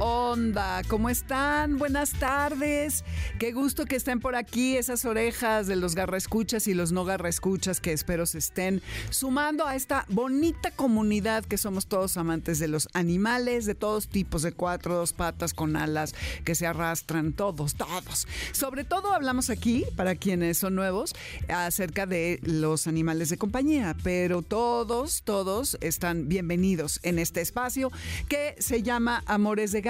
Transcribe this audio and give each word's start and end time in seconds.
onda? 0.00 0.82
¿Cómo 0.88 1.10
están? 1.10 1.78
Buenas 1.78 2.12
tardes. 2.12 3.04
Qué 3.38 3.52
gusto 3.52 3.84
que 3.84 3.96
estén 3.96 4.18
por 4.18 4.34
aquí 4.34 4.76
esas 4.76 5.04
orejas 5.04 5.66
de 5.66 5.76
los 5.76 5.94
garraescuchas 5.94 6.66
y 6.68 6.74
los 6.74 6.90
no 6.90 7.04
garraescuchas 7.04 7.80
que 7.80 7.92
espero 7.92 8.24
se 8.24 8.38
estén 8.38 8.80
sumando 9.10 9.66
a 9.66 9.76
esta 9.76 10.06
bonita 10.08 10.70
comunidad 10.70 11.44
que 11.44 11.58
somos 11.58 11.86
todos 11.86 12.16
amantes 12.16 12.58
de 12.58 12.68
los 12.68 12.88
animales, 12.94 13.66
de 13.66 13.74
todos 13.74 14.08
tipos, 14.08 14.40
de 14.42 14.52
cuatro, 14.52 14.94
dos 14.94 15.12
patas, 15.12 15.52
con 15.52 15.76
alas, 15.76 16.14
que 16.44 16.54
se 16.54 16.66
arrastran, 16.66 17.34
todos, 17.34 17.74
todos. 17.74 18.26
Sobre 18.52 18.84
todo 18.84 19.12
hablamos 19.12 19.50
aquí, 19.50 19.84
para 19.96 20.14
quienes 20.14 20.56
son 20.56 20.74
nuevos, 20.76 21.14
acerca 21.48 22.06
de 22.06 22.40
los 22.42 22.86
animales 22.86 23.28
de 23.28 23.36
compañía, 23.36 23.94
pero 24.02 24.40
todos, 24.40 25.22
todos 25.24 25.76
están 25.82 26.28
bienvenidos 26.28 27.00
en 27.02 27.18
este 27.18 27.42
espacio 27.42 27.92
que 28.28 28.56
se 28.58 28.82
llama 28.82 29.22
Amores 29.26 29.72
de 29.72 29.89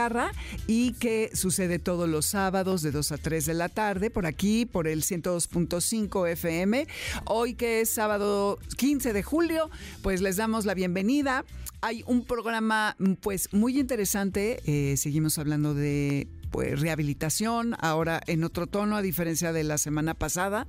Y 0.66 0.92
que 0.95 1.30
sucede 1.34 1.78
todos 1.78 2.08
los 2.08 2.24
sábados 2.24 2.80
de 2.80 2.91
2 2.91 3.12
a 3.12 3.18
3 3.18 3.45
de 3.45 3.54
la 3.54 3.68
tarde 3.68 4.10
por 4.10 4.24
aquí, 4.24 4.64
por 4.64 4.88
el 4.88 5.02
102.5 5.02 6.28
FM. 6.30 6.86
Hoy 7.27 7.54
que 7.54 7.82
es 7.82 7.91
sábado 7.91 8.58
15 8.78 9.12
de 9.12 9.22
julio, 9.22 9.70
pues 10.02 10.22
les 10.22 10.36
damos 10.36 10.64
la 10.64 10.72
bienvenida. 10.72 11.44
Hay 11.82 12.02
un 12.06 12.24
programa 12.24 12.96
pues 13.20 13.52
muy 13.52 13.78
interesante. 13.78 14.60
Eh, 14.64 14.96
seguimos 14.96 15.38
hablando 15.38 15.74
de 15.74 16.28
pues 16.50 16.80
rehabilitación, 16.80 17.77
ahora 17.80 18.20
en 18.27 18.45
otro 18.45 18.66
tono, 18.66 18.96
a 18.96 19.02
diferencia 19.02 19.52
de 19.52 19.64
la 19.64 19.78
semana 19.78 20.14
pasada. 20.14 20.66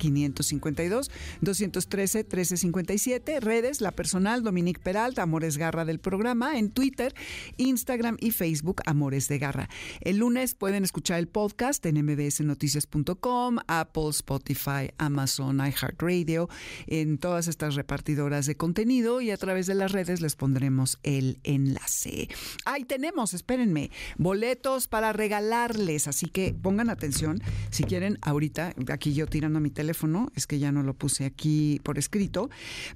552-213-1357, 1.43 3.41
redes, 3.41 3.81
la 3.81 3.93
personal, 3.93 4.43
Dominique 4.43 4.81
Peralta, 4.81 5.23
Amores 5.23 5.57
Garra 5.59 5.85
del 5.85 5.99
programa, 5.99 6.57
en 6.59 6.71
Twitter, 6.71 7.15
Instagram 7.57 8.17
y 8.21 8.33
Facebook, 8.33 8.83
Amores 8.87 9.29
de 9.29 9.39
Garra. 9.39 9.69
El 10.01 10.19
lunes 10.19 10.55
pueden 10.55 10.85
escuchar 10.85 11.19
el 11.19 11.29
podcast 11.29 11.85
en 11.87 12.05
mbsnoticias.com, 12.05 13.59
Apple, 13.67 14.11
Spotify, 14.11 14.91
Amazon, 14.99 15.59
iHeartRadio, 15.59 16.49
en 16.87 17.19
todas 17.29 17.47
estas 17.47 17.75
repartidoras 17.75 18.47
de 18.47 18.57
contenido 18.57 19.21
y 19.21 19.31
a 19.31 19.37
través 19.37 19.67
de 19.67 19.75
las 19.75 19.93
redes 19.93 20.23
les 20.23 20.35
pondremos 20.35 20.99
el 21.03 21.41
enlace. 21.45 22.31
Ahí 22.65 22.85
tenemos, 22.85 23.35
espérenme, 23.35 23.91
boletos 24.17 24.89
para 24.89 25.13
regalarles, 25.13 26.09
así 26.09 26.31
que 26.31 26.55
pongan 26.55 26.89
atención 26.89 27.43
si 27.69 27.85
quieren 27.85 28.17
ahorita, 28.23 28.73
aquí 28.91 29.13
yo 29.13 29.27
tirando 29.27 29.61
mi 29.61 29.69
teléfono, 29.69 30.33
es 30.37 30.47
que 30.47 30.59
ya 30.59 30.73
no 30.73 30.83
lo 30.83 30.95
puse 30.95 31.27
aquí 31.27 31.83
por 31.85 31.99
escrito, 31.99 32.49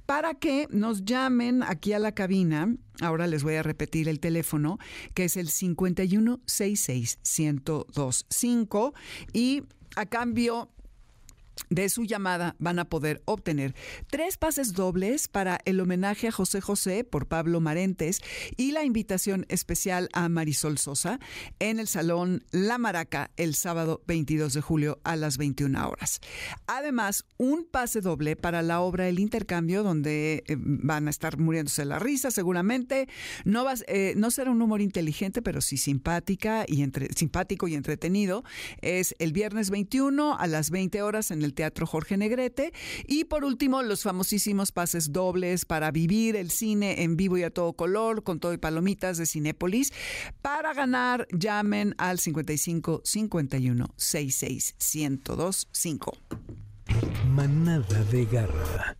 para 0.07 0.33
que 0.33 0.67
nos 0.71 1.05
llamen 1.05 1.61
aquí 1.61 1.93
a 1.93 1.99
la 1.99 2.13
cabina. 2.13 2.75
Ahora 3.01 3.27
les 3.27 3.43
voy 3.43 3.53
a 3.53 3.61
repetir 3.61 4.09
el 4.09 4.19
teléfono, 4.19 4.79
que 5.13 5.25
es 5.25 5.37
el 5.37 5.49
5166 5.49 7.19
1025 7.37 8.93
y 9.31 9.61
a 9.95 10.07
cambio 10.07 10.71
de 11.69 11.89
su 11.89 12.03
llamada 12.03 12.55
van 12.59 12.79
a 12.79 12.85
poder 12.85 13.21
obtener 13.25 13.75
tres 14.09 14.37
pases 14.37 14.73
dobles 14.73 15.27
para 15.27 15.59
el 15.65 15.79
homenaje 15.79 16.27
a 16.27 16.31
José 16.31 16.61
José 16.61 17.03
por 17.03 17.27
Pablo 17.27 17.61
Marentes 17.61 18.21
y 18.57 18.71
la 18.71 18.83
invitación 18.83 19.45
especial 19.49 20.09
a 20.13 20.29
Marisol 20.29 20.77
Sosa 20.77 21.19
en 21.59 21.79
el 21.79 21.87
Salón 21.87 22.43
La 22.51 22.77
Maraca 22.77 23.31
el 23.37 23.55
sábado 23.55 24.01
22 24.07 24.53
de 24.53 24.61
julio 24.61 24.99
a 25.03 25.15
las 25.15 25.37
21 25.37 25.87
horas. 25.87 26.19
Además, 26.67 27.25
un 27.37 27.65
pase 27.69 28.01
doble 28.01 28.35
para 28.35 28.61
la 28.61 28.81
obra 28.81 29.07
El 29.07 29.19
Intercambio, 29.19 29.83
donde 29.83 30.43
eh, 30.47 30.55
van 30.57 31.07
a 31.07 31.09
estar 31.09 31.37
muriéndose 31.37 31.85
la 31.85 31.99
risa 31.99 32.31
seguramente. 32.31 33.07
No, 33.45 33.63
vas, 33.63 33.83
eh, 33.87 34.13
no 34.17 34.31
será 34.31 34.51
un 34.51 34.61
humor 34.61 34.81
inteligente, 34.81 35.41
pero 35.41 35.61
sí 35.61 35.77
simpática 35.77 36.65
y 36.67 36.81
entre, 36.81 37.09
simpático 37.13 37.67
y 37.67 37.75
entretenido. 37.75 38.43
Es 38.81 39.15
el 39.19 39.33
viernes 39.33 39.69
21 39.69 40.37
a 40.37 40.47
las 40.47 40.69
20 40.69 41.01
horas 41.01 41.31
en 41.31 41.41
el 41.41 41.52
Teatro 41.53 41.85
Jorge 41.85 42.17
Negrete. 42.17 42.73
Y 43.07 43.25
por 43.25 43.43
último, 43.43 43.83
los 43.83 44.03
famosísimos 44.03 44.71
pases 44.71 45.11
dobles 45.11 45.65
para 45.65 45.91
vivir 45.91 46.35
el 46.35 46.51
cine 46.51 47.03
en 47.03 47.15
vivo 47.15 47.37
y 47.37 47.43
a 47.43 47.49
todo 47.49 47.73
color, 47.73 48.23
con 48.23 48.39
todo 48.39 48.53
y 48.53 48.57
palomitas 48.57 49.17
de 49.17 49.25
Cinépolis. 49.25 49.93
Para 50.41 50.73
ganar, 50.73 51.27
llamen 51.31 51.95
al 51.97 52.19
55 52.19 53.01
51 53.03 53.87
66 53.95 54.75
1025. 54.79 55.63
5. 55.71 56.17
Manada 57.27 58.03
de 58.05 58.25
garra. 58.25 58.97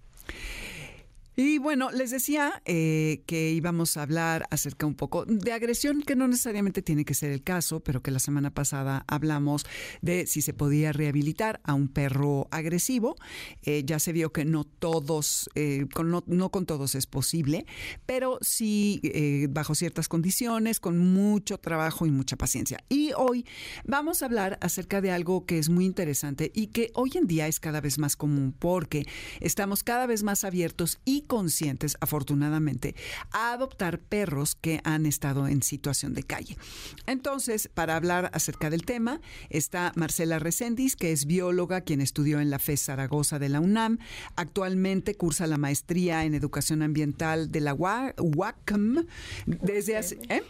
Y 1.35 1.57
bueno, 1.57 1.89
les 1.91 2.11
decía 2.11 2.61
eh, 2.65 3.23
que 3.25 3.51
íbamos 3.51 3.97
a 3.97 4.03
hablar 4.03 4.45
acerca 4.51 4.85
un 4.85 4.93
poco 4.93 5.25
de 5.25 5.51
agresión, 5.51 6.03
que 6.03 6.15
no 6.15 6.27
necesariamente 6.27 6.83
tiene 6.83 7.05
que 7.05 7.15
ser 7.15 7.31
el 7.31 7.41
caso, 7.41 7.79
pero 7.79 8.03
que 8.03 8.11
la 8.11 8.19
semana 8.19 8.53
pasada 8.53 9.03
hablamos 9.07 9.65
de 10.01 10.27
si 10.27 10.43
se 10.43 10.53
podía 10.53 10.91
rehabilitar 10.91 11.59
a 11.63 11.73
un 11.73 11.87
perro 11.87 12.47
agresivo. 12.51 13.15
Eh, 13.63 13.83
ya 13.83 13.97
se 13.97 14.13
vio 14.13 14.31
que 14.31 14.45
no 14.45 14.63
todos, 14.63 15.49
eh, 15.55 15.87
con, 15.93 16.11
no, 16.11 16.23
no, 16.27 16.51
con 16.51 16.67
todos 16.67 16.93
es 16.93 17.07
posible, 17.07 17.65
pero 18.05 18.37
sí 18.41 19.01
bajo 19.49 19.75
ciertas 19.75 20.07
condiciones, 20.07 20.79
con 20.79 20.97
mucho 20.97 21.57
trabajo 21.57 22.05
y 22.05 22.11
mucha 22.11 22.37
paciencia. 22.37 22.83
Y 22.89 23.11
hoy 23.17 23.45
vamos 23.85 24.21
a 24.21 24.25
hablar 24.25 24.57
acerca 24.61 25.01
de 25.01 25.11
algo 25.11 25.45
que 25.45 25.57
es 25.57 25.69
muy 25.69 25.85
interesante 25.85 26.51
y 26.53 26.67
que 26.67 26.91
hoy 26.93 27.11
en 27.15 27.25
día 27.25 27.47
es 27.47 27.59
cada 27.59 27.81
vez 27.81 27.97
más 27.97 28.15
común 28.15 28.53
porque 28.57 29.05
estamos 29.39 29.83
cada 29.83 30.05
vez 30.05 30.23
más 30.23 30.43
abiertos 30.43 30.99
y 31.05 31.22
conscientes, 31.23 31.97
afortunadamente, 31.99 32.95
a 33.31 33.53
adoptar 33.53 33.99
perros 33.99 34.55
que 34.55 34.81
han 34.83 35.05
estado 35.05 35.47
en 35.47 35.63
situación 35.63 36.13
de 36.13 36.23
calle. 36.23 36.57
Entonces, 37.07 37.69
para 37.73 37.95
hablar 37.95 38.29
acerca 38.33 38.69
del 38.69 38.85
tema, 38.85 39.21
está 39.49 39.91
Marcela 39.95 40.39
Recendis, 40.39 40.95
que 40.95 41.11
es 41.11 41.25
bióloga, 41.25 41.81
quien 41.81 42.01
estudió 42.01 42.39
en 42.39 42.49
la 42.49 42.59
FES 42.59 42.85
Zaragoza 42.85 43.39
de 43.39 43.49
la 43.49 43.59
UNAM. 43.59 43.99
Actualmente 44.35 45.15
cursa 45.15 45.47
la 45.47 45.57
maestría 45.57 46.25
en 46.25 46.33
educación 46.33 46.81
ambiental 46.81 47.51
de 47.51 47.61
la 47.61 47.73
UACM 47.73 49.05
desde 49.45 49.97
hace... 49.97 50.19
¿eh? 50.29 50.43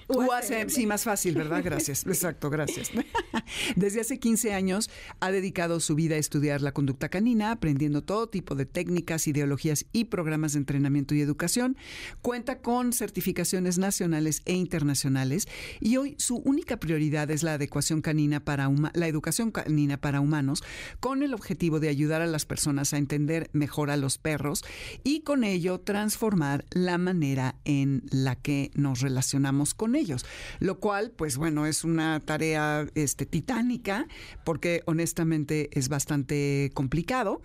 sí, 0.68 0.86
más 0.86 1.04
fácil, 1.04 1.36
¿verdad? 1.36 1.62
Gracias. 1.64 2.06
Exacto, 2.08 2.50
gracias. 2.50 2.92
Desde 3.76 4.02
hace 4.02 4.20
15 4.20 4.54
años 4.54 4.90
ha 5.20 5.32
dedicado 5.32 5.80
su 5.80 5.96
vida 5.96 6.16
a 6.16 6.18
estudiar 6.18 6.62
la 6.62 6.72
conducta 6.72 7.10
canina, 7.10 7.52
aprendiendo 7.52 8.04
todo 8.04 8.28
tipo 8.28 8.56
de 8.56 8.66
técnicas, 8.66 9.28
ideologías 9.28 9.86
y 9.92 10.06
programas 10.06 10.54
de 10.54 10.60
Entrenamiento 10.64 11.14
y 11.14 11.20
Educación. 11.20 11.76
Cuenta 12.22 12.60
con 12.60 12.94
certificaciones 12.94 13.78
nacionales 13.78 14.42
e 14.46 14.54
internacionales 14.54 15.48
y 15.82 15.98
hoy 15.98 16.16
su 16.18 16.38
única 16.38 16.78
prioridad 16.78 17.30
es 17.32 17.44
la 17.44 17.56
adecuación 17.56 18.02
canina 18.02 18.40
para 18.40 18.72
la 18.94 19.08
educación 19.08 19.52
canina 19.52 19.98
para 19.98 20.22
humanos 20.22 20.64
con 21.02 21.22
el 21.22 21.34
objetivo 21.34 21.82
de 21.82 21.90
ayudar 21.90 22.22
a 22.22 22.28
las 22.28 22.46
personas 22.46 22.94
a 22.94 22.98
entender 22.98 23.50
mejor 23.52 23.92
a 23.92 23.98
los 23.98 24.18
perros 24.18 24.64
y 25.04 25.22
con 25.22 25.44
ello 25.44 25.82
transformar 25.82 26.64
la 26.72 26.98
manera 26.98 27.56
en 27.66 28.04
la 28.10 28.36
que 28.36 28.72
nos 28.74 29.02
relacionamos 29.02 29.74
con 29.74 29.96
ellos, 29.96 30.26
lo 30.60 30.80
cual 30.80 31.12
pues 31.12 31.36
bueno, 31.36 31.66
es 31.66 31.84
una 31.84 32.22
tarea 32.22 32.88
este 32.96 33.26
titánica 33.26 34.08
porque 34.46 34.82
honestamente 34.86 35.70
es 35.78 35.90
bastante 35.90 36.72
complicado. 36.74 37.42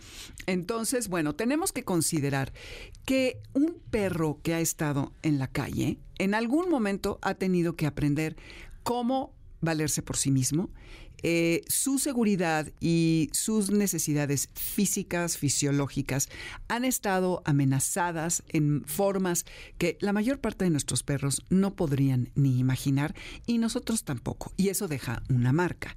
Entonces, 0.46 1.08
bueno, 1.08 1.34
tenemos 1.34 1.72
que 1.72 1.84
considerar 1.84 2.52
que 3.08 3.40
un 3.54 3.80
perro 3.90 4.38
que 4.42 4.52
ha 4.52 4.60
estado 4.60 5.14
en 5.22 5.38
la 5.38 5.46
calle 5.46 5.96
en 6.18 6.34
algún 6.34 6.68
momento 6.68 7.18
ha 7.22 7.32
tenido 7.32 7.74
que 7.74 7.86
aprender 7.86 8.36
cómo 8.82 9.32
valerse 9.62 10.02
por 10.02 10.18
sí 10.18 10.30
mismo, 10.30 10.68
eh, 11.22 11.62
su 11.68 11.98
seguridad 11.98 12.70
y 12.80 13.30
sus 13.32 13.70
necesidades 13.70 14.50
físicas, 14.52 15.38
fisiológicas, 15.38 16.28
han 16.68 16.84
estado 16.84 17.40
amenazadas 17.46 18.42
en 18.50 18.84
formas 18.84 19.46
que 19.78 19.96
la 20.02 20.12
mayor 20.12 20.38
parte 20.38 20.66
de 20.66 20.70
nuestros 20.70 21.02
perros 21.02 21.46
no 21.48 21.76
podrían 21.76 22.28
ni 22.34 22.58
imaginar 22.58 23.14
y 23.46 23.56
nosotros 23.56 24.04
tampoco. 24.04 24.52
Y 24.58 24.68
eso 24.68 24.86
deja 24.86 25.22
una 25.30 25.54
marca. 25.54 25.96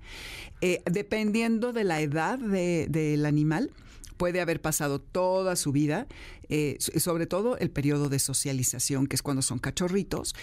Eh, 0.62 0.81
dependiendo 0.90 1.74
de 1.74 1.84
la 1.84 2.00
edad 2.00 2.40
del 2.40 3.25
animal, 3.25 3.74
puede 4.21 4.39
haber 4.39 4.62
pasado 4.62 5.01
toda 5.01 5.56
su 5.56 5.71
vida, 5.71 6.06
eh, 6.47 6.77
sobre 6.79 7.25
todo 7.25 7.57
el 7.57 7.71
periodo 7.71 8.07
de 8.07 8.19
socialización, 8.19 9.07
que 9.07 9.15
es 9.15 9.23
cuando 9.23 9.41
son 9.41 9.57
cachorritos, 9.57 10.35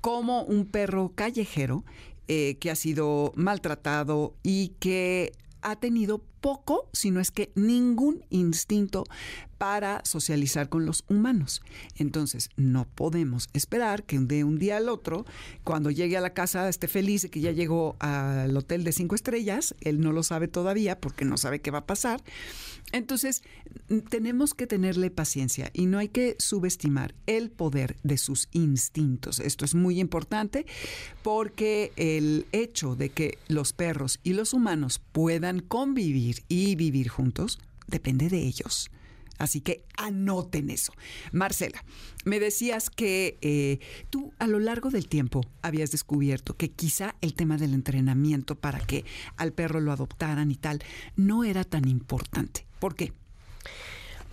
como 0.00 0.42
un 0.44 0.64
perro 0.64 1.12
callejero 1.14 1.84
eh, 2.28 2.56
que 2.60 2.70
ha 2.70 2.74
sido 2.74 3.34
maltratado 3.36 4.32
y 4.42 4.68
que 4.80 5.32
ha 5.62 5.76
tenido 5.76 6.22
poco, 6.40 6.88
si 6.92 7.10
no 7.10 7.20
es 7.20 7.30
que 7.30 7.50
ningún 7.54 8.24
instinto 8.30 9.04
para 9.58 10.02
socializar 10.04 10.68
con 10.68 10.84
los 10.84 11.04
humanos. 11.08 11.62
Entonces, 11.96 12.50
no 12.56 12.86
podemos 12.86 13.48
esperar 13.52 14.04
que 14.04 14.18
de 14.18 14.44
un 14.44 14.58
día 14.58 14.76
al 14.76 14.88
otro, 14.88 15.24
cuando 15.64 15.90
llegue 15.90 16.16
a 16.16 16.20
la 16.20 16.34
casa, 16.34 16.68
esté 16.68 16.88
feliz 16.88 17.22
de 17.22 17.30
que 17.30 17.40
ya 17.40 17.52
llegó 17.52 17.96
al 17.98 18.56
hotel 18.56 18.84
de 18.84 18.92
cinco 18.92 19.14
estrellas. 19.14 19.74
Él 19.80 20.00
no 20.00 20.12
lo 20.12 20.22
sabe 20.22 20.46
todavía 20.46 21.00
porque 21.00 21.24
no 21.24 21.38
sabe 21.38 21.60
qué 21.60 21.70
va 21.70 21.78
a 21.78 21.86
pasar. 21.86 22.22
Entonces, 22.92 23.42
tenemos 24.10 24.54
que 24.54 24.66
tenerle 24.66 25.10
paciencia 25.10 25.70
y 25.72 25.86
no 25.86 25.98
hay 25.98 26.08
que 26.08 26.36
subestimar 26.38 27.14
el 27.26 27.50
poder 27.50 27.96
de 28.04 28.18
sus 28.18 28.48
instintos. 28.52 29.40
Esto 29.40 29.64
es 29.64 29.74
muy 29.74 29.98
importante 29.98 30.66
porque 31.22 31.92
el 31.96 32.46
hecho 32.52 32.94
de 32.94 33.08
que 33.10 33.38
los 33.48 33.72
perros 33.72 34.20
y 34.22 34.34
los 34.34 34.52
humanos 34.52 35.00
puedan 35.12 35.45
convivir 35.68 36.44
y 36.48 36.76
vivir 36.76 37.08
juntos 37.08 37.58
depende 37.86 38.28
de 38.28 38.38
ellos. 38.38 38.90
Así 39.38 39.60
que 39.60 39.84
anoten 39.96 40.70
eso. 40.70 40.92
Marcela, 41.32 41.84
me 42.24 42.40
decías 42.40 42.88
que 42.88 43.38
eh, 43.42 43.80
tú 44.08 44.32
a 44.38 44.46
lo 44.46 44.58
largo 44.58 44.90
del 44.90 45.08
tiempo 45.08 45.42
habías 45.62 45.90
descubierto 45.90 46.56
que 46.56 46.70
quizá 46.70 47.16
el 47.20 47.34
tema 47.34 47.58
del 47.58 47.74
entrenamiento 47.74 48.54
para 48.54 48.80
que 48.80 49.04
al 49.36 49.52
perro 49.52 49.80
lo 49.80 49.92
adoptaran 49.92 50.50
y 50.50 50.56
tal 50.56 50.82
no 51.16 51.44
era 51.44 51.64
tan 51.64 51.86
importante. 51.86 52.66
¿Por 52.78 52.94
qué? 52.94 53.12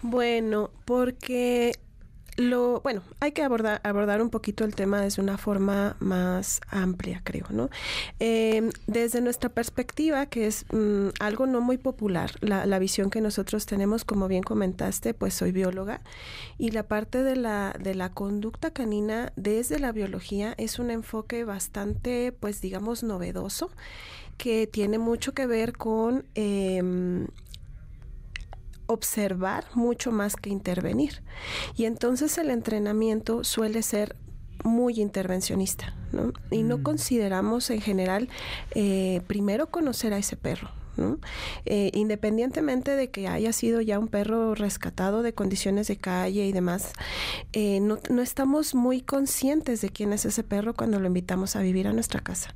Bueno, 0.02 0.72
porque 0.86 1.74
lo, 2.38 2.82
bueno, 2.82 3.02
hay 3.20 3.32
que 3.32 3.44
abordar, 3.44 3.80
abordar 3.84 4.22
un 4.22 4.30
poquito 4.30 4.66
el 4.66 4.76
tema 4.76 5.02
desde 5.02 5.22
una 5.22 5.38
forma 5.38 5.96
más 6.00 6.62
amplia, 6.70 7.22
creo, 7.24 7.46
¿no? 7.50 7.70
Em, 8.20 8.72
desde 8.88 9.22
nuestra 9.22 9.50
perspectiva, 9.50 10.26
que 10.26 10.48
es 10.48 10.66
mm, 10.72 11.10
algo 11.20 11.46
no 11.46 11.62
muy 11.62 11.78
popular, 11.78 12.32
la, 12.42 12.66
la, 12.66 12.80
visión 12.80 13.10
que 13.10 13.22
nosotros 13.22 13.66
tenemos, 13.66 14.04
como 14.04 14.28
bien 14.28 14.44
comentaste, 14.44 15.14
pues 15.14 15.34
soy 15.34 15.52
bióloga, 15.52 16.02
y 16.58 16.72
la 16.72 16.84
parte 16.84 17.24
de 17.24 17.36
la, 17.36 17.76
de 17.80 17.96
la 17.96 18.10
conducta 18.10 18.72
canina 18.72 19.32
desde 19.36 19.80
la 19.80 19.92
biología 19.92 20.56
es 20.58 20.80
un 20.80 20.90
enfoque 20.92 21.44
bastante, 21.44 22.32
pues 22.32 22.62
digamos, 22.62 23.04
novedoso, 23.04 23.70
que 24.38 24.66
tiene 24.68 24.98
mucho 24.98 25.34
que 25.34 25.46
ver 25.46 25.74
con 25.74 26.26
eh, 26.34 26.82
observar 28.88 29.66
mucho 29.74 30.12
más 30.12 30.36
que 30.36 30.50
intervenir. 30.50 31.22
Y 31.76 31.86
entonces 31.86 32.38
el 32.38 32.50
entrenamiento 32.50 33.44
suele 33.44 33.82
ser 33.82 34.16
muy 34.64 35.00
intervencionista, 35.02 35.94
¿no? 36.12 36.34
Y 36.52 36.64
no 36.64 36.78
mm. 36.78 36.84
consideramos 36.84 37.70
en 37.70 37.82
general 37.82 38.30
eh, 38.76 39.22
primero 39.28 39.68
conocer 39.68 40.14
a 40.14 40.18
ese 40.18 40.36
perro, 40.38 40.70
eh, 41.66 41.90
independientemente 41.94 42.92
de 42.96 43.10
que 43.10 43.28
haya 43.28 43.52
sido 43.52 43.82
ya 43.82 43.98
un 43.98 44.08
perro 44.08 44.54
rescatado 44.54 45.24
de 45.24 45.34
condiciones 45.34 45.88
de 45.88 45.98
calle 45.98 46.46
y 46.46 46.52
demás, 46.52 46.94
eh, 47.52 47.80
no, 47.80 47.98
no, 48.10 48.22
estamos 48.22 48.76
muy 48.76 49.02
conscientes 49.02 49.82
de 49.82 49.90
quién 49.90 50.14
es 50.14 50.26
ese 50.26 50.44
perro 50.44 50.76
cuando 50.76 51.00
lo 51.00 51.08
invitamos 51.08 51.56
a 51.56 51.62
vivir 51.62 51.88
a 51.88 51.94
nuestra 51.94 52.22
casa. 52.22 52.54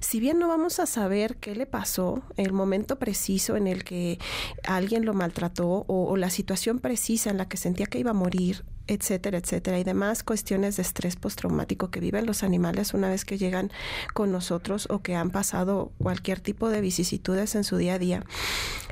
Si 0.00 0.20
bien 0.20 0.38
no 0.38 0.48
vamos 0.48 0.80
a 0.80 0.86
saber 0.86 1.36
qué 1.36 1.54
le 1.54 1.66
pasó, 1.66 2.22
el 2.36 2.52
momento 2.52 2.98
preciso 2.98 3.56
en 3.56 3.66
el 3.66 3.84
que 3.84 4.18
alguien 4.64 5.06
lo 5.06 5.14
maltrató 5.14 5.84
o 5.86 6.16
la 6.16 6.30
situación 6.30 6.80
precisa 6.80 7.30
en 7.30 7.38
la 7.38 7.48
que 7.48 7.56
sentía 7.56 7.86
que 7.86 7.98
iba 7.98 8.10
a 8.10 8.14
morir, 8.14 8.64
etcétera, 8.88 9.38
etcétera, 9.38 9.78
y 9.78 9.84
demás 9.84 10.22
cuestiones 10.22 10.76
de 10.76 10.82
estrés 10.82 11.16
postraumático 11.16 11.90
que 11.90 12.00
viven 12.00 12.26
los 12.26 12.42
animales 12.42 12.94
una 12.94 13.08
vez 13.08 13.24
que 13.24 13.38
llegan 13.38 13.70
con 14.14 14.32
nosotros 14.32 14.88
o 14.90 15.00
que 15.00 15.14
han 15.14 15.30
pasado 15.30 15.92
cualquier 15.98 16.40
tipo 16.40 16.68
de 16.70 16.80
vicisitudes 16.80 17.54
en 17.54 17.64
su 17.64 17.76
día 17.76 17.94
a 17.94 17.98
día. 17.98 18.24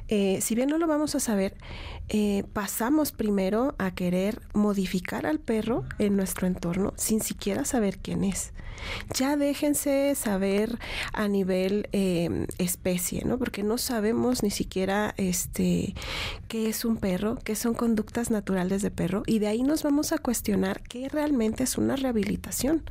Eh, 0.09 0.41
si 0.41 0.55
bien 0.55 0.69
no 0.69 0.79
lo 0.79 0.87
vamos 0.87 1.15
a 1.15 1.21
saber, 1.21 1.57
eh, 2.09 2.45
pasamos 2.53 3.13
primero 3.13 3.75
a 3.79 3.93
querer 3.93 4.41
modificar 4.55 5.27
al 5.27 5.41
perro 5.41 5.85
en 5.99 6.17
nuestro 6.17 6.47
entorno 6.47 6.93
sin 6.97 7.21
siquiera 7.21 7.65
saber 7.65 7.99
quién 7.99 8.25
es. 8.25 8.53
Ya 9.15 9.37
déjense 9.37 10.15
saber 10.15 10.79
a 11.13 11.29
nivel 11.29 11.89
eh, 11.93 12.47
especie, 12.59 13.25
¿no? 13.25 13.39
Porque 13.39 13.63
no 13.63 13.79
sabemos 13.79 14.43
ni 14.43 14.51
siquiera 14.51 15.15
este 15.17 15.95
qué 16.49 16.69
es 16.69 16.85
un 16.85 16.97
perro, 16.97 17.39
qué 17.43 17.57
son 17.57 17.75
conductas 17.75 18.31
naturales 18.31 18.83
de 18.83 18.91
perro, 18.91 19.23
y 19.27 19.39
de 19.39 19.49
ahí 19.49 19.63
nos 19.63 19.83
vamos 19.83 20.13
a 20.13 20.19
cuestionar 20.19 20.83
qué 20.83 21.09
realmente 21.09 21.65
es 21.65 21.79
una 21.79 21.97
rehabilitación. 21.97 22.85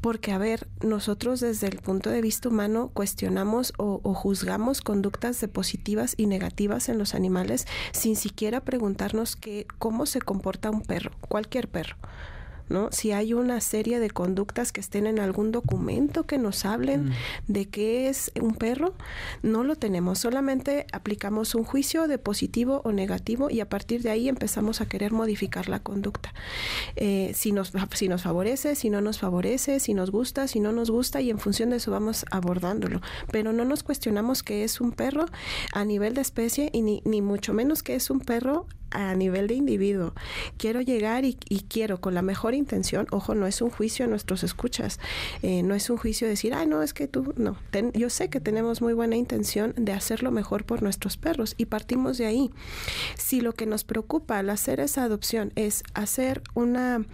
Porque, 0.00 0.32
a 0.32 0.38
ver, 0.38 0.68
nosotros 0.80 1.40
desde 1.40 1.66
el 1.66 1.78
punto 1.78 2.10
de 2.10 2.20
vista 2.20 2.48
humano 2.48 2.90
cuestionamos 2.94 3.72
o, 3.78 3.98
juzgamos 4.14 4.80
conductas 4.80 5.40
de 5.40 5.48
positivas 5.48 6.14
y 6.16 6.26
negativas 6.26 6.88
en 6.88 6.98
los 6.98 7.14
animales 7.14 7.66
sin 7.92 8.14
siquiera 8.14 8.60
preguntarnos 8.60 9.34
que, 9.34 9.66
cómo 9.78 10.06
se 10.06 10.20
comporta 10.20 10.70
un 10.70 10.82
perro, 10.82 11.10
cualquier 11.28 11.68
perro. 11.68 11.96
¿No? 12.68 12.88
Si 12.92 13.12
hay 13.12 13.34
una 13.34 13.60
serie 13.60 14.00
de 14.00 14.10
conductas 14.10 14.72
que 14.72 14.80
estén 14.80 15.06
en 15.06 15.18
algún 15.18 15.52
documento 15.52 16.24
que 16.24 16.38
nos 16.38 16.64
hablen 16.64 17.06
mm. 17.06 17.12
de 17.48 17.68
qué 17.68 18.08
es 18.08 18.30
un 18.40 18.54
perro, 18.54 18.94
no 19.42 19.64
lo 19.64 19.76
tenemos. 19.76 20.18
Solamente 20.18 20.86
aplicamos 20.92 21.54
un 21.54 21.64
juicio 21.64 22.08
de 22.08 22.18
positivo 22.18 22.82
o 22.84 22.92
negativo 22.92 23.50
y 23.50 23.60
a 23.60 23.68
partir 23.68 24.02
de 24.02 24.10
ahí 24.10 24.28
empezamos 24.28 24.80
a 24.80 24.86
querer 24.86 25.12
modificar 25.12 25.68
la 25.68 25.80
conducta. 25.80 26.32
Eh, 26.96 27.32
si, 27.34 27.52
nos, 27.52 27.72
si 27.94 28.08
nos 28.08 28.22
favorece, 28.22 28.74
si 28.74 28.90
no 28.90 29.00
nos 29.00 29.18
favorece, 29.18 29.80
si 29.80 29.94
nos 29.94 30.10
gusta, 30.10 30.48
si 30.48 30.60
no 30.60 30.72
nos 30.72 30.90
gusta 30.90 31.20
y 31.20 31.30
en 31.30 31.38
función 31.38 31.70
de 31.70 31.76
eso 31.76 31.90
vamos 31.90 32.24
abordándolo. 32.30 33.00
Pero 33.30 33.52
no 33.52 33.64
nos 33.64 33.82
cuestionamos 33.82 34.42
qué 34.42 34.64
es 34.64 34.80
un 34.80 34.92
perro 34.92 35.26
a 35.72 35.84
nivel 35.84 36.14
de 36.14 36.20
especie 36.20 36.70
y 36.72 36.82
ni, 36.82 37.02
ni 37.04 37.22
mucho 37.22 37.52
menos 37.52 37.82
qué 37.82 37.94
es 37.94 38.10
un 38.10 38.20
perro 38.20 38.66
a 38.90 39.14
nivel 39.14 39.46
de 39.46 39.54
individuo. 39.54 40.14
Quiero 40.56 40.80
llegar 40.80 41.24
y, 41.24 41.34
quiero 41.68 42.00
con 42.00 42.14
la 42.14 42.22
mejor 42.22 42.54
intención, 42.54 43.06
ojo, 43.10 43.34
no 43.34 43.46
es 43.46 43.60
un 43.60 43.70
juicio 43.70 44.04
a 44.04 44.08
nuestros 44.08 44.44
escuchas, 44.44 44.98
eh, 45.42 45.62
no 45.62 45.74
es 45.74 45.90
un 45.90 45.96
juicio 45.96 46.26
de 46.26 46.32
decir, 46.32 46.54
ay, 46.54 46.66
no, 46.66 46.82
es 46.82 46.94
que 46.94 47.08
tú, 47.08 47.34
no, 47.36 47.56
yo 47.94 48.10
sé 48.10 48.30
que 48.30 48.40
tenemos 48.40 48.80
muy 48.80 48.92
buena 48.92 49.16
intención 49.16 49.74
de 49.76 49.92
hacer 49.92 50.22
lo 50.22 50.30
mejor 50.30 50.64
por 50.64 50.82
nuestros 50.82 51.16
perros 51.16 51.54
y 51.56 51.66
partimos 51.66 52.18
de 52.18 52.26
ahí. 52.26 52.50
Si 53.16 53.40
lo 53.40 53.52
que 53.52 53.66
nos 53.66 53.84
preocupa 53.84 54.38
al 54.38 54.50
hacer 54.50 54.80
esa 54.80 55.04
adopción 55.04 55.52
es 55.56 55.82
hacer 55.94 56.42
una... 56.54 57.04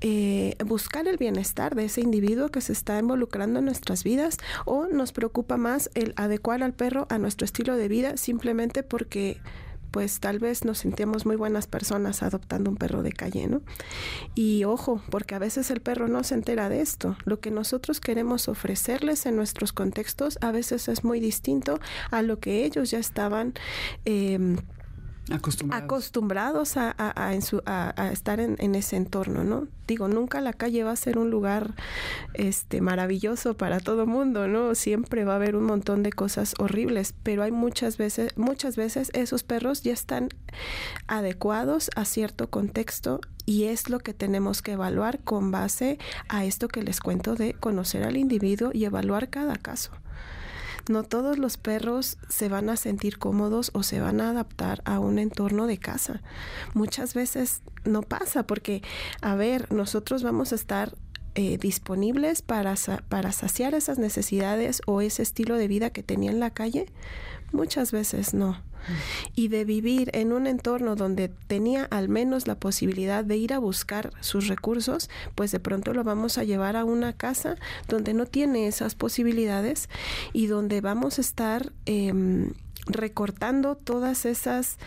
Eh, 0.00 0.54
buscar 0.64 1.08
el 1.08 1.16
bienestar 1.16 1.74
de 1.74 1.86
ese 1.86 2.00
individuo 2.00 2.50
que 2.50 2.60
se 2.60 2.72
está 2.72 3.00
involucrando 3.00 3.58
en 3.58 3.64
nuestras 3.64 4.04
vidas 4.04 4.38
o 4.64 4.86
nos 4.86 5.10
preocupa 5.10 5.56
más 5.56 5.90
el 5.94 6.12
adecuar 6.14 6.62
al 6.62 6.72
perro 6.72 7.08
a 7.10 7.18
nuestro 7.18 7.44
estilo 7.44 7.76
de 7.76 7.88
vida 7.88 8.16
simplemente 8.16 8.84
porque 8.84 9.40
pues 9.90 10.20
tal 10.20 10.38
vez 10.38 10.64
nos 10.64 10.78
sentíamos 10.78 11.26
muy 11.26 11.36
buenas 11.36 11.66
personas 11.66 12.22
adoptando 12.22 12.70
un 12.70 12.76
perro 12.76 13.02
de 13.02 13.12
calle, 13.12 13.46
¿no? 13.46 13.62
Y 14.34 14.64
ojo, 14.64 15.02
porque 15.10 15.34
a 15.34 15.38
veces 15.38 15.70
el 15.70 15.80
perro 15.80 16.08
no 16.08 16.22
se 16.24 16.34
entera 16.34 16.68
de 16.68 16.80
esto. 16.80 17.16
Lo 17.24 17.40
que 17.40 17.50
nosotros 17.50 18.00
queremos 18.00 18.48
ofrecerles 18.48 19.26
en 19.26 19.36
nuestros 19.36 19.72
contextos 19.72 20.38
a 20.40 20.52
veces 20.52 20.88
es 20.88 21.04
muy 21.04 21.20
distinto 21.20 21.80
a 22.10 22.22
lo 22.22 22.38
que 22.38 22.64
ellos 22.64 22.90
ya 22.90 22.98
estaban... 22.98 23.54
Eh, 24.04 24.56
acostumbrados, 25.30 26.76
a, 26.76 27.32
estar 28.12 28.40
en, 28.40 28.74
ese 28.74 28.96
entorno, 28.96 29.44
¿no? 29.44 29.68
Digo, 29.86 30.08
nunca 30.08 30.40
la 30.40 30.52
calle 30.52 30.84
va 30.84 30.92
a 30.92 30.96
ser 30.96 31.18
un 31.18 31.30
lugar 31.30 31.74
este, 32.34 32.80
maravilloso 32.80 33.56
para 33.56 33.80
todo 33.80 34.06
mundo, 34.06 34.48
¿no? 34.48 34.74
Siempre 34.74 35.24
va 35.24 35.34
a 35.34 35.36
haber 35.36 35.56
un 35.56 35.64
montón 35.64 36.02
de 36.02 36.12
cosas 36.12 36.54
horribles, 36.58 37.14
pero 37.22 37.42
hay 37.42 37.52
muchas 37.52 37.96
veces, 37.96 38.36
muchas 38.36 38.76
veces 38.76 39.10
esos 39.14 39.42
perros 39.42 39.82
ya 39.82 39.92
están 39.92 40.28
adecuados 41.06 41.90
a 41.96 42.04
cierto 42.04 42.50
contexto 42.50 43.20
y 43.46 43.64
es 43.64 43.88
lo 43.88 43.98
que 44.00 44.12
tenemos 44.12 44.60
que 44.60 44.72
evaluar 44.72 45.20
con 45.20 45.50
base 45.50 45.98
a 46.28 46.44
esto 46.44 46.68
que 46.68 46.82
les 46.82 47.00
cuento 47.00 47.34
de 47.34 47.54
conocer 47.54 48.04
al 48.04 48.16
individuo 48.16 48.70
y 48.74 48.84
evaluar 48.84 49.30
cada 49.30 49.56
caso. 49.56 49.90
No 50.88 51.02
todos 51.02 51.38
los 51.38 51.56
perros 51.56 52.18
se 52.28 52.48
van 52.48 52.68
a 52.68 52.76
sentir 52.76 53.18
cómodos 53.18 53.70
o 53.74 53.82
se 53.82 54.00
van 54.00 54.20
a 54.20 54.30
adaptar 54.30 54.82
a 54.84 54.98
un 54.98 55.18
entorno 55.18 55.66
de 55.66 55.78
casa. 55.78 56.22
Muchas 56.74 57.14
veces 57.14 57.62
no 57.84 58.02
pasa 58.02 58.44
porque, 58.44 58.82
a 59.20 59.34
ver, 59.34 59.72
nosotros 59.72 60.22
vamos 60.22 60.52
a 60.52 60.56
estar 60.56 60.94
eh, 61.34 61.58
disponibles 61.58 62.42
para, 62.42 62.74
para 63.08 63.32
saciar 63.32 63.74
esas 63.74 63.98
necesidades 63.98 64.82
o 64.86 65.00
ese 65.00 65.22
estilo 65.22 65.56
de 65.56 65.68
vida 65.68 65.90
que 65.90 66.02
tenía 66.02 66.30
en 66.30 66.40
la 66.40 66.50
calle. 66.50 66.86
Muchas 67.52 67.92
veces 67.92 68.34
no 68.34 68.67
y 69.34 69.48
de 69.48 69.64
vivir 69.64 70.10
en 70.14 70.32
un 70.32 70.46
entorno 70.46 70.96
donde 70.96 71.28
tenía 71.28 71.84
al 71.84 72.08
menos 72.08 72.46
la 72.46 72.58
posibilidad 72.58 73.24
de 73.24 73.36
ir 73.36 73.52
a 73.52 73.58
buscar 73.58 74.12
sus 74.20 74.48
recursos, 74.48 75.10
pues 75.34 75.50
de 75.52 75.60
pronto 75.60 75.94
lo 75.94 76.04
vamos 76.04 76.38
a 76.38 76.44
llevar 76.44 76.76
a 76.76 76.84
una 76.84 77.12
casa 77.12 77.56
donde 77.88 78.14
no 78.14 78.26
tiene 78.26 78.66
esas 78.66 78.94
posibilidades 78.94 79.88
y 80.32 80.46
donde 80.46 80.80
vamos 80.80 81.18
a 81.18 81.20
estar... 81.20 81.72
Em, 81.86 82.52
recortando 82.90 83.76
todas 83.76 84.24
esas 84.24 84.78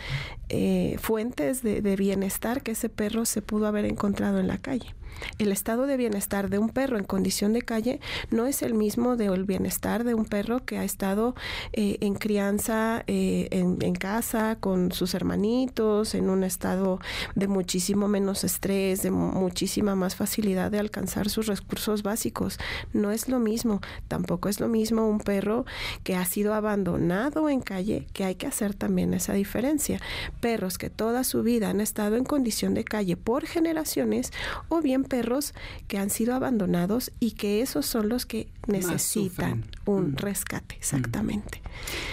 eh, 0.48 0.96
fuentes 1.00 1.62
de, 1.62 1.80
bienestar 1.96 2.62
que 2.62 2.72
ese 2.72 2.88
perro 2.88 3.24
se 3.24 3.42
pudo 3.42 3.66
haber 3.66 3.84
encontrado 3.84 4.40
en 4.40 4.48
la 4.48 4.58
calle. 4.58 4.94
El 5.38 5.52
estado 5.52 5.86
de 5.86 5.96
bienestar 5.96 6.50
de 6.50 6.58
un 6.58 6.68
perro 6.68 6.98
en 6.98 7.04
condición 7.04 7.52
de 7.52 7.62
calle 7.62 8.00
no 8.30 8.46
es 8.46 8.62
el 8.62 8.74
mismo 8.74 9.16
del 9.16 9.44
bienestar 9.44 10.04
de 10.04 10.14
un 10.14 10.24
perro 10.24 10.64
que 10.64 10.78
ha 10.78 10.84
estado 10.84 11.34
eh, 11.72 11.98
en 12.00 12.14
crianza 12.14 13.02
eh, 13.06 13.48
en, 13.50 13.94
casa 13.94 14.56
con 14.58 14.90
sus 14.92 15.14
hermanitos, 15.14 16.14
en 16.14 16.30
un 16.30 16.44
estado 16.44 16.98
de 17.34 17.46
muchísimo 17.46 18.08
menos 18.08 18.42
estrés, 18.42 19.02
de 19.02 19.10
muchísima 19.10 19.94
más 19.94 20.16
facilidad 20.16 20.70
de 20.70 20.78
alcanzar 20.78 21.28
sus 21.28 21.46
recursos 21.46 22.02
básicos. 22.02 22.58
No 22.92 23.10
es 23.10 23.28
lo 23.28 23.38
mismo, 23.38 23.80
tampoco 24.08 24.48
es 24.48 24.60
lo 24.60 24.68
mismo 24.68 25.08
un 25.08 25.20
perro 25.20 25.64
que 26.04 26.16
ha 26.16 26.24
sido 26.24 26.54
abandonado 26.54 27.48
en 27.48 27.60
calle, 27.60 28.06
que 28.12 28.24
hay 28.24 28.34
que 28.34 28.46
hacer 28.46 28.74
también 28.74 29.14
esa 29.14 29.34
diferencia. 29.34 30.00
Perros 30.40 30.78
que 30.78 30.90
toda 30.90 31.24
su 31.24 31.42
vida 31.42 31.68
han 31.68 31.80
estado 31.80 32.16
en 32.16 32.24
condición 32.24 32.74
de 32.74 32.84
calle 32.84 33.16
por 33.16 33.46
generaciones 33.46 34.32
o 34.68 34.80
bien 34.80 35.01
perros 35.04 35.54
que 35.88 35.98
han 35.98 36.10
sido 36.10 36.34
abandonados 36.34 37.12
y 37.20 37.32
que 37.32 37.62
esos 37.62 37.86
son 37.86 38.08
los 38.08 38.26
que 38.26 38.48
necesitan 38.66 39.64
un 39.84 40.12
mm. 40.12 40.16
rescate, 40.16 40.76
exactamente. 40.76 41.62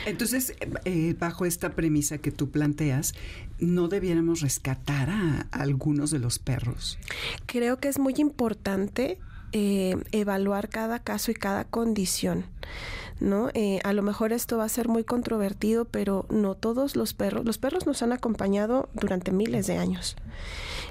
Entonces, 0.06 0.54
eh, 0.86 1.16
bajo 1.18 1.46
esta 1.46 1.72
premisa 1.72 2.18
que 2.18 2.32
tú 2.32 2.50
planteas, 2.50 3.14
¿no 3.60 3.88
debiéramos 3.88 4.42
rescatar 4.42 5.10
a, 5.10 5.48
algunos 5.52 6.12
de 6.12 6.20
los 6.20 6.40
perros? 6.40 6.98
Creo 7.46 7.80
que 7.80 7.88
es 7.88 8.00
muy 8.00 8.14
importante 8.18 9.18
eh, 9.52 9.98
evaluar 10.12 10.70
cada 10.70 11.00
caso 11.00 11.32
y 11.32 11.34
cada 11.34 11.66
condición. 11.66 12.46
¿No? 13.20 13.50
Eh, 13.54 13.80
a 13.84 13.94
lo 13.94 14.02
mejor 14.02 14.34
esto 14.34 14.58
va 14.58 14.66
a 14.66 14.70
ser 14.70 14.88
muy 14.88 15.04
controvertido, 15.04 15.86
pero 15.86 16.26
no 16.30 16.56
todos 16.56 16.96
los 16.96 17.14
perros, 17.14 17.46
los 17.46 17.58
perros 17.58 17.86
nos 17.86 18.02
han 18.02 18.14
acompañado 18.14 18.90
durante 18.94 19.32
miles 19.32 19.68
de 19.68 19.78
años 19.78 20.16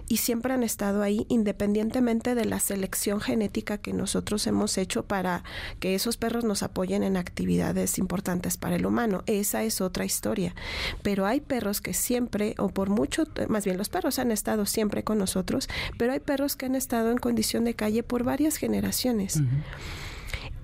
y 0.08 0.16
siempre 0.18 0.54
han 0.54 0.62
estado 0.62 1.02
ahí 1.02 1.26
independientemente 1.28 2.34
de 2.34 2.46
la 2.46 2.60
selección 2.60 3.20
genética 3.20 3.78
que 3.78 3.92
nosotros 3.92 4.46
hemos 4.46 4.78
hecho 4.78 5.04
para 5.04 5.44
que 5.80 5.94
esos 5.94 6.16
perros 6.16 6.44
nos 6.44 6.62
apoyen 6.62 7.02
en 7.02 7.16
actividades 7.16 7.98
importantes 7.98 8.56
para 8.56 8.76
el 8.76 8.86
humano. 8.86 9.22
Esa 9.26 9.62
es 9.62 9.80
otra 9.80 10.04
historia. 10.04 10.54
Pero 11.02 11.26
hay 11.26 11.40
perros 11.40 11.80
que 11.80 11.92
siempre, 11.92 12.54
o 12.58 12.68
por 12.68 12.88
mucho, 12.88 13.24
más 13.48 13.64
bien 13.64 13.76
los 13.76 13.90
perros 13.90 14.18
han 14.18 14.32
estado 14.32 14.66
siempre 14.66 15.04
con 15.04 15.18
nosotros, 15.18 15.68
pero 15.98 16.12
hay 16.12 16.20
perros 16.20 16.56
que 16.56 16.66
han 16.66 16.74
estado 16.74 17.10
en 17.10 17.18
condición 17.18 17.64
de 17.64 17.74
calle 17.74 18.02
por 18.02 18.24
varias 18.24 18.56
generaciones 18.56 19.42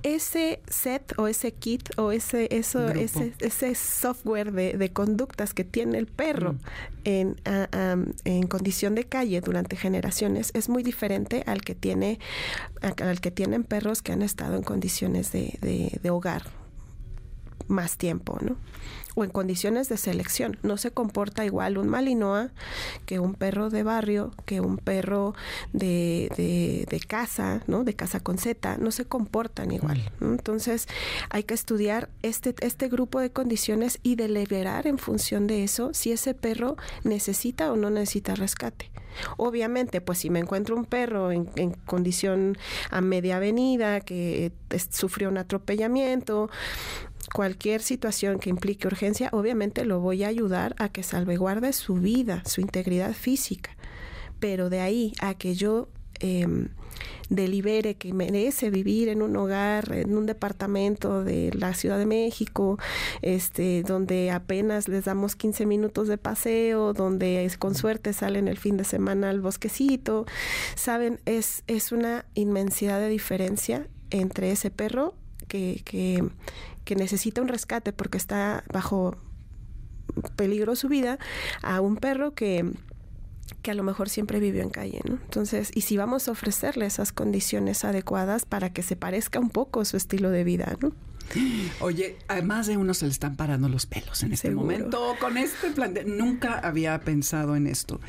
ese 0.05 0.61
set 0.69 1.15
o 1.17 1.27
ese 1.27 1.53
kit 1.53 1.99
o 1.99 2.13
ese, 2.13 2.47
eso, 2.51 2.89
ese, 2.91 3.33
ese 3.41 3.75
software 3.75 4.53
de, 4.53 4.93
conductas 4.93 5.55
que 5.55 5.65
tiene 5.65 5.99
el 5.99 6.07
perro 6.07 6.53
mm. 6.53 6.59
en, 7.05 7.37
en 8.25 8.47
condición 8.47 8.95
de 8.95 9.05
calle 9.05 9.41
durante 9.41 9.77
generaciones 9.77 10.51
es 10.55 10.69
muy 10.69 10.83
diferente 10.83 11.43
al 11.47 11.63
que 11.63 11.75
tiene 11.75 12.21
al 12.83 13.21
que 13.21 13.31
tienen 13.31 13.65
perros 13.65 14.03
que 14.03 14.13
han 14.13 14.23
estado 14.23 14.57
en 14.57 14.63
condiciones 14.63 15.33
de, 15.33 15.59
de, 15.63 15.99
de 16.01 16.11
hogar 16.11 16.64
más 17.69 17.97
tiempo, 17.97 18.39
¿no? 18.41 18.57
o 19.15 19.25
en 19.25 19.31
condiciones 19.31 19.89
de 19.89 19.97
selección. 19.97 20.59
No 20.63 20.77
se 20.77 20.91
comporta 20.91 21.45
igual 21.45 21.79
un 21.79 21.89
malinois 21.89 22.51
que 23.07 23.19
un 23.19 23.35
perro 23.35 23.71
de 23.71 23.83
barrio, 23.83 24.33
que 24.45 24.61
un 24.61 24.77
perro 24.77 25.35
de, 25.73 26.87
de, 26.89 27.01
casa, 27.01 27.63
¿no? 27.67 27.85
De 27.85 27.95
casa 27.95 28.21
con 28.21 28.39
Z, 28.39 28.79
no 28.79 28.91
se 28.91 29.05
comportan 29.05 29.71
igual. 29.73 30.11
Entonces 30.21 30.89
hay 31.31 31.45
que 31.45 31.55
estudiar 31.55 32.09
este, 32.23 32.55
este 32.61 32.89
grupo 32.89 33.21
de 33.21 33.31
condiciones 33.31 33.99
y 34.03 34.17
deliberar 34.17 34.87
en 34.87 34.99
función 34.99 35.47
de 35.47 35.65
eso 35.65 35.93
si 35.93 36.13
ese 36.13 36.35
perro 36.35 36.77
necesita 37.05 37.71
o 37.73 37.77
no 37.77 37.91
necesita 37.91 38.35
rescate. 38.35 38.91
Obviamente, 39.37 40.01
pues 40.01 40.19
si 40.19 40.31
me 40.31 40.39
encuentro 40.39 40.77
un 40.77 40.85
perro 40.85 41.33
en, 41.33 41.51
en 41.57 41.73
condición 41.73 42.57
a 42.91 43.01
media 43.01 43.37
avenida, 43.37 44.01
que 44.01 44.53
sufrió 44.91 45.29
un 45.29 45.39
atropellamiento, 45.39 46.51
cualquier 47.33 47.83
situación 47.83 48.39
que 48.39 48.51
implique 48.51 48.87
urgencia, 48.87 49.29
obviamente 49.33 49.85
lo 49.85 50.01
voy 50.01 50.25
a 50.25 50.29
ayudar 50.29 50.75
a 50.79 50.89
que 50.89 51.03
salvaguarde 51.03 51.73
su 51.73 51.95
vida, 51.95 52.43
su 52.45 52.61
integridad 52.61 53.13
física. 53.13 53.77
Pero 54.41 54.69
de 54.69 54.81
ahí 54.81 55.13
a 55.21 55.35
que 55.35 55.55
yo 55.55 55.89
em, 56.25 56.69
delibere 57.29 57.97
que 57.97 58.13
merece 58.13 58.71
vivir 58.71 59.09
en 59.09 59.23
un 59.23 59.37
hogar, 59.37 59.93
en 59.93 60.17
un 60.17 60.27
departamento 60.27 61.25
de 61.25 61.51
la 61.55 61.75
Ciudad 61.75 61.99
de 61.99 62.07
México, 62.07 62.79
este, 63.23 63.83
donde 63.83 64.31
apenas 64.31 64.89
les 64.89 65.05
damos 65.05 65.37
15 65.37 65.67
minutos 65.67 66.09
de 66.09 66.19
paseo, 66.19 66.93
donde 66.93 67.51
con 67.59 67.75
suerte 67.75 68.13
salen 68.13 68.49
el 68.49 68.59
fin 68.59 68.77
de 68.77 68.85
semana 68.85 69.31
al 69.31 69.41
bosquecito, 69.41 70.27
saben, 70.75 71.21
es, 71.25 71.63
es 71.67 71.93
una 71.93 72.27
inmensidad 72.35 73.01
de 73.01 73.09
diferencia 73.09 73.89
entre 74.11 74.51
ese 74.51 74.71
perro 74.71 75.15
que, 75.49 75.83
que, 75.85 76.25
que 76.85 76.97
necesita 76.97 77.43
un 77.43 77.49
rescate 77.49 77.93
porque 77.93 78.19
está 78.19 78.65
bajo 78.73 79.17
peligro 80.37 80.77
su 80.77 80.89
vida 80.89 81.19
a 81.63 81.81
un 81.81 81.97
perro 81.97 82.35
que 82.35 82.73
que 83.63 83.71
a 83.71 83.75
lo 83.75 83.83
mejor 83.83 84.09
siempre 84.09 84.41
vivió 84.41 84.63
en 84.63 84.71
calle, 84.71 85.01
¿no? 85.09 85.15
Entonces, 85.15 85.71
y 85.75 85.83
si 85.83 85.97
vamos 85.97 86.29
a 86.29 86.33
ofrecerle 86.33 86.87
esas 86.87 87.13
condiciones 87.13 87.85
adecuadas 87.85 88.45
para 88.45 88.71
que 88.73 88.83
se 88.83 88.97
parezca 88.97 89.39
un 89.39 89.51
poco 89.51 89.85
su 89.85 89.97
estilo 89.97 90.31
de 90.31 90.45
vida, 90.45 90.77
¿no? 90.81 90.93
Oye, 91.81 92.17
además 92.29 92.67
de 92.67 92.77
uno 92.77 92.95
se 92.95 93.07
le 93.07 93.11
están 93.11 93.37
parando 93.37 93.69
los 93.69 93.87
pelos 93.87 94.23
en 94.23 94.33
este 94.33 94.51
momento 94.51 95.17
con 95.21 95.37
este 95.37 95.71
plan. 95.71 95.95
nunca 96.07 96.59
había 96.59 97.01
pensado 97.01 97.57
en 97.57 97.67
esto. 97.67 98.01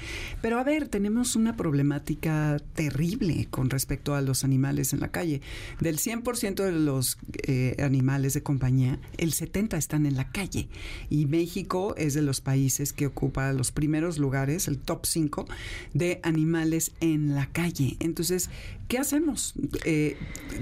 Pero 0.41 0.59
a 0.59 0.63
ver, 0.63 0.87
tenemos 0.87 1.35
una 1.35 1.55
problemática 1.55 2.57
terrible 2.73 3.47
con 3.49 3.69
respecto 3.69 4.15
a 4.15 4.21
los 4.21 4.43
animales 4.43 4.93
en 4.93 4.99
la 4.99 5.09
calle. 5.09 5.41
Del 5.79 5.97
100% 5.97 6.63
de 6.63 6.71
los 6.71 7.17
eh, 7.43 7.75
animales 7.79 8.33
de 8.33 8.43
compañía, 8.43 8.99
el 9.17 9.33
70 9.33 9.77
están 9.77 10.05
en 10.05 10.15
la 10.15 10.31
calle. 10.31 10.67
Y 11.09 11.25
México 11.25 11.95
es 11.97 12.13
de 12.13 12.21
los 12.21 12.41
países 12.41 12.93
que 12.93 13.07
ocupa 13.07 13.51
los 13.53 13.71
primeros 13.71 14.17
lugares, 14.17 14.67
el 14.67 14.77
top 14.77 15.05
5 15.05 15.45
de 15.93 16.19
animales 16.23 16.91
en 16.99 17.35
la 17.35 17.47
calle. 17.47 17.97
Entonces, 17.99 18.49
¿qué 18.87 18.97
hacemos? 18.97 19.53
Eh, 19.83 20.17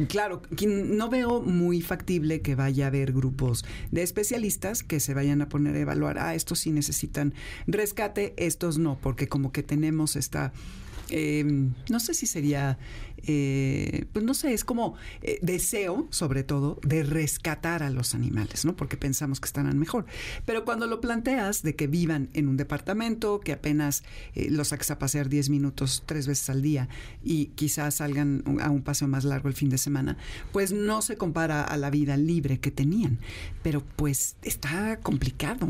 claro, 0.09 0.41
no 0.67 1.09
veo 1.09 1.41
muy 1.41 1.81
factible 1.81 2.41
que 2.41 2.55
vaya 2.55 2.85
a 2.85 2.87
haber 2.87 3.13
grupos 3.13 3.65
de 3.91 4.03
especialistas 4.03 4.83
que 4.83 4.99
se 4.99 5.13
vayan 5.13 5.41
a 5.41 5.49
poner 5.49 5.75
a 5.75 5.79
evaluar, 5.79 6.17
ah, 6.19 6.35
estos 6.35 6.59
sí 6.59 6.71
necesitan 6.71 7.33
rescate, 7.67 8.33
estos 8.37 8.77
no, 8.77 8.97
porque 9.01 9.27
como 9.27 9.51
que 9.51 9.63
tenemos 9.63 10.15
esta... 10.15 10.53
Em, 11.10 11.74
no 11.89 12.00
sé 12.00 12.13
si 12.13 12.25
sería 12.25 12.77
eh, 13.25 14.05
pues 14.12 14.25
no 14.25 14.33
sé, 14.33 14.53
es 14.53 14.65
como 14.65 14.95
eh, 15.22 15.39
deseo, 15.41 16.07
sobre 16.10 16.43
todo, 16.43 16.79
de 16.83 17.03
rescatar 17.03 17.81
a 17.81 17.89
los 17.89 18.15
animales, 18.15 18.65
¿no? 18.65 18.75
Porque 18.75 18.98
pensamos 18.98 19.39
que 19.39 19.45
estarán 19.45 19.79
mejor. 19.79 20.05
Pero 20.45 20.65
cuando 20.65 20.88
lo 20.88 21.00
planteas 21.00 21.63
de 21.63 21.75
que 21.75 21.88
vivan 21.88 22.29
en 22.33 22.50
un 22.50 22.57
departamento, 22.57 23.39
que 23.39 23.53
apenas 23.53 24.03
eh, 24.36 24.50
los 24.50 24.69
saques 24.69 24.91
a 24.91 25.00
pasear 25.00 25.29
10 25.29 25.50
minutos 25.50 26.03
tres 26.05 26.27
veces 26.27 26.50
al 26.50 26.62
día 26.62 26.89
y 27.24 27.48
quizás 27.55 27.95
salgan 27.95 28.43
a 28.62 28.69
un 28.69 28.81
paseo 28.81 29.07
más 29.07 29.24
largo 29.24 29.48
el 29.48 29.55
fin 29.55 29.69
de 29.69 29.77
semana, 29.77 30.17
pues 30.51 30.74
no 30.74 31.01
se 31.01 31.15
compara 31.15 31.63
a 31.63 31.77
la 31.77 31.89
vida 31.89 32.17
libre 32.17 32.60
que 32.60 32.72
tenían. 32.72 33.19
Pero 33.62 33.83
pues 33.95 34.36
está 34.41 35.00
complicado. 35.00 35.69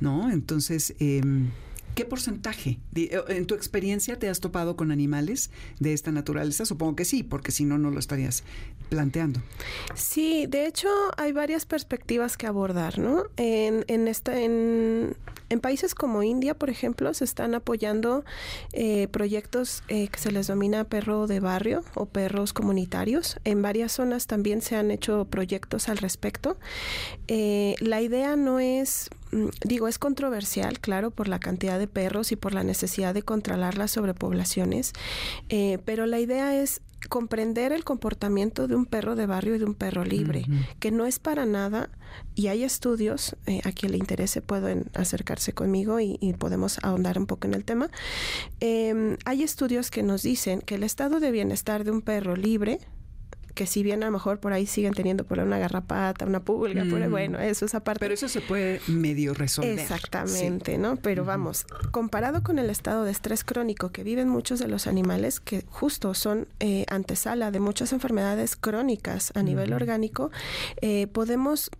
¿no? 0.00 0.30
Entonces, 0.30 0.94
em, 0.98 1.50
¿Qué 1.94 2.04
porcentaje? 2.04 2.78
Eh, 2.94 3.18
¿En 3.28 3.46
tu 3.46 3.54
experiencia 3.54 4.18
te 4.18 4.28
has 4.28 4.40
topado 4.40 4.76
con 4.76 4.90
animales 4.90 5.50
de 5.80 5.94
esta 5.94 6.12
naturaleza? 6.12 6.66
Supongo 6.66 6.94
que 6.96 7.06
sí, 7.06 7.22
porque 7.22 7.52
si 7.52 7.64
no, 7.64 7.78
no 7.78 7.90
lo 7.90 7.98
estarías 7.98 8.44
planteando. 8.90 9.40
Sí, 9.94 10.46
de 10.46 10.66
hecho 10.66 10.88
hay 11.16 11.32
varias 11.32 11.64
perspectivas 11.64 12.36
que 12.36 12.46
abordar, 12.46 12.98
¿no? 12.98 13.24
En, 13.38 13.84
en, 13.88 14.08
esta, 14.08 14.38
en, 14.38 15.16
en 15.48 15.60
países 15.60 15.94
como 15.94 16.22
India, 16.22 16.54
por 16.54 16.68
ejemplo, 16.68 17.14
se 17.14 17.24
están 17.24 17.54
apoyando 17.54 18.24
eh, 18.72 19.08
proyectos 19.08 19.82
eh, 19.88 20.08
que 20.08 20.18
se 20.18 20.32
les 20.32 20.48
denomina 20.48 20.84
perro 20.84 21.26
de 21.26 21.40
barrio 21.40 21.82
o 21.94 22.04
perros 22.04 22.52
comunitarios. 22.52 23.38
En 23.44 23.62
varias 23.62 23.92
zonas 23.92 24.26
también 24.26 24.60
se 24.60 24.76
han 24.76 24.90
hecho 24.90 25.24
proyectos 25.24 25.88
al 25.88 25.96
respecto. 25.96 26.58
la 27.26 28.02
idea 28.02 28.36
no 28.36 28.60
es 28.60 29.08
digo, 29.64 29.88
es 29.88 29.98
controversial, 29.98 30.80
claro, 30.80 31.10
por 31.10 31.28
la 31.28 31.38
cantidad 31.38 31.78
de 31.78 31.86
perros 31.86 32.32
y 32.32 32.36
por 32.36 32.54
la 32.54 32.64
necesidad 32.64 33.14
de 33.14 33.22
controlar 33.22 33.78
las 33.78 33.92
sobrepoblaciones, 33.92 34.92
eh, 35.48 35.78
pero 35.84 36.06
la 36.06 36.20
idea 36.20 36.60
es 36.60 36.82
comprender 37.08 37.72
el 37.72 37.84
comportamiento 37.84 38.66
de 38.68 38.74
un 38.74 38.86
perro 38.86 39.16
de 39.16 39.26
barrio 39.26 39.54
y 39.54 39.58
de 39.58 39.64
un 39.64 39.74
perro 39.74 40.04
libre, 40.04 40.44
que 40.80 40.90
no 40.90 41.06
es 41.06 41.18
para 41.18 41.46
nada, 41.46 41.90
y 42.34 42.48
hay 42.48 42.64
estudios, 42.64 43.36
eh, 43.46 43.60
a 43.64 43.72
quien 43.72 43.92
le 43.92 43.98
interese 43.98 44.42
pueden 44.42 44.90
acercarse 44.94 45.52
conmigo 45.52 46.00
y, 46.00 46.16
podemos 46.38 46.78
ahondar 46.82 47.18
un 47.18 47.26
poco 47.26 47.46
en 47.46 47.54
el 47.54 47.64
tema, 47.64 47.90
em, 48.60 49.16
hay 49.24 49.42
estudios 49.42 49.90
que 49.90 50.02
nos 50.02 50.22
dicen 50.22 50.60
que 50.60 50.74
el 50.74 50.82
estado 50.82 51.20
de 51.20 51.30
bienestar 51.30 51.84
de 51.84 51.92
un 51.92 52.02
perro 52.02 52.36
libre, 52.36 52.80
que 53.56 53.66
si 53.66 53.82
bien 53.82 54.02
a 54.02 54.06
lo 54.06 54.12
mejor 54.12 54.38
por 54.38 54.52
ahí 54.52 54.66
siguen 54.66 54.92
teniendo 54.92 55.24
por 55.24 55.38
una 55.38 55.58
garrapata, 55.58 56.26
una 56.26 56.40
pulga, 56.40 56.84
mm. 56.84 57.10
bueno, 57.10 57.40
eso 57.40 57.64
es 57.64 57.74
aparte. 57.74 57.98
Pero 57.98 58.12
eso 58.12 58.28
se 58.28 58.42
puede 58.42 58.82
medio 58.86 59.32
resolver. 59.32 59.78
Exactamente, 59.78 60.76
¿no? 60.76 60.96
Pero 60.96 61.24
vamos, 61.24 61.64
comparado 61.90 62.42
con 62.42 62.58
el 62.58 62.68
estado 62.68 63.04
de 63.04 63.10
estrés 63.10 63.44
crónico 63.44 63.90
que 63.90 64.04
viven 64.04 64.28
muchos 64.28 64.58
de 64.58 64.68
los 64.68 64.86
animales, 64.86 65.40
que 65.40 65.64
justo 65.70 66.12
son 66.12 66.48
eh, 66.60 66.84
antesala 66.88 67.50
de 67.50 67.58
muchas 67.58 67.94
enfermedades 67.94 68.56
crónicas 68.56 69.32
a 69.34 69.42
nivel 69.42 69.72
orgánico, 69.72 70.30
eh, 70.82 71.06
podemos 71.06 71.70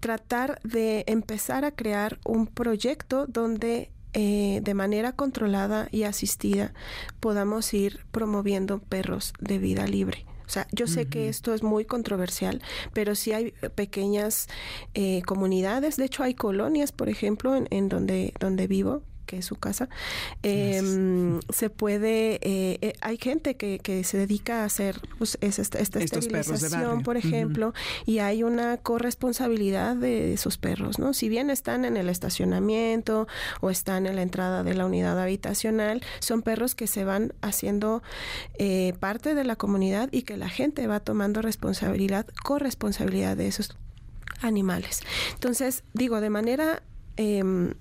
tratar 0.00 0.60
de 0.64 1.04
empezar 1.06 1.64
a 1.64 1.70
crear 1.70 2.18
un 2.24 2.48
proyecto 2.48 3.26
donde 3.28 3.92
eh, 4.14 4.60
de 4.64 4.74
manera 4.74 5.12
controlada 5.12 5.86
y 5.92 6.02
asistida 6.02 6.74
podamos 7.20 7.72
ir 7.72 8.00
promoviendo 8.10 8.80
perros 8.80 9.32
de 9.38 9.58
vida 9.58 9.86
libre. 9.86 10.26
O 10.46 10.50
sea, 10.50 10.66
yo 10.72 10.86
sé 10.86 11.06
que 11.06 11.28
esto 11.28 11.54
es 11.54 11.62
muy 11.62 11.84
controversial, 11.84 12.60
pero 12.92 13.14
sí 13.14 13.32
hay 13.32 13.52
pequeñas 13.74 14.48
eh, 14.94 15.22
comunidades, 15.22 15.96
de 15.96 16.04
hecho 16.04 16.22
hay 16.22 16.34
colonias, 16.34 16.92
por 16.92 17.08
ejemplo, 17.08 17.56
en, 17.56 17.66
en 17.70 17.88
donde, 17.88 18.34
donde 18.40 18.66
vivo, 18.66 19.02
que 19.26 19.38
es 19.38 19.46
su 19.46 19.56
casa, 19.56 19.88
em, 20.42 21.40
se 21.48 21.70
puede, 21.70 22.34
eh, 22.42 22.78
eh, 22.80 22.92
hay 23.00 23.16
gente 23.18 23.56
que, 23.56 23.78
que, 23.78 24.04
se 24.04 24.18
dedica 24.18 24.62
a 24.62 24.64
hacer 24.64 25.00
pues, 25.18 25.38
esta, 25.40 25.78
esterilización, 25.78 27.02
por 27.02 27.16
ejemplo, 27.16 27.72
y 28.06 28.18
hay 28.18 28.42
una 28.42 28.76
corresponsabilidad 28.76 29.96
de 29.96 30.34
esos 30.34 30.58
perros, 30.58 30.98
¿no? 30.98 31.14
Si 31.14 31.28
bien 31.28 31.50
están 31.50 31.84
en 31.84 31.96
el 31.96 32.08
estacionamiento 32.08 33.26
o 33.60 33.70
están 33.70 34.06
en 34.06 34.16
la 34.16 34.22
entrada 34.22 34.62
de 34.62 34.74
la 34.74 34.86
unidad 34.86 35.18
habitacional, 35.20 36.02
son 36.20 36.42
perros 36.42 36.74
que 36.74 36.86
se 36.86 37.04
van 37.04 37.32
haciendo 37.40 38.02
eh, 38.58 38.94
parte 39.00 39.34
de 39.34 39.44
la 39.44 39.56
comunidad 39.56 40.08
y 40.12 40.22
que 40.22 40.36
la 40.36 40.48
gente 40.48 40.86
va 40.86 41.00
tomando 41.00 41.42
responsabilidad, 41.42 42.26
corresponsabilidad 42.42 43.36
de 43.36 43.48
esos 43.48 43.76
animales. 44.40 45.00
Entonces, 45.34 45.84
digo, 45.92 46.20
de 46.20 46.30
manera 46.30 46.82
em, 47.16 47.74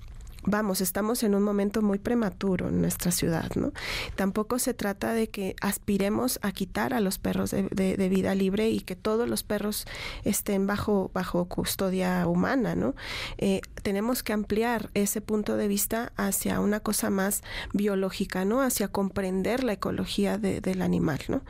vamos, 0.46 0.82
estamos 0.82 1.24
en 1.24 1.36
un 1.36 1.44
momento 1.44 1.82
muy 1.82 2.00
prematuro 2.00 2.70
en 2.70 2.82
nuestra 2.82 3.12
ciudad, 3.12 3.52
¿no? 3.56 3.72
Tampoco 4.16 4.60
se 4.60 4.74
trata 4.74 5.14
de 5.14 5.30
que 5.30 5.56
aspiremos 5.62 6.40
a 6.42 6.52
quitar 6.52 6.94
a 6.94 7.00
los 7.00 7.18
perros 7.18 7.52
de, 7.52 8.10
vida 8.14 8.36
libre 8.36 8.70
y 8.70 8.82
que 8.82 8.96
todos 8.96 9.30
los 9.30 9.44
perros 9.44 9.86
estén 10.24 10.68
bajo, 10.68 11.10
bajo 11.14 11.46
custodia 11.46 12.28
humana, 12.28 12.76
¿no? 12.76 12.96
Eh, 13.38 13.62
tenemos 13.82 14.24
que 14.24 14.34
ampliar 14.34 14.90
ese 14.94 15.22
punto 15.22 15.58
de 15.58 15.68
vista 15.68 16.12
hacia 16.18 16.60
una 16.60 16.80
cosa 16.80 17.10
más 17.10 17.44
biológica, 17.74 18.46
¿no? 18.46 18.62
Hacia 18.62 18.88
comprender 18.90 19.64
la 19.64 19.74
ecología 19.74 20.38
del 20.38 20.82
animal, 20.82 21.20
¿no? 21.28 21.42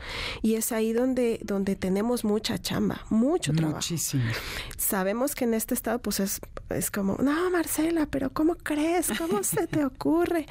Y 0.42 0.54
es 0.54 0.72
ahí 0.72 0.92
donde, 0.92 1.40
donde 1.42 1.76
tenemos 1.76 2.24
mucha 2.24 2.58
chamba, 2.58 3.04
mucho 3.10 3.52
trabajo. 3.52 3.76
Muchísimo. 3.76 4.24
Sabemos 4.76 5.34
que 5.34 5.44
en 5.44 5.54
este 5.54 5.74
estado, 5.74 5.98
pues 6.00 6.20
es, 6.20 6.40
es 6.70 6.90
como, 6.90 7.16
no, 7.20 7.50
Marcela, 7.50 8.06
pero 8.06 8.30
¿cómo 8.32 8.54
crees? 8.56 8.83
¿Cómo 9.18 9.42
se 9.42 9.66
te 9.66 9.84
ocurre? 9.84 10.46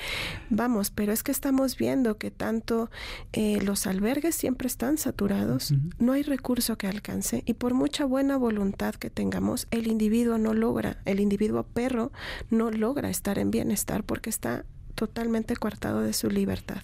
Vamos, 0.50 0.92
pero 0.92 1.12
es 1.12 1.24
que 1.24 1.32
estamos 1.32 1.78
viendo 1.78 2.18
que 2.18 2.32
tanto 2.32 2.90
eh, 3.32 3.60
los 3.62 3.88
albergues 3.88 4.36
siempre 4.36 4.68
están 4.68 4.98
saturados, 4.98 5.74
no 6.00 6.14
hay 6.14 6.24
recurso 6.24 6.78
que 6.78 6.88
alcance 6.88 7.44
y 7.46 7.54
por 7.54 7.74
mucha 7.74 8.06
buena 8.06 8.38
voluntad 8.38 8.96
que 8.96 9.10
tengamos, 9.10 9.68
el 9.72 9.88
individuo 9.88 10.38
no 10.38 10.54
logra, 10.54 10.98
el 11.06 11.20
individuo 11.20 11.64
perro 11.64 12.12
no 12.50 12.72
logra 12.72 13.10
estar 13.10 13.40
en 13.40 13.52
bienestar 13.52 14.04
porque 14.04 14.30
está 14.30 14.66
totalmente 14.96 15.56
coartado 15.56 16.02
de 16.02 16.14
su 16.14 16.30
libertad. 16.30 16.82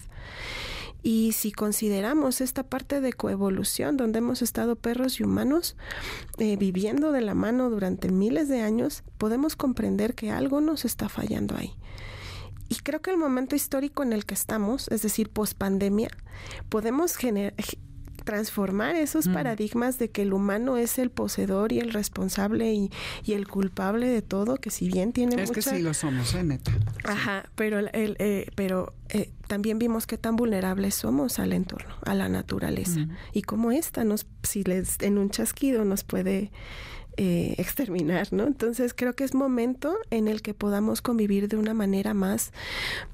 Y 1.02 1.32
si 1.32 1.52
consideramos 1.52 2.40
esta 2.40 2.62
parte 2.62 3.00
de 3.00 3.12
coevolución, 3.12 3.96
donde 3.96 4.18
hemos 4.18 4.42
estado 4.42 4.76
perros 4.76 5.20
y 5.20 5.24
humanos 5.24 5.76
eh, 6.38 6.56
viviendo 6.56 7.12
de 7.12 7.22
la 7.22 7.34
mano 7.34 7.70
durante 7.70 8.10
miles 8.10 8.48
de 8.48 8.60
años, 8.60 9.02
podemos 9.18 9.56
comprender 9.56 10.14
que 10.14 10.30
algo 10.30 10.60
nos 10.60 10.84
está 10.84 11.08
fallando 11.08 11.56
ahí. 11.56 11.74
Y 12.68 12.76
creo 12.76 13.02
que 13.02 13.10
el 13.10 13.16
momento 13.16 13.56
histórico 13.56 14.02
en 14.02 14.12
el 14.12 14.24
que 14.24 14.34
estamos, 14.34 14.88
es 14.88 15.02
decir, 15.02 15.28
post 15.28 15.58
pandemia, 15.58 16.08
podemos 16.68 17.16
generar 17.16 17.54
transformar 18.20 18.96
esos 18.96 19.26
mm. 19.26 19.32
paradigmas 19.32 19.98
de 19.98 20.10
que 20.10 20.22
el 20.22 20.32
humano 20.32 20.76
es 20.76 20.98
el 20.98 21.10
poseedor 21.10 21.72
y 21.72 21.78
el 21.78 21.92
responsable 21.92 22.72
y, 22.72 22.90
el 23.26 23.46
culpable 23.46 24.08
de 24.08 24.22
todo, 24.22 24.56
que 24.56 24.70
si 24.70 24.88
bien 24.88 25.12
tiene 25.12 25.40
es 25.40 25.50
que 25.50 25.62
sí 25.62 25.78
lo 25.80 25.94
somos, 25.94 26.34
¿eh, 26.34 26.42
neta. 26.42 26.72
Ajá, 27.04 27.44
pero, 27.54 27.78
el, 27.78 27.90
eh, 27.92 28.46
pero 28.56 28.92
eh, 29.08 29.30
también 29.46 29.78
vimos 29.78 30.06
qué 30.06 30.18
tan 30.18 30.36
vulnerables 30.36 30.94
somos 30.94 31.38
al 31.38 31.52
entorno, 31.52 31.94
a 32.04 32.14
la 32.14 32.28
naturaleza. 32.28 33.06
Y 33.32 33.42
cómo 33.42 33.72
esta 33.72 34.04
nos, 34.04 34.26
si 34.42 34.64
les, 34.64 35.00
en 35.00 35.18
un 35.18 35.30
chasquido 35.30 35.84
nos 35.84 36.04
puede 36.04 36.50
eh, 37.16 37.54
exterminar, 37.58 38.32
¿no? 38.32 38.46
Entonces 38.46 38.94
creo 38.94 39.14
que 39.14 39.24
es 39.24 39.34
momento 39.34 39.94
en 40.10 40.26
el 40.26 40.40
que 40.40 40.54
podamos 40.54 41.02
convivir 41.02 41.48
de 41.48 41.56
una 41.56 41.74
manera 41.74 42.14
más 42.14 42.52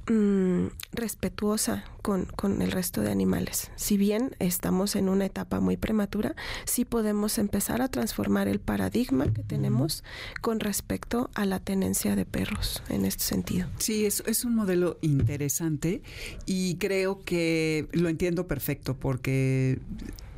mm, 0.09 0.67
respetuosa 0.93 1.85
con, 2.07 2.27
con, 2.27 2.63
el 2.63 2.71
resto 2.71 3.01
de 3.01 3.11
animales. 3.11 3.73
Si 3.75 3.97
bien 3.97 4.37
estamos 4.39 4.95
en 4.95 5.09
una 5.09 5.27
etapa 5.27 5.59
muy 5.59 5.77
prematura, 5.77 6.37
sí 6.65 6.85
podemos 6.85 7.37
empezar 7.37 7.83
a 7.83 7.89
transformar 7.89 8.47
el 8.47 8.61
paradigma 8.61 9.33
que 9.33 9.43
tenemos 9.43 10.05
con 10.41 10.61
respecto 10.61 11.31
a 11.35 11.45
la 11.47 11.59
tenencia 11.59 12.15
de 12.15 12.25
perros 12.25 12.81
en 12.91 13.07
este 13.07 13.25
sentido. 13.25 13.67
Sí, 13.79 14.07
es, 14.07 14.23
es 14.25 14.45
un 14.45 14.55
modelo 14.55 14.99
interesante 15.01 16.01
y 16.47 16.77
creo 16.77 17.25
que 17.25 17.89
lo 17.91 18.09
entiendo 18.09 18.47
perfecto 18.47 18.97
porque 18.97 19.81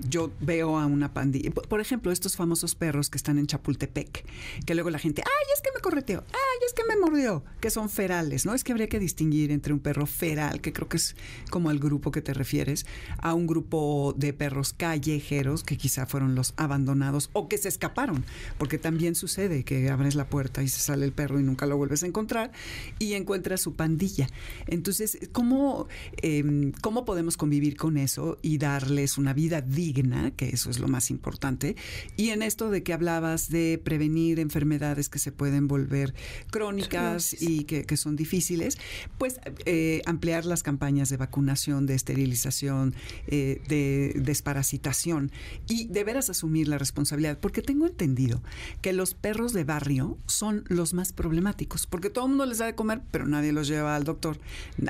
yo 0.06 0.30
veo 0.40 0.78
a 0.78 0.86
una 0.86 1.12
pandilla, 1.12 1.50
por 1.50 1.80
ejemplo, 1.80 2.12
estos 2.12 2.36
famosos 2.36 2.74
perros 2.74 3.10
que 3.10 3.18
están 3.18 3.38
en 3.38 3.46
Chapultepec, 3.46 4.24
que 4.64 4.74
luego 4.74 4.90
la 4.90 4.98
gente, 4.98 5.22
ay, 5.24 5.46
es 5.54 5.60
que 5.60 5.70
me 5.74 5.80
correteó, 5.80 6.24
ay, 6.28 6.66
es 6.66 6.72
que 6.72 6.82
me 6.84 6.96
mordió, 6.96 7.44
que 7.60 7.70
son 7.70 7.90
ferales, 7.90 8.46
¿no? 8.46 8.54
Es 8.54 8.64
que 8.64 8.72
habría 8.72 8.88
que 8.88 8.98
distinguir 8.98 9.50
entre 9.50 9.72
un 9.72 9.80
perro 9.80 10.06
feral, 10.06 10.60
que 10.60 10.72
creo 10.72 10.88
que 10.88 10.98
es 10.98 11.16
como 11.58 11.70
al 11.70 11.80
grupo 11.80 12.12
que 12.12 12.22
te 12.22 12.34
refieres, 12.34 12.86
a 13.18 13.34
un 13.34 13.48
grupo 13.48 14.14
de 14.16 14.32
perros 14.32 14.72
callejeros, 14.72 15.64
que 15.64 15.76
quizá 15.76 16.06
fueron 16.06 16.36
los 16.36 16.54
abandonados 16.56 17.30
o 17.32 17.48
que 17.48 17.58
se 17.58 17.66
escaparon, 17.66 18.24
porque 18.58 18.78
también 18.78 19.16
sucede 19.16 19.64
que 19.64 19.90
abres 19.90 20.14
la 20.14 20.28
puerta 20.28 20.62
y 20.62 20.68
se 20.68 20.78
sale 20.78 21.04
el 21.04 21.10
perro 21.10 21.40
y 21.40 21.42
nunca 21.42 21.66
lo 21.66 21.76
vuelves 21.76 22.04
a 22.04 22.06
encontrar 22.06 22.52
y 23.00 23.14
encuentras 23.14 23.60
su 23.60 23.74
pandilla. 23.74 24.28
Entonces, 24.68 25.18
¿cómo, 25.32 25.88
em, 26.22 26.70
¿cómo 26.80 27.04
podemos 27.04 27.36
convivir 27.36 27.76
con 27.76 27.96
eso 27.96 28.38
y 28.40 28.58
darles 28.58 29.18
una 29.18 29.32
vida 29.32 29.60
digna? 29.60 30.30
que 30.36 30.50
eso 30.50 30.70
es 30.70 30.78
lo 30.78 30.86
más 30.86 31.10
importante. 31.10 31.74
Y 32.16 32.30
en 32.30 32.42
esto 32.42 32.70
de 32.70 32.84
que 32.84 32.92
hablabas 32.92 33.48
de 33.48 33.80
prevenir 33.82 34.38
enfermedades 34.38 35.08
que 35.08 35.18
se 35.18 35.32
pueden 35.32 35.66
volver 35.66 36.14
crónicas 36.52 37.34
y 37.42 37.64
que, 37.64 37.96
son 37.96 38.14
difíciles, 38.14 38.78
pues 39.18 39.40
eh, 39.64 40.02
ampliar 40.06 40.44
las 40.44 40.62
campañas 40.62 41.08
de 41.08 41.16
vacunación, 41.16 41.47
de 41.48 41.94
esterilización, 41.94 42.94
eh, 43.26 43.62
de 43.68 44.12
desparasitación 44.20 45.32
y 45.66 45.86
de 45.86 46.04
veras 46.04 46.28
asumir 46.28 46.68
la 46.68 46.76
responsabilidad, 46.76 47.38
porque 47.38 47.62
tengo 47.62 47.86
entendido 47.86 48.42
que 48.82 48.92
los 48.92 49.14
perros 49.14 49.52
de 49.52 49.64
barrio 49.64 50.18
son 50.26 50.64
los 50.68 50.92
más 50.92 51.12
problemáticos, 51.12 51.86
porque 51.86 52.10
todo 52.10 52.26
el 52.26 52.30
mundo 52.30 52.46
les 52.46 52.58
da 52.58 52.66
de 52.66 52.74
comer, 52.74 53.00
pero 53.10 53.26
nadie 53.26 53.52
los 53.52 53.66
lleva 53.66 53.96
al 53.96 54.04
doctor, 54.04 54.38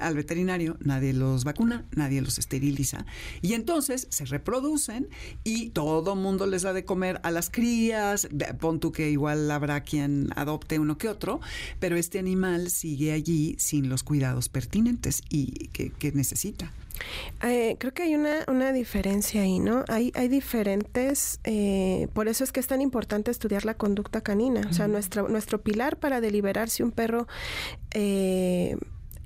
al 0.01 0.14
veterinario, 0.14 0.77
nadie 0.81 1.12
los 1.12 1.44
vacuna, 1.44 1.85
nadie 1.94 2.21
los 2.21 2.38
esteriliza. 2.38 3.07
Y 3.40 3.53
entonces 3.55 4.09
se 4.11 4.25
reproduce 4.25 5.07
y 5.44 5.71
todo 5.71 6.16
mundo 6.16 6.47
les 6.47 6.62
da 6.62 6.73
de 6.73 6.85
comer 6.85 7.21
a 7.23 7.31
las 7.31 7.51
crías, 7.51 8.29
pon 8.59 8.81
tú 8.81 8.90
que 8.90 9.11
igual 9.11 9.51
habrá 9.51 9.83
quien 9.83 10.31
adopte 10.35 10.79
uno 10.79 10.99
que 10.99 11.09
otro, 11.09 11.40
pero 11.79 11.97
este 11.97 12.18
animal 12.18 12.71
sigue 12.71 13.12
allí 13.12 13.55
sin 13.59 13.88
los 13.88 14.03
cuidados 14.03 14.49
pertinentes 14.49 15.23
y 15.29 15.68
que, 15.68 16.12
necesita. 16.12 16.47
Eh, 17.42 17.76
creo 17.78 17.94
que 17.94 18.02
hay 18.02 18.14
una, 18.14 18.44
una, 18.48 18.72
diferencia 18.72 19.42
ahí, 19.42 19.61
¿no? 19.61 19.84
Hay, 19.88 20.12
hay 20.14 20.28
diferentes, 20.28 21.40
eh, 21.44 22.08
por 22.12 22.28
eso 22.28 22.42
es 22.42 22.50
que 22.50 22.61
es 22.61 22.66
tan 22.66 22.80
importante 22.80 23.30
estudiar 23.30 23.64
la 23.64 23.74
conducta 23.74 24.20
canina. 24.20 24.62
O 24.68 24.72
sea, 24.72 24.88
nuestro, 24.88 25.28
nuestro 25.28 25.61
pilar 25.61 25.96
para 25.98 26.20
deliberar 26.20 26.68
si 26.68 26.82
un 26.82 26.90
perro 26.90 27.28
eh, 27.92 28.76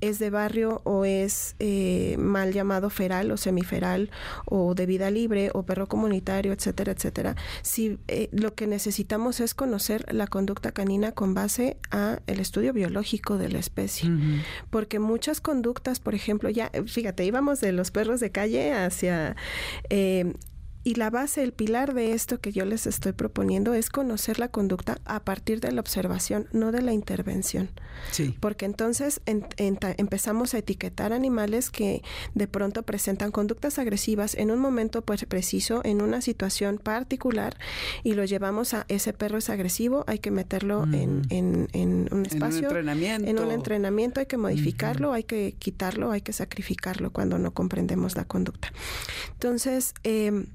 es 0.03 0.19
de 0.19 0.29
barrio 0.29 0.81
o 0.83 1.05
es 1.05 1.55
eh, 1.59 2.15
mal 2.19 2.51
llamado 2.51 2.89
feral 2.89 3.31
o 3.31 3.37
semiferal 3.37 4.11
o 4.45 4.75
de 4.75 4.85
vida 4.85 5.09
libre 5.09 5.49
o 5.53 5.63
perro 5.63 5.87
comunitario, 5.87 6.51
etcétera, 6.51 6.91
etcétera. 6.91 7.35
Si 7.61 7.97
eh, 8.09 8.27
lo 8.33 8.53
que 8.53 8.67
necesitamos 8.67 9.39
es 9.39 9.53
conocer 9.53 10.05
la 10.13 10.27
conducta 10.27 10.73
canina 10.73 11.13
con 11.13 11.33
base 11.33 11.77
a 11.89 12.19
el 12.27 12.41
estudio 12.41 12.73
biológico 12.73 13.37
de 13.37 13.49
la 13.49 13.59
especie, 13.59 14.09
porque 14.69 14.99
muchas 14.99 15.39
conductas, 15.39 15.99
por 15.99 16.15
ejemplo, 16.15 16.49
ya 16.49 16.69
fíjate, 16.85 17.23
íbamos 17.23 17.61
de 17.61 17.71
los 17.71 17.91
perros 17.91 18.19
de 18.19 18.31
calle 18.31 18.73
hacia 18.73 19.37
eh, 19.89 20.33
y 20.85 20.95
la 20.95 21.09
base, 21.09 21.43
el 21.43 21.53
pilar 21.53 21.93
de 21.93 22.11
esto 22.11 22.41
que 22.41 22.51
yo 22.51 22.65
les 22.65 22.87
estoy 22.87 23.13
proponiendo 23.13 23.73
es 23.73 23.89
conocer 23.89 24.37
la 24.37 24.49
conducta 24.49 24.99
a 25.05 25.23
partir 25.23 25.61
de 25.61 25.71
la 25.71 25.79
observación, 25.79 26.47
no 26.51 26.73
de 26.73 26.81
la 26.81 26.91
intervención. 26.91 27.69
Sí. 28.11 28.35
Porque 28.39 28.65
entonces 28.65 29.21
empezamos 29.25 30.53
a 30.53 30.57
etiquetar 30.57 31.13
animales 31.13 31.71
que 31.71 32.01
de 32.33 32.47
pronto 32.47 32.83
presentan 32.83 33.31
conductas 33.31 33.79
agresivas 33.79 34.35
en 34.35 34.51
un 34.51 34.59
momento 34.59 35.03
pues, 35.03 35.23
preciso, 35.23 35.81
en 35.85 36.01
una 36.01 36.19
situación 36.19 36.79
particular, 36.79 37.55
y 38.03 38.13
lo 38.13 38.25
llevamos 38.25 38.73
a 38.73 38.85
ese 38.89 39.13
perro 39.13 39.37
es 39.37 39.49
agresivo, 39.49 40.03
hay 40.05 40.19
que 40.19 40.31
meterlo 40.31 40.83
en, 40.91 41.21
un 42.11 42.25
espacio. 42.25 42.57
En 42.57 42.65
un 42.65 42.65
entrenamiento. 42.65 43.29
En 43.29 43.39
un 43.39 43.51
entrenamiento 43.51 44.19
hay 44.19 44.25
que 44.25 44.37
modificarlo, 44.37 45.13
hay 45.13 45.23
que 45.23 45.55
quitarlo, 45.57 46.11
hay 46.11 46.21
que 46.21 46.33
sacrificarlo 46.33 47.11
cuando 47.13 47.39
no 47.39 47.53
comprendemos 47.53 48.17
la 48.17 48.25
conducta. 48.25 48.73
Entonces, 49.31 49.93
eh, 50.03 50.45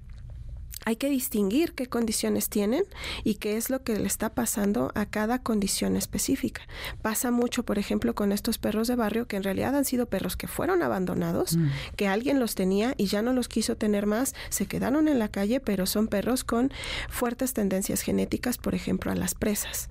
hay 0.88 0.96
que 0.96 1.10
distinguir 1.10 1.74
qué 1.74 1.86
condiciones 1.86 2.48
tienen 2.48 2.82
y 3.22 3.34
qué 3.34 3.58
es 3.58 3.68
lo 3.68 3.82
que 3.82 3.98
le 3.98 4.06
está 4.06 4.30
pasando 4.30 4.90
a 4.94 5.04
cada 5.04 5.42
condición 5.42 5.96
específica. 5.96 6.62
Pasa 7.02 7.30
mucho, 7.30 7.62
por 7.62 7.78
ejemplo, 7.78 8.14
con 8.14 8.32
estos 8.32 8.56
perros 8.56 8.88
de 8.88 8.96
barrio 8.96 9.28
que 9.28 9.36
en 9.36 9.42
realidad 9.42 9.76
han 9.76 9.84
sido 9.84 10.06
perros 10.06 10.38
que 10.38 10.48
fueron 10.48 10.82
abandonados, 10.82 11.58
mm. 11.58 11.68
que 11.96 12.08
alguien 12.08 12.40
los 12.40 12.54
tenía 12.54 12.94
y 12.96 13.04
ya 13.04 13.20
no 13.20 13.34
los 13.34 13.48
quiso 13.48 13.76
tener 13.76 14.06
más, 14.06 14.34
se 14.48 14.64
quedaron 14.64 15.08
en 15.08 15.18
la 15.18 15.28
calle, 15.28 15.60
pero 15.60 15.84
son 15.84 16.08
perros 16.08 16.42
con 16.42 16.72
fuertes 17.10 17.52
tendencias 17.52 18.00
genéticas, 18.00 18.56
por 18.56 18.74
ejemplo, 18.74 19.12
a 19.12 19.14
las 19.14 19.34
presas. 19.34 19.90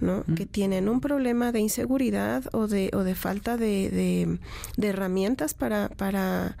¿no? 0.00 0.24
Mm. 0.26 0.34
que 0.34 0.46
tienen 0.46 0.88
un 0.88 1.02
problema 1.02 1.52
de 1.52 1.60
inseguridad 1.60 2.44
o 2.52 2.66
de, 2.66 2.88
o 2.94 3.04
de 3.04 3.14
falta 3.14 3.58
de, 3.58 3.90
de, 3.90 4.38
de 4.78 4.88
herramientas 4.88 5.52
para, 5.52 5.90
para 5.90 6.56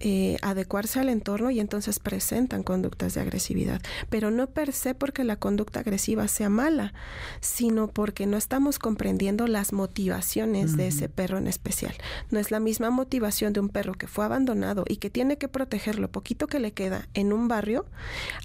eh, 0.00 0.36
adecuarse 0.42 1.00
al 1.00 1.08
entorno 1.08 1.50
y 1.50 1.58
entonces 1.58 1.98
presentan 1.98 2.62
conductas 2.62 3.14
de 3.14 3.22
agresividad. 3.22 3.80
Pero 4.10 4.30
no 4.30 4.46
per 4.48 4.72
se 4.72 4.94
porque 4.94 5.24
la 5.24 5.36
conducta 5.36 5.80
agresiva 5.80 6.28
sea 6.28 6.48
mala, 6.48 6.92
sino 7.40 7.88
porque 7.88 8.26
no 8.26 8.36
estamos 8.36 8.78
comprendiendo 8.78 9.46
las 9.46 9.72
motivaciones 9.72 10.76
de 10.76 10.88
ese 10.88 11.08
perro 11.08 11.38
en 11.38 11.46
especial. 11.46 11.94
No 12.30 12.38
es 12.38 12.50
la 12.50 12.60
misma 12.60 12.90
motivación 12.90 13.52
de 13.52 13.60
un 13.60 13.68
perro 13.68 13.94
que 13.94 14.06
fue 14.06 14.24
abandonado 14.24 14.84
y 14.88 14.96
que 14.96 15.10
tiene 15.10 15.38
que 15.38 15.48
proteger 15.48 15.98
lo 15.98 16.10
poquito 16.10 16.46
que 16.46 16.60
le 16.60 16.72
queda 16.72 17.08
en 17.14 17.32
un 17.32 17.48
barrio 17.48 17.86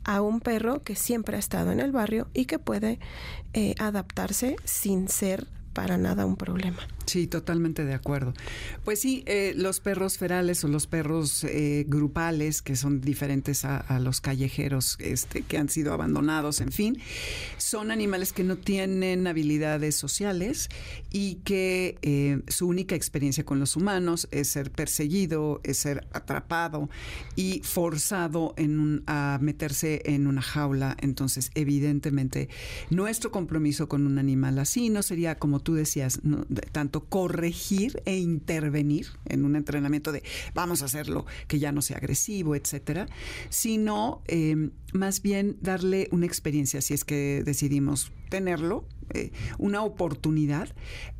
a 0.03 0.21
un 0.21 0.39
perro 0.39 0.83
que 0.83 0.95
siempre 0.95 1.35
ha 1.35 1.39
estado 1.39 1.71
en 1.71 1.79
el 1.79 1.91
barrio 1.91 2.27
y 2.33 2.45
que 2.45 2.59
puede 2.59 2.99
eh, 3.53 3.75
adaptarse 3.77 4.55
sin 4.63 5.09
ser 5.09 5.47
para 5.73 5.97
nada 5.97 6.25
un 6.25 6.35
problema. 6.35 6.79
Sí, 7.11 7.27
totalmente 7.27 7.83
de 7.83 7.93
acuerdo. 7.93 8.33
Pues 8.85 9.01
sí, 9.01 9.23
eh, 9.25 9.53
los 9.57 9.81
perros 9.81 10.17
ferales 10.17 10.63
o 10.63 10.69
los 10.69 10.87
perros 10.87 11.43
eh, 11.43 11.83
grupales, 11.85 12.61
que 12.61 12.77
son 12.77 13.01
diferentes 13.01 13.65
a, 13.65 13.99
los 13.99 14.21
callejeros 14.21 14.95
este, 15.01 15.41
que 15.41 15.57
han 15.57 15.67
sido 15.67 15.91
abandonados, 15.91 16.61
en 16.61 16.71
fin, 16.71 17.01
son 17.57 17.91
animales 17.91 18.31
que 18.31 18.45
no 18.45 18.55
tienen 18.55 19.27
habilidades 19.27 19.97
sociales 19.97 20.69
y 21.11 21.35
que 21.43 21.97
eh, 22.01 22.39
su 22.47 22.69
única 22.69 22.95
experiencia 22.95 23.43
con 23.43 23.59
los 23.59 23.75
humanos 23.75 24.29
es 24.31 24.47
ser 24.47 24.71
perseguido, 24.71 25.59
es 25.65 25.79
ser 25.79 26.07
atrapado 26.13 26.89
y 27.35 27.61
forzado 27.65 28.53
en 28.55 29.03
a 29.05 29.37
meterse 29.41 30.01
en 30.05 30.27
una 30.27 30.41
jaula. 30.41 30.95
Entonces, 31.01 31.51
evidentemente, 31.55 32.47
nuestro 32.89 33.31
compromiso 33.31 33.89
con 33.89 34.07
un 34.07 34.17
animal 34.17 34.59
así 34.59 34.89
no 34.89 35.03
sería, 35.03 35.37
como 35.37 35.59
tú 35.59 35.73
decías, 35.73 36.21
tanto 36.71 37.00
corregir 37.09 38.01
e 38.05 38.17
intervenir 38.17 39.07
en 39.25 39.45
un 39.45 39.55
entrenamiento 39.55 40.11
de 40.11 40.23
vamos 40.53 40.81
a 40.81 40.85
hacerlo 40.85 41.25
que 41.47 41.59
ya 41.59 41.71
no 41.71 41.81
sea 41.81 41.97
agresivo, 41.97 42.55
etcétera, 42.55 43.07
sino 43.49 44.21
eh, 44.27 44.69
más 44.93 45.21
bien 45.21 45.57
darle 45.61 46.07
una 46.11 46.25
experiencia, 46.25 46.81
si 46.81 46.93
es 46.93 47.03
que 47.03 47.43
decidimos 47.45 48.11
tenerlo, 48.29 48.85
eh, 49.13 49.31
una 49.57 49.83
oportunidad 49.83 50.73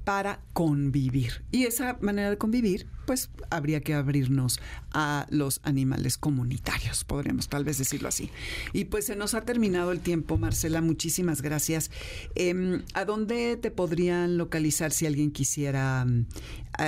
para 0.03 0.41
convivir. 0.53 1.43
Y 1.51 1.65
esa 1.65 1.97
manera 2.01 2.29
de 2.29 2.37
convivir, 2.37 2.87
pues 3.11 3.29
habría 3.49 3.81
que 3.81 3.93
abrirnos 3.93 4.61
a 4.93 5.27
los 5.29 5.59
animales 5.63 6.17
comunitarios, 6.17 7.03
podríamos 7.03 7.49
tal 7.49 7.65
vez 7.65 7.77
decirlo 7.77 8.07
así. 8.07 8.29
Y 8.71 8.85
pues 8.85 9.07
se 9.07 9.17
nos 9.17 9.33
ha 9.33 9.41
terminado 9.41 9.91
el 9.91 9.99
tiempo, 9.99 10.37
Marcela, 10.37 10.79
muchísimas 10.79 11.41
gracias. 11.41 11.91
Em, 12.35 12.83
¿A 12.93 13.03
dónde 13.03 13.57
te 13.57 13.69
podrían 13.69 14.37
localizar 14.37 14.93
si 14.93 15.07
alguien 15.07 15.31
quisiera 15.31 16.05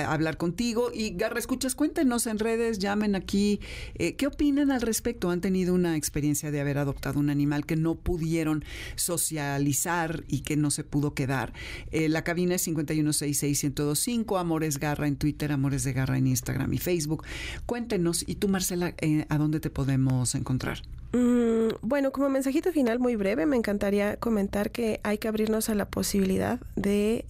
hablar 0.02 0.36
contigo? 0.36 0.90
Y 0.92 1.10
Garra, 1.16 1.38
escuchas, 1.38 1.74
cuéntenos 1.74 2.26
en 2.26 2.38
redes, 2.38 2.78
llamen 2.78 3.14
aquí. 3.14 3.60
Eh, 3.94 4.16
¿Qué 4.16 4.26
opinan 4.26 4.70
al 4.70 4.80
respecto? 4.80 5.30
¿Han 5.30 5.40
tenido 5.40 5.74
una 5.74 5.96
experiencia 5.96 6.50
de 6.50 6.60
haber 6.60 6.78
adoptado 6.78 7.20
un 7.20 7.30
animal 7.30 7.66
que 7.66 7.76
no 7.76 7.94
pudieron 7.94 8.64
socializar 8.96 10.24
y 10.28 10.40
que 10.40 10.56
no 10.56 10.70
se 10.70 10.84
pudo 10.84 11.14
quedar? 11.14 11.52
Eh, 11.90 12.08
la 12.08 12.24
cabina 12.24 12.56
es 12.56 12.66
5166125, 12.66 14.38
Amores 14.38 14.78
Garra 14.78 15.06
en 15.06 15.16
Twitter, 15.16 15.52
Amores 15.52 15.84
de 15.84 15.92
Garra 15.92 16.18
en 16.18 16.26
Instagram 16.26 16.72
y 16.72 16.78
Facebook. 16.78 17.24
Cuéntenos, 17.66 18.24
y 18.26 18.36
tú, 18.36 18.48
Marcela, 18.48 18.94
eh, 19.00 19.26
¿a 19.28 19.38
dónde 19.38 19.60
te 19.60 19.70
podemos 19.70 20.34
encontrar? 20.34 20.82
Mm, 21.12 21.68
bueno, 21.82 22.10
como 22.10 22.28
mensajito 22.28 22.72
final 22.72 22.98
muy 22.98 23.14
breve, 23.14 23.46
me 23.46 23.56
encantaría 23.56 24.16
comentar 24.16 24.72
que 24.72 25.00
hay 25.04 25.18
que 25.18 25.28
abrirnos 25.28 25.68
a 25.68 25.74
la 25.74 25.88
posibilidad 25.88 26.58
de 26.74 27.24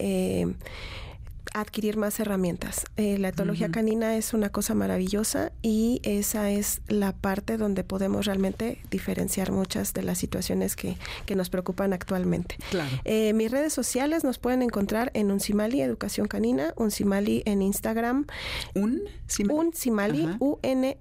adquirir 1.54 1.96
más 1.96 2.20
herramientas. 2.20 2.84
Eh, 2.96 3.16
la 3.18 3.28
etología 3.28 3.70
canina 3.70 4.16
es 4.16 4.34
una 4.34 4.50
cosa 4.50 4.74
maravillosa 4.74 5.52
y 5.62 6.00
esa 6.02 6.50
es 6.50 6.82
la 6.88 7.12
parte 7.12 7.56
donde 7.56 7.84
podemos 7.84 8.26
realmente 8.26 8.82
diferenciar 8.90 9.52
muchas 9.52 9.94
de 9.94 10.02
las 10.02 10.18
situaciones 10.18 10.76
que, 10.76 10.96
nos 11.34 11.50
preocupan 11.50 11.92
actualmente. 11.92 12.56
Eh, 13.04 13.32
mis 13.32 13.50
redes 13.50 13.72
sociales 13.72 14.22
nos 14.22 14.38
pueden 14.38 14.62
encontrar 14.62 15.10
en 15.14 15.32
Unsimali 15.32 15.80
Educación 15.80 16.28
Canina, 16.28 16.72
Unsimali 16.76 17.42
en 17.44 17.60
Instagram. 17.60 18.26
¿Un 18.74 19.02
Unsimali, 19.50 20.28
U-N-S-I-M-A-L-I 20.38 20.94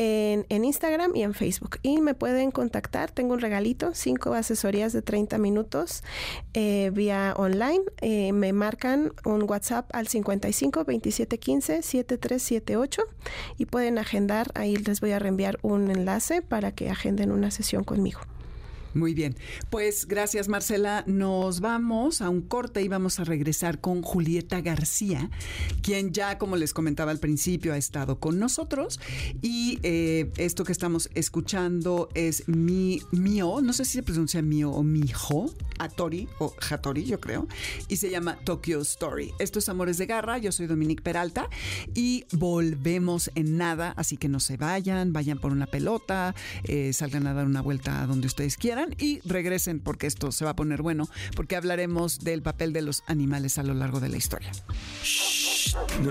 en, 0.00 0.64
Instagram 0.64 1.14
y 1.14 1.22
en 1.22 1.34
Facebook. 1.34 1.78
Y 1.82 2.00
me 2.00 2.14
pueden 2.14 2.50
contactar, 2.50 3.10
tengo 3.10 3.34
un 3.34 3.40
regalito, 3.40 3.90
cinco 3.94 4.32
asesorías 4.32 4.94
de 4.94 5.02
30 5.02 5.36
minutos 5.36 6.02
eh, 6.54 6.90
vía 6.94 7.34
online. 7.36 7.82
Eh, 8.00 8.32
me 8.32 8.54
marcan 8.54 9.12
un 9.26 9.42
WhatsApp 9.42 9.90
al 9.92 10.08
55 10.08 10.84
27 10.84 11.38
15 11.38 11.82
7378 11.82 13.02
y 13.58 13.66
pueden 13.66 13.98
agendar, 13.98 14.50
ahí 14.54 14.76
les 14.76 15.02
voy 15.02 15.12
a 15.12 15.18
reenviar 15.18 15.58
un 15.62 15.90
enlace 15.90 16.40
para 16.40 16.72
que 16.72 16.88
agenden 16.88 17.30
una 17.30 17.50
sesión 17.50 17.84
conmigo. 17.84 18.20
Muy 18.94 19.14
bien. 19.14 19.36
Pues 19.70 20.06
gracias, 20.06 20.48
Marcela. 20.48 21.04
Nos 21.06 21.60
vamos 21.60 22.22
a 22.22 22.28
un 22.28 22.42
corte 22.42 22.82
y 22.82 22.88
vamos 22.88 23.20
a 23.20 23.24
regresar 23.24 23.80
con 23.80 24.02
Julieta 24.02 24.60
García, 24.60 25.30
quien 25.82 26.12
ya, 26.12 26.38
como 26.38 26.56
les 26.56 26.74
comentaba 26.74 27.12
al 27.12 27.20
principio, 27.20 27.72
ha 27.72 27.76
estado 27.76 28.18
con 28.18 28.38
nosotros. 28.38 29.00
Y 29.42 29.78
eh, 29.84 30.32
esto 30.38 30.64
que 30.64 30.72
estamos 30.72 31.08
escuchando 31.14 32.08
es 32.14 32.48
mi, 32.48 33.00
mío, 33.12 33.60
no 33.62 33.72
sé 33.72 33.84
si 33.84 33.92
se 33.92 34.02
pronuncia 34.02 34.42
mío 34.42 34.70
o 34.70 34.82
mijo, 34.82 35.54
Atori 35.78 36.28
o 36.38 36.52
Hatori, 36.68 37.04
yo 37.04 37.20
creo, 37.20 37.46
y 37.88 37.96
se 37.96 38.10
llama 38.10 38.38
Tokyo 38.44 38.80
Story. 38.80 39.32
Esto 39.38 39.60
es 39.60 39.68
Amores 39.68 39.98
de 39.98 40.06
Garra. 40.06 40.38
Yo 40.38 40.52
soy 40.52 40.66
Dominique 40.66 41.02
Peralta 41.02 41.48
y 41.94 42.24
volvemos 42.32 43.30
en 43.34 43.56
nada, 43.56 43.94
así 43.96 44.16
que 44.16 44.28
no 44.28 44.40
se 44.40 44.56
vayan, 44.56 45.12
vayan 45.12 45.38
por 45.38 45.52
una 45.52 45.66
pelota, 45.66 46.34
eh, 46.64 46.92
salgan 46.92 47.26
a 47.26 47.34
dar 47.34 47.46
una 47.46 47.62
vuelta 47.62 48.02
a 48.02 48.06
donde 48.06 48.26
ustedes 48.26 48.56
quieran 48.56 48.79
y 48.98 49.20
regresen 49.24 49.80
porque 49.80 50.06
esto 50.06 50.32
se 50.32 50.44
va 50.44 50.52
a 50.52 50.56
poner 50.56 50.82
bueno, 50.82 51.08
porque 51.34 51.56
hablaremos 51.56 52.20
del 52.20 52.42
papel 52.42 52.72
de 52.72 52.82
los 52.82 53.02
animales 53.06 53.58
a 53.58 53.62
lo 53.62 53.74
largo 53.74 54.00
de 54.00 54.08
la 54.08 54.16
historia. 54.16 54.50
no, 56.02 56.10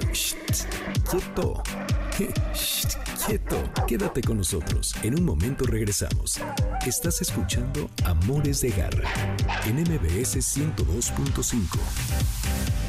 quieto. 1.10 1.64
quieto. 3.26 3.72
Quédate 3.88 4.22
con 4.22 4.38
nosotros. 4.38 4.94
En 5.04 5.18
un 5.18 5.26
momento 5.26 5.66
regresamos. 5.66 6.40
Estás 6.86 7.22
escuchando 7.22 7.90
Amores 8.06 8.62
de 8.62 8.70
Garra 8.70 9.10
en 9.66 9.82
MBS 9.82 10.38
102.5. 10.38 12.89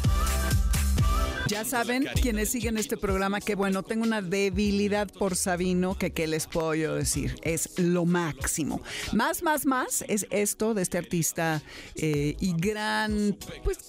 Ya 1.51 1.65
saben, 1.65 2.07
quienes 2.21 2.47
siguen 2.47 2.77
este 2.77 2.95
programa, 2.95 3.41
que 3.41 3.55
bueno, 3.55 3.83
tengo 3.83 4.03
una 4.03 4.21
debilidad 4.21 5.11
por 5.11 5.35
Sabino, 5.35 5.97
que 5.97 6.11
qué 6.11 6.25
les 6.25 6.47
puedo 6.47 6.73
yo 6.75 6.95
decir, 6.95 7.35
es 7.41 7.77
lo 7.77 8.05
máximo. 8.05 8.81
Más, 9.11 9.43
más, 9.43 9.65
más 9.65 10.05
es 10.07 10.27
esto 10.29 10.73
de 10.73 10.81
este 10.81 10.97
artista 10.97 11.61
eh, 11.95 12.37
y 12.39 12.53
gran, 12.55 13.37
pues, 13.65 13.79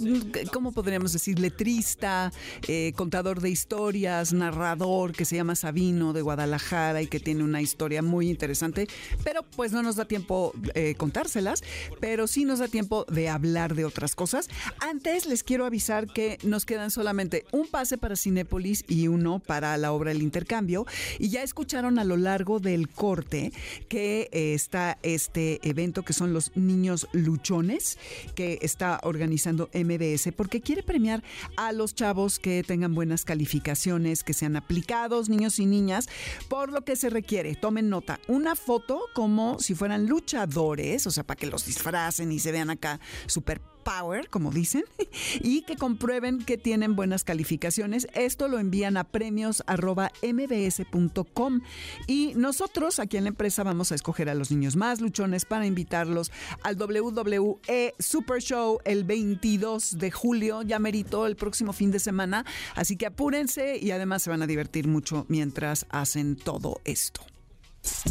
¿cómo 0.53 0.73
podríamos 0.73 1.13
decir? 1.13 1.39
Letrista, 1.39 2.33
eh, 2.67 2.95
contador 2.97 3.41
de 3.41 3.51
historias, 3.51 4.33
narrador, 4.33 5.13
que 5.13 5.25
se 5.25 5.37
llama 5.37 5.55
Sabino 5.55 6.13
de 6.13 6.23
Guadalajara 6.23 7.01
y 7.01 7.07
que 7.07 7.21
tiene 7.21 7.45
una 7.45 7.63
historia 7.63 8.03
muy 8.03 8.29
interesante, 8.29 8.89
pero 9.23 9.45
pues 9.45 9.71
no 9.71 9.85
nos 9.85 9.95
da 9.95 10.05
tiempo 10.07 10.53
eh, 10.75 10.97
contárselas, 10.97 11.63
pero 12.01 12.27
sí 12.27 12.45
nos 12.45 12.59
da 12.59 12.67
tiempo 12.67 13.07
de 13.09 13.29
hablar 13.29 13.77
de 13.77 13.85
otras 13.85 14.17
cosas. 14.17 14.49
Antes 14.81 15.27
les 15.27 15.45
quiero 15.45 15.65
avisar 15.65 16.09
que 16.09 16.39
nos 16.43 16.67
quedan 16.67 16.91
solamente 16.91 17.45
un 17.53 17.69
pase 17.69 17.99
para 17.99 18.17
Cinépolis 18.17 18.85
y 18.89 19.07
uno 19.07 19.39
para 19.39 19.77
la 19.77 19.93
obra 19.93 20.11
El 20.11 20.23
Intercambio. 20.23 20.87
Y 21.19 21.29
ya 21.29 21.43
escucharon 21.43 21.99
a 21.99 22.05
lo 22.05 22.17
largo 22.17 22.59
del 22.59 22.89
corte 22.89 23.53
que 23.89 24.29
eh, 24.33 24.55
está 24.55 24.99
este 25.03 25.61
evento 25.63 26.03
que 26.03 26.13
son 26.13 26.33
los 26.33 26.57
Niños 26.57 27.09
Luchones, 27.13 27.99
que 28.35 28.59
está 28.63 28.99
organizando 29.05 29.71
MBS, 29.73 30.33
porque 30.37 30.61
quiere 30.61 30.83
premiar 30.83 31.23
a 31.57 31.73
los 31.73 31.95
chavos 31.95 32.39
que 32.39 32.63
tengan 32.63 32.95
buenas 32.95 33.25
calificaciones, 33.25 34.25
que 34.25 34.33
sean 34.33 34.57
aplicados, 34.57 35.29
niños 35.29 35.59
y 35.59 35.67
niñas, 35.67 36.09
por 36.49 36.73
lo 36.73 36.85
que 36.85 36.97
se 36.97 37.11
requiere. 37.11 37.55
Tomen 37.55 37.89
nota, 37.89 38.19
una 38.29 38.57
foto 38.57 39.01
como 39.15 39.59
si 39.61 39.75
fueran 39.75 40.07
luchadores, 40.07 41.07
o 41.07 41.11
sea, 41.11 41.25
para 41.25 41.39
que 41.39 41.47
los 41.47 41.67
disfracen 41.67 42.33
y 42.33 42.39
se 42.39 42.53
vean 42.53 42.71
acá 42.71 43.01
súper 43.27 43.61
Power, 43.83 44.29
como 44.29 44.51
dicen, 44.51 44.85
y 45.41 45.63
que 45.63 45.77
comprueben 45.77 46.45
que 46.45 46.59
tienen 46.59 46.97
buenas 46.97 47.25
calificaciones. 47.25 48.09
Esto 48.15 48.49
lo 48.49 48.59
envían 48.59 48.97
a 48.97 49.05
premios.mbs.com 49.05 51.61
y 52.07 52.33
nosotros 52.37 52.99
aquí 52.99 53.17
en 53.17 53.25
la 53.25 53.29
empresa 53.29 53.63
vamos 53.63 53.93
a 53.93 53.95
escoger 53.95 54.29
a 54.29 54.35
los 54.35 54.51
niños 54.51 54.77
más 54.77 55.01
luchones 55.01 55.45
para 55.45 55.67
invitarlos 55.67 56.33
al 56.63 56.81
WWE 56.81 57.95
Super 57.99 58.43
Show 58.43 58.79
el 58.85 59.05
22 59.05 59.99
de 59.99 60.11
julio, 60.11 60.63
ya 60.63 60.79
merito 60.79 61.27
el 61.27 61.37
próximo 61.37 61.73
fin 61.73 61.91
de 61.91 61.99
semana, 61.99 62.45
así 62.75 62.97
que 62.97 63.07
apúrense 63.07 63.79
y 63.79 63.91
además 63.91 64.23
se 64.23 64.31
van 64.31 64.43
a 64.43 64.47
divertir 64.47 64.89
mucho 64.89 65.27
mientras 65.29 65.87
hacen 65.91 66.37
todo 66.37 66.81
esto. 66.85 67.23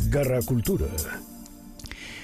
Garra 0.09 0.41
Cultura. 0.41 0.87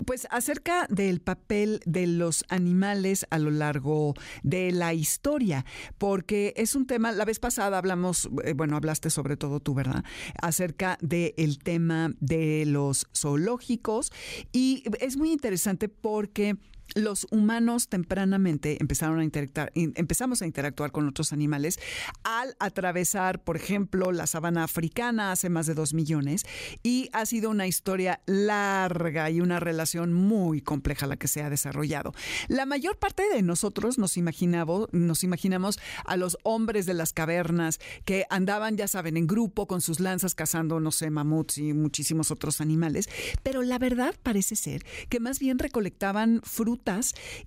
pues 0.05 0.27
acerca 0.31 0.87
del 0.89 1.21
papel 1.21 1.81
de 1.85 2.07
los 2.07 2.45
animales 2.49 3.25
a 3.29 3.37
lo 3.37 3.51
largo 3.51 4.13
de 4.41 4.71
la 4.71 4.93
historia, 4.93 5.65
porque 5.97 6.53
es 6.55 6.75
un 6.75 6.87
tema, 6.87 7.11
la 7.11 7.25
vez 7.25 7.39
pasada 7.39 7.77
hablamos, 7.77 8.29
eh, 8.43 8.53
bueno, 8.53 8.77
hablaste 8.77 9.09
sobre 9.09 9.37
todo 9.37 9.59
tú, 9.59 9.73
¿verdad? 9.73 10.03
Acerca 10.41 10.97
del 11.01 11.59
tema 11.59 12.13
de 12.19 12.65
los 12.65 13.07
zoológicos 13.15 14.11
y 14.51 14.83
es 14.99 15.17
muy 15.17 15.31
interesante 15.31 15.89
porque 15.89 16.57
los 16.95 17.27
humanos 17.31 17.87
tempranamente 17.87 18.77
empezaron 18.79 19.19
a 19.19 19.23
interactuar, 19.23 19.71
empezamos 19.75 20.41
a 20.41 20.45
interactuar 20.45 20.91
con 20.91 21.07
otros 21.07 21.33
animales 21.33 21.79
al 22.23 22.55
atravesar, 22.59 23.41
por 23.43 23.55
ejemplo, 23.55 24.11
la 24.11 24.27
sabana 24.27 24.63
africana 24.63 25.31
hace 25.31 25.49
más 25.49 25.65
de 25.67 25.73
dos 25.73 25.93
millones 25.93 26.43
y 26.83 27.09
ha 27.13 27.25
sido 27.25 27.49
una 27.49 27.67
historia 27.67 28.21
larga 28.25 29.29
y 29.29 29.41
una 29.41 29.59
relación 29.59 30.13
muy 30.13 30.61
compleja 30.61 31.07
la 31.07 31.17
que 31.17 31.27
se 31.27 31.41
ha 31.41 31.49
desarrollado. 31.49 32.13
La 32.47 32.65
mayor 32.65 32.97
parte 32.97 33.23
de 33.33 33.41
nosotros 33.41 33.97
nos 33.97 34.17
imaginamos, 34.17 34.87
nos 34.91 35.23
imaginamos 35.23 35.79
a 36.05 36.17
los 36.17 36.37
hombres 36.43 36.85
de 36.85 36.93
las 36.93 37.13
cavernas 37.13 37.79
que 38.05 38.25
andaban, 38.29 38.77
ya 38.77 38.87
saben, 38.87 39.17
en 39.17 39.27
grupo 39.27 39.67
con 39.67 39.81
sus 39.81 39.99
lanzas 39.99 40.35
cazando, 40.35 40.79
no 40.79 40.91
sé, 40.91 41.09
mamuts 41.09 41.57
y 41.57 41.73
muchísimos 41.73 42.31
otros 42.31 42.61
animales, 42.61 43.09
pero 43.43 43.61
la 43.61 43.77
verdad 43.77 44.15
parece 44.23 44.55
ser 44.55 44.83
que 45.09 45.19
más 45.19 45.39
bien 45.39 45.59
recolectaban 45.59 46.41
frutas 46.43 46.80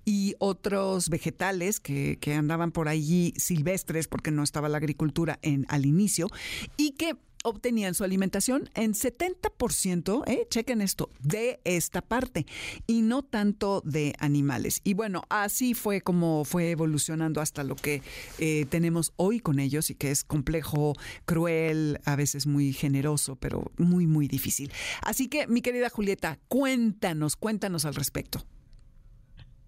y 0.05 0.35
otros 0.39 1.09
vegetales 1.09 1.79
que, 1.79 2.17
andaban 2.35 2.71
por 2.71 2.89
allí 2.89 3.33
silvestres 3.37 4.07
porque 4.07 4.31
no 4.31 4.43
estaba 4.43 4.67
la 4.67 4.77
agricultura 4.77 5.39
en, 5.41 5.65
al 5.69 5.85
inicio 5.85 6.27
y 6.75 6.91
que 6.91 7.15
obtenían 7.45 7.93
su 7.93 8.03
alimentación 8.03 8.69
en 8.73 8.93
70%, 8.93 10.23
eh, 10.27 10.47
chequen 10.49 10.81
esto, 10.81 11.09
de 11.21 11.59
esta 11.63 12.01
parte 12.01 12.45
y 12.87 13.01
no 13.01 13.23
tanto 13.23 13.81
de 13.85 14.15
animales. 14.19 14.81
Y 14.83 14.95
bueno, 14.95 15.21
así 15.29 15.75
fue 15.75 16.01
como 16.01 16.43
fue 16.43 16.71
evolucionando 16.71 17.41
hasta 17.41 17.63
lo 17.63 17.75
que 17.75 18.01
eh, 18.39 18.65
tenemos 18.69 19.13
hoy 19.15 19.39
con 19.39 19.59
ellos 19.59 19.91
y 19.91 19.95
que 19.95 20.11
es 20.11 20.23
complejo, 20.23 20.93
cruel, 21.25 21.99
a 22.05 22.15
veces 22.15 22.47
muy 22.47 22.73
generoso, 22.73 23.35
pero 23.35 23.71
muy, 23.77 24.07
muy 24.07 24.27
difícil. 24.27 24.71
Así 25.01 25.27
que, 25.27 25.45
mi 25.47 25.61
querida 25.61 25.89
Julieta, 25.89 26.39
cuéntanos, 26.47 27.35
cuéntanos 27.35 27.85
al 27.85 27.93
respecto. 27.93 28.43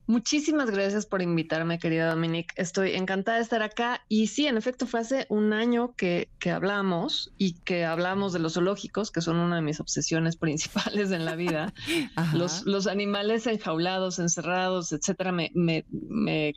Muchísimas 0.08 0.72
gracias 0.72 1.06
por 1.06 1.22
invitarme, 1.22 1.80
querida 1.80 2.10
Dominique. 2.10 2.54
Estoy 2.56 2.94
encantada 2.94 3.38
de 3.38 3.44
estar 3.44 3.62
acá. 3.62 4.06
Y 4.08 4.28
sí, 4.28 4.48
en 4.48 4.56
efecto, 4.56 4.88
fue 4.88 5.02
hace 5.02 5.26
un 5.28 5.52
año 5.52 5.96
que, 5.96 6.30
que 6.40 6.52
hablamos 6.52 7.34
y 7.38 7.60
que 7.60 7.84
hablamos 7.84 8.32
de 8.32 8.40
los 8.40 8.54
zoológicos, 8.54 9.12
que 9.12 9.20
son 9.20 9.36
una 9.36 9.58
de 9.58 9.62
mis 9.62 9.82
obsesiones 9.82 10.38
principales 10.38 11.12
en 11.12 11.26
la 11.26 11.36
vida. 11.36 11.74
los, 12.34 12.66
los 12.66 12.88
animales 12.88 13.48
enjaulados, 13.48 14.20
encerrados, 14.20 14.94
etcétera, 14.94 15.34
me, 15.34 15.52
me, 15.54 15.86
me 15.92 16.54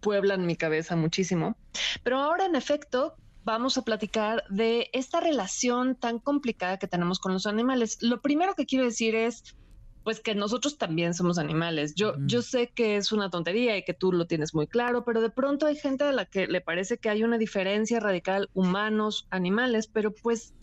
pueblan 0.00 0.46
mi 0.46 0.54
cabeza 0.54 0.94
muchísimo. 0.94 1.56
Pero 2.04 2.20
ahora, 2.20 2.46
en 2.46 2.54
efecto, 2.54 3.16
vamos 3.42 3.78
a 3.78 3.82
platicar 3.82 4.44
de 4.48 4.90
esta 4.92 5.18
relación 5.18 5.96
tan 5.96 6.20
complicada 6.20 6.78
que 6.78 6.86
tenemos 6.86 7.18
con 7.18 7.32
los 7.32 7.46
animales. 7.46 7.98
Lo 8.00 8.20
primero 8.20 8.54
que 8.54 8.64
quiero 8.64 8.84
decir 8.84 9.16
es, 9.16 9.56
pues 10.04 10.20
que 10.20 10.34
nosotros 10.34 10.78
también 10.78 11.14
somos 11.14 11.38
animales. 11.38 11.94
Yo, 11.94 12.14
yo 12.26 12.42
sé 12.42 12.68
que 12.68 12.96
es 12.96 13.12
una 13.12 13.30
tontería 13.30 13.76
y 13.76 13.84
que 13.84 13.94
tú 13.94 14.12
lo 14.12 14.26
tienes 14.26 14.54
muy 14.54 14.66
claro, 14.66 15.04
pero 15.04 15.20
de 15.20 15.30
pronto 15.30 15.66
hay 15.66 15.76
gente 15.76 16.04
a 16.04 16.12
la 16.12 16.24
que 16.24 16.46
le 16.46 16.60
parece 16.60 16.98
que 16.98 17.10
hay 17.10 17.22
una 17.22 17.38
diferencia 17.38 18.00
radical 18.00 18.48
humanos, 18.54 19.26
animales, 19.30 19.86
pero 19.86 20.14
pues 20.14 20.54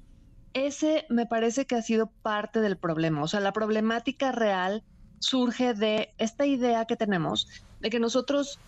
ese 0.53 1.05
me 1.09 1.27
parece 1.27 1.65
que 1.65 1.75
ha 1.75 1.81
sido 1.81 2.07
parte 2.23 2.61
del 2.61 2.77
problema. 2.77 3.21
O 3.21 3.27
sea, 3.27 3.39
la 3.39 3.53
problemática 3.53 4.31
real 4.31 4.83
surge 5.19 5.73
de 5.73 6.13
esta 6.17 6.45
idea 6.45 6.85
que 6.85 6.95
tenemos 6.95 7.47
de 7.79 7.89
que 7.89 7.99
nosotros 7.99 8.59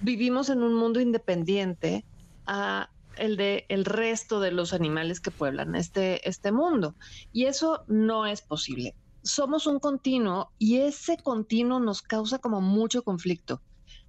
vivimos 0.00 0.50
en 0.50 0.62
un 0.62 0.74
mundo 0.74 1.00
independiente 1.00 2.04
a 2.46 2.90
el 3.16 3.36
de 3.36 3.66
el 3.68 3.84
resto 3.84 4.40
de 4.40 4.50
los 4.50 4.72
animales 4.72 5.20
que 5.20 5.30
pueblan 5.30 5.74
este, 5.74 6.28
este 6.28 6.52
mundo. 6.52 6.94
Y 7.32 7.46
eso 7.46 7.84
no 7.86 8.26
es 8.26 8.42
posible 8.42 8.94
somos 9.22 9.66
un 9.66 9.78
continuo 9.78 10.50
y 10.58 10.78
ese 10.78 11.16
continuo 11.18 11.80
nos 11.80 12.02
causa 12.02 12.38
como 12.38 12.60
mucho 12.60 13.02
conflicto. 13.02 13.60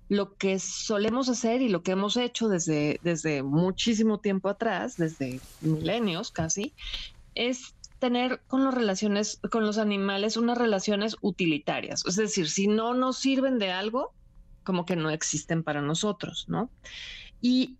Lo 0.10 0.36
que 0.36 0.60
solemos 0.60 1.30
hacer 1.30 1.62
y 1.62 1.69
lo 1.69 1.84
que 1.84 1.91
hemos 1.91 2.17
hecho 2.17 2.50
desde, 2.50 3.00
desde 3.02 3.43
muchísimo 3.43 4.19
tiempo 4.19 4.50
atrás, 4.50 4.97
desde 4.97 5.41
milenios 5.62 6.32
casi, 6.32 6.74
es 7.34 7.76
tener 8.00 8.41
con 8.47 8.65
las 8.65 8.74
relaciones, 8.74 9.39
con 9.52 9.65
los 9.65 9.78
animales, 9.78 10.36
unas 10.36 10.58
relaciones 10.58 11.15
utilitarias. 11.21 12.04
Es 12.06 12.15
decir, 12.15 12.50
si 12.50 12.67
no 12.67 12.93
nos 12.93 13.17
sirven 13.17 13.60
de 13.60 13.71
algo, 13.71 14.13
como 14.63 14.86
que 14.86 14.95
no 14.95 15.10
existen 15.10 15.63
para 15.63 15.82
nosotros, 15.82 16.45
¿no? 16.47 16.69
Y 17.41 17.78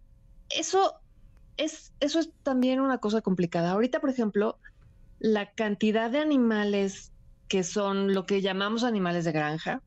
eso 0.50 0.96
es, 1.58 1.94
eso 2.00 2.20
es 2.20 2.30
también 2.44 2.80
una 2.80 3.00
cosa 3.00 3.22
complicada. 3.22 3.72
Ahorita, 3.72 4.00
por 4.00 4.10
ejemplo, 4.10 4.58
la 5.20 5.52
cantidad 5.52 6.10
de 6.10 6.20
animales 6.20 7.12
que 7.52 7.66
son 7.66 8.14
lo 8.14 8.26
que 8.26 8.42
llamamos 8.42 8.86
animales 8.86 9.26
de 9.26 9.34
granja, 9.34 9.82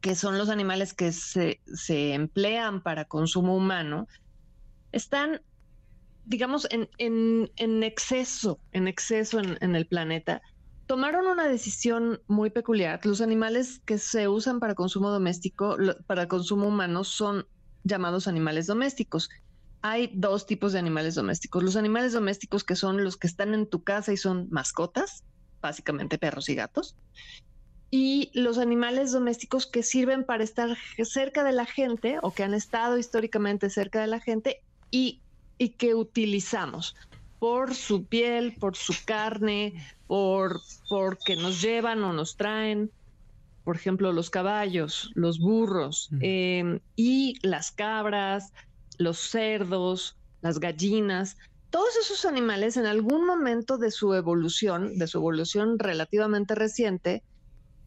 que 0.00 0.14
son 0.14 0.38
los 0.38 0.48
animales 0.48 0.94
que 0.94 1.10
se, 1.10 1.58
emplean 2.14 2.80
para 2.80 3.06
consumo 3.06 3.56
humano, 3.56 4.06
están, 4.92 5.42
digamos, 6.26 6.68
en, 6.70 7.48
exceso, 7.82 8.60
en 8.70 8.86
exceso 8.86 9.40
en, 9.40 9.74
el 9.74 9.88
planeta. 9.88 10.42
Tomaron 10.86 11.26
una 11.26 11.48
decisión 11.48 12.22
muy 12.28 12.50
peculiar. 12.50 13.04
Los 13.04 13.20
animales 13.20 13.80
que 13.84 13.98
se 13.98 14.28
usan 14.28 14.60
para 14.60 14.76
consumo 14.76 15.10
doméstico, 15.10 15.76
para 16.06 16.28
consumo 16.28 16.68
humano, 16.68 17.02
son 17.02 17.48
llamados 17.82 18.28
animales 18.28 18.68
domésticos. 18.68 19.28
Hay 19.82 20.12
dos 20.14 20.46
tipos 20.46 20.72
de 20.72 20.78
animales 20.78 21.16
domésticos. 21.16 21.64
Los 21.64 21.74
animales 21.74 22.12
domésticos 22.12 22.62
que 22.62 22.76
son 22.76 23.02
los 23.02 23.16
que 23.16 23.26
están 23.26 23.54
en 23.54 23.68
tu 23.68 23.82
casa 23.82 24.12
y 24.12 24.16
son 24.16 24.46
mascotas, 24.52 25.24
básicamente 25.60 26.18
perros 26.18 26.48
y 26.48 26.54
gatos, 26.54 26.96
y 27.90 28.30
los 28.34 28.58
animales 28.58 29.12
domésticos 29.12 29.66
que 29.66 29.82
sirven 29.82 30.24
para 30.24 30.44
estar 30.44 30.76
cerca 31.02 31.42
de 31.42 31.52
la 31.52 31.66
gente 31.66 32.18
o 32.22 32.32
que 32.32 32.44
han 32.44 32.54
estado 32.54 32.98
históricamente 32.98 33.68
cerca 33.68 34.00
de 34.00 34.06
la 34.06 34.20
gente 34.20 34.62
y, 34.90 35.20
y 35.58 35.70
que 35.70 35.94
utilizamos 35.94 36.94
por 37.40 37.74
su 37.74 38.04
piel, 38.04 38.54
por 38.60 38.76
su 38.76 38.94
carne, 39.04 39.74
por 40.06 40.60
porque 40.88 41.34
nos 41.36 41.60
llevan 41.60 42.04
o 42.04 42.12
nos 42.12 42.36
traen, 42.36 42.90
por 43.64 43.76
ejemplo, 43.76 44.12
los 44.12 44.30
caballos, 44.30 45.10
los 45.14 45.38
burros 45.38 46.10
em, 46.20 46.80
y 46.96 47.34
las 47.42 47.72
cabras, 47.72 48.52
los 48.98 49.18
cerdos, 49.18 50.16
las 50.42 50.60
gallinas, 50.60 51.36
todos 51.70 51.96
esos 51.96 52.24
animales 52.24 52.76
en 52.76 52.86
algún 52.86 53.24
momento 53.24 53.78
de 53.78 53.90
su 53.90 54.14
evolución, 54.14 54.98
de 54.98 55.06
su 55.06 55.18
evolución 55.18 55.78
relativamente 55.78 56.54
reciente, 56.54 57.22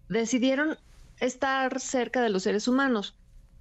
decidieron 0.10 0.78
estar 1.20 1.80
cerca 1.80 2.22
de 2.22 2.30
los 2.30 2.44
seres 2.44 2.68
humanos. 2.68 3.18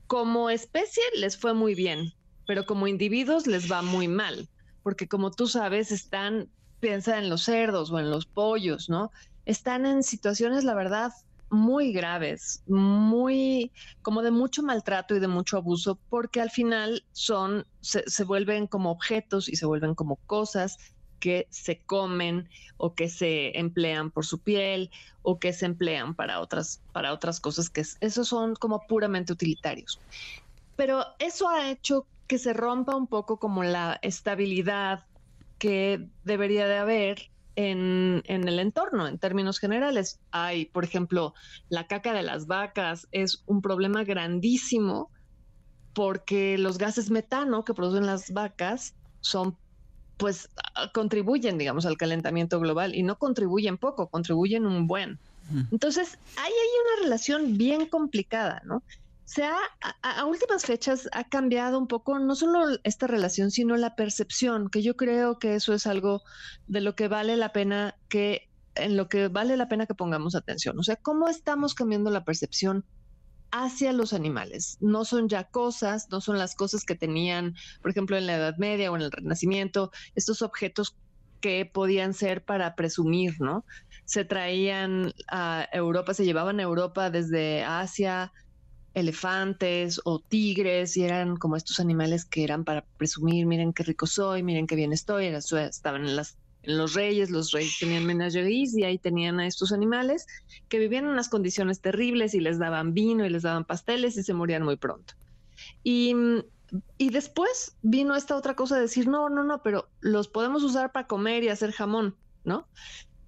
Como 0.07 0.51
especie 0.51 1.03
les 1.17 1.37
fue 1.37 1.55
muy 1.55 1.75
bien, 1.75 2.13
pero 2.47 2.65
como 2.65 2.87
individuos 2.87 3.47
les 3.47 3.71
va 3.71 3.83
muy 3.83 4.09
mal, 4.09 4.49
porque 4.83 5.09
como 5.09 5.31
tú 5.31 5.47
sabes, 5.47 5.91
están, 5.91 6.49
piensa 6.81 7.19
en 7.19 7.29
los 7.29 7.43
cerdos 7.43 7.91
o 7.91 7.99
en 7.99 8.11
los 8.11 8.27
pollos, 8.27 8.89
¿no? 8.89 9.11
Están 9.45 9.87
en 9.87 10.03
situaciones, 10.03 10.65
la 10.65 10.75
verdad, 10.75 11.13
muy 11.53 11.93
graves, 11.93 12.63
muy 12.67 13.71
como 14.01 14.23
de 14.23 14.31
mucho 14.31 14.63
maltrato 14.63 15.15
y 15.15 15.21
de 15.21 15.29
mucho 15.29 15.59
abuso, 15.59 15.99
porque 16.09 16.41
al 16.41 16.51
final 16.51 17.05
son, 17.13 17.67
se, 17.81 18.25
vuelven 18.25 18.67
como 18.67 18.91
objetos 18.91 19.49
y 19.49 19.57
se 19.57 19.67
vuelven 19.67 19.95
como 19.95 20.17
cosas 20.27 20.79
que 21.21 21.47
se 21.51 21.83
comen 21.83 22.49
o 22.79 22.95
que 22.95 23.09
se 23.09 23.57
emplean 23.57 24.11
por 24.11 24.25
su 24.25 24.41
piel 24.41 24.91
o 25.21 25.39
que 25.39 25.53
se 25.53 25.67
emplean 25.67 26.15
para 26.15 26.41
otras, 26.41 26.81
para 26.93 27.13
otras 27.13 27.39
cosas 27.39 27.71
que 27.71 27.85
esos 28.01 28.27
son 28.27 28.55
como 28.57 28.87
puramente 28.87 29.33
utilitarios. 29.33 30.01
Pero 30.75 31.05
eso 31.19 31.49
ha 31.49 31.71
hecho 31.71 32.07
que 32.27 32.39
se 32.39 32.55
rompa 32.55 32.97
un 32.97 33.07
poco 33.07 33.39
como 33.39 33.63
la 33.63 33.99
estabilidad 34.03 35.05
que 35.59 36.09
debería 36.25 36.67
de 36.67 36.79
haber 36.79 37.32
en, 37.57 38.23
el 38.27 38.59
entorno, 38.59 39.07
en 39.07 39.19
términos 39.19 39.59
generales. 39.59 40.21
Hay, 40.31 40.67
por 40.67 40.85
ejemplo, 40.85 41.35
la 41.69 41.87
caca 41.87 42.13
de 42.13 42.23
las 42.23 42.47
vacas 42.47 43.09
es 43.13 43.43
un 43.47 43.63
problema 43.63 44.05
grandísimo 44.05 45.11
porque 45.93 46.57
los 46.59 46.79
gases 46.79 47.11
metano 47.11 47.65
que 47.65 47.75
producen 47.75 48.07
las 48.07 48.33
vacas 48.33 48.95
son 49.21 49.57
pues 50.17 50.49
contribuyen, 50.95 51.59
digamos, 51.59 51.85
al 51.85 51.97
calentamiento 51.97 52.61
global 52.61 52.95
y 52.95 53.03
no 53.03 53.19
contribuyen 53.19 53.77
poco, 53.77 54.07
contribuyen 54.07 54.67
un 54.67 54.87
buen. 54.87 55.19
Entonces, 55.73 56.19
ahí 56.37 56.53
hay 56.53 56.97
una 56.97 57.03
relación 57.03 57.59
bien 57.59 57.87
complicada, 57.87 58.63
¿no? 58.65 58.83
Se 59.25 59.45
ha, 59.45 59.57
a, 60.03 60.25
últimas 60.27 60.65
fechas 60.65 61.09
ha 61.13 61.25
cambiado 61.25 61.79
un 61.79 61.87
poco 61.87 62.19
no 62.19 62.35
solo 62.35 62.79
esta 62.85 63.07
relación, 63.07 63.51
sino 63.51 63.77
la 63.77 63.95
percepción, 63.95 64.69
que 64.69 64.83
yo 64.83 64.97
creo 64.97 65.39
que 65.39 65.55
eso 65.55 65.75
es 65.75 65.87
algo 65.87 66.23
de 66.67 66.81
lo 66.81 66.95
que 66.95 67.09
vale 67.09 67.37
la 67.37 67.53
pena 67.53 67.95
que, 68.09 68.51
en 68.75 68.97
lo 68.97 69.09
que 69.09 69.29
vale 69.29 69.57
la 69.57 69.69
pena 69.69 69.87
que 69.87 69.95
pongamos 69.95 70.35
atención. 70.35 70.79
O 70.79 70.83
sea, 70.83 70.97
cómo 70.97 71.29
estamos 71.29 71.75
cambiando 71.75 72.11
la 72.11 72.25
percepción 72.25 72.85
hacia 73.53 73.93
los 73.93 74.13
animales. 74.13 74.79
No 74.81 75.05
son 75.05 75.29
ya 75.29 75.45
cosas, 75.45 76.09
no 76.11 76.21
son 76.21 76.39
las 76.39 76.55
cosas 76.55 76.85
que 76.85 76.95
tenían, 76.95 77.55
por 77.83 77.91
ejemplo, 77.91 78.17
en 78.17 78.27
la 78.27 78.37
Edad 78.37 78.57
Media 78.57 78.91
o 78.91 78.97
en 78.97 79.03
el 79.03 79.13
Renacimiento, 79.13 79.93
estos 80.15 80.43
objetos 80.43 80.97
que 81.41 81.67
podían 81.67 82.15
ser 82.15 82.45
para 82.45 82.75
presumir, 82.75 83.41
¿no? 83.41 83.65
Se 84.05 84.25
traían 84.25 85.13
a 85.29 85.69
Europa, 85.73 86.15
se 86.15 86.25
llevaban 86.25 86.61
a 86.61 86.63
Europa 86.63 87.11
desde 87.11 87.63
Asia, 87.63 88.33
elefantes 88.95 90.01
o 90.05 90.19
tigres 90.21 90.97
y 90.97 91.05
eran 91.05 91.37
como 91.37 91.57
estos 91.57 91.81
animales 91.81 92.25
que 92.25 92.45
eran 92.45 92.65
para 92.65 92.85
presumir, 92.99 93.47
miren 93.47 93.73
qué 93.73 93.83
rico 93.83 94.07
soy, 94.07 94.43
miren 94.43 94.67
qué 94.67 94.77
bien 94.77 94.93
estoy, 94.93 95.27
estaban 95.27 96.07
en, 96.07 96.17
las, 96.17 96.37
los 96.63 96.95
reyes, 96.95 97.31
los 97.31 97.51
reyes 97.53 97.79
tenían 97.79 98.05
menageries 98.05 98.77
y 98.77 98.85
ahí 98.85 98.99
tenían 98.99 99.41
a 99.41 99.47
estos 99.47 99.73
animales 99.73 100.27
que 100.69 100.79
vivían 100.79 101.05
en 101.05 101.11
unas 101.11 101.29
condiciones 101.29 101.81
terribles 101.81 102.35
y 102.35 102.41
les 102.41 102.59
daban 102.59 102.95
vino 102.95 103.25
y 103.25 103.31
les 103.31 103.43
daban 103.43 103.65
pasteles 103.65 104.17
y 104.17 104.23
se 104.23 104.35
morían 104.35 104.63
muy 104.63 104.77
pronto. 104.77 105.15
Y, 105.83 106.15
y 106.99 107.11
después 107.11 107.77
vino 107.83 108.15
esta 108.15 108.37
otra 108.37 108.55
cosa 108.55 108.77
de 108.77 108.83
decir, 108.83 109.09
no, 109.09 109.29
no, 109.29 109.43
no, 109.43 109.63
pero 109.63 109.89
los 110.01 110.29
podemos 110.29 110.63
usar 110.63 110.93
para 110.93 111.07
comer 111.07 111.45
y 111.45 111.49
hacer 111.49 111.73
jamón, 111.73 112.17
¿no? 112.45 112.69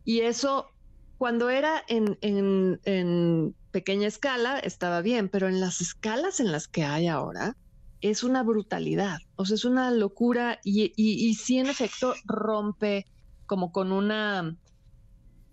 Y 0.04 0.20
eso, 0.20 0.73
cuando 1.18 1.50
era 1.50 1.82
en, 1.88 2.18
en, 2.20 2.80
en 2.84 3.54
pequeña 3.70 4.06
escala 4.06 4.58
estaba 4.58 5.00
bien, 5.00 5.28
pero 5.28 5.48
en 5.48 5.60
las 5.60 5.80
escalas 5.80 6.40
en 6.40 6.52
las 6.52 6.68
que 6.68 6.84
hay 6.84 7.08
ahora 7.08 7.56
es 8.00 8.22
una 8.22 8.42
brutalidad, 8.42 9.18
o 9.36 9.46
sea, 9.46 9.54
es 9.54 9.64
una 9.64 9.90
locura 9.90 10.60
y, 10.62 10.92
y, 10.94 11.34
sí 11.36 11.58
en 11.58 11.68
efecto 11.68 12.14
rompe 12.26 13.06
como 13.46 13.72
con 13.72 13.92
una, 13.92 14.58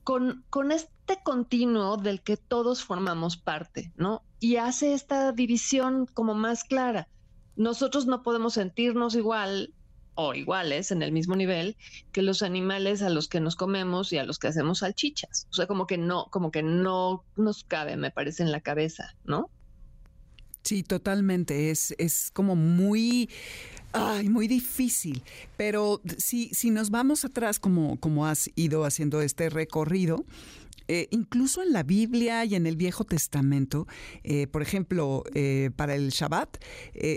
con, 0.04 0.44
con 0.50 0.74
este 0.74 1.24
continuo 1.24 1.96
del 1.96 2.22
que 2.22 2.36
todos 2.36 2.84
formamos 2.84 3.38
parte, 3.38 3.94
¿no? 3.96 4.24
Y 4.42 4.58
hace 4.58 4.94
esta 4.94 5.32
división 5.32 6.08
como 6.14 6.36
más 6.36 6.66
clara. 6.66 7.08
Nosotros 7.56 8.06
no 8.06 8.22
podemos 8.22 8.56
sentirnos 8.56 9.16
igual 9.16 9.74
o 10.22 10.34
iguales 10.34 10.92
en 10.92 11.02
el 11.02 11.12
mismo 11.12 11.36
nivel 11.36 11.76
que 12.12 12.22
los 12.22 12.42
animales 12.42 13.02
a 13.02 13.10
los 13.10 13.28
que 13.28 13.40
nos 13.40 13.56
comemos 13.56 14.12
y 14.14 14.18
a 14.18 14.24
los 14.24 14.40
que 14.40 14.48
hacemos 14.48 14.80
salchichas. 14.80 15.48
O 15.52 15.54
sea, 15.54 15.68
como 15.68 15.88
que 15.88 15.98
no, 15.98 16.28
como 16.32 16.52
que 16.52 16.64
no 16.64 17.24
nos 17.36 17.64
cabe, 17.64 17.98
me 17.98 18.12
parece, 18.12 18.44
en 18.44 18.52
la 18.52 18.62
cabeza, 18.62 19.16
¿no? 19.26 19.50
Sí, 20.64 20.84
totalmente. 20.84 21.72
Es, 21.72 21.96
es 21.98 22.32
como 22.32 22.56
muy, 22.56 23.30
ay, 23.94 24.30
muy 24.30 24.48
difícil. 24.48 25.24
Pero 25.58 26.02
si, 26.18 26.50
si 26.50 26.70
nos 26.70 26.92
vamos 26.92 27.26
atrás, 27.26 27.60
como, 27.60 28.00
como 28.00 28.28
has 28.28 28.50
ido 28.56 28.86
haciendo 28.86 29.22
este 29.22 29.50
recorrido, 29.50 30.24
eh, 30.88 31.08
incluso 31.12 31.64
en 31.64 31.72
la 31.72 31.84
Biblia 31.84 32.44
y 32.44 32.56
en 32.56 32.68
el 32.68 32.76
Viejo 32.76 33.06
Testamento, 33.06 33.88
eh, 34.24 34.48
por 34.48 34.62
ejemplo, 34.62 35.24
eh, 35.34 35.70
para 35.76 35.96
el 35.96 36.10
Shabbat, 36.10 36.58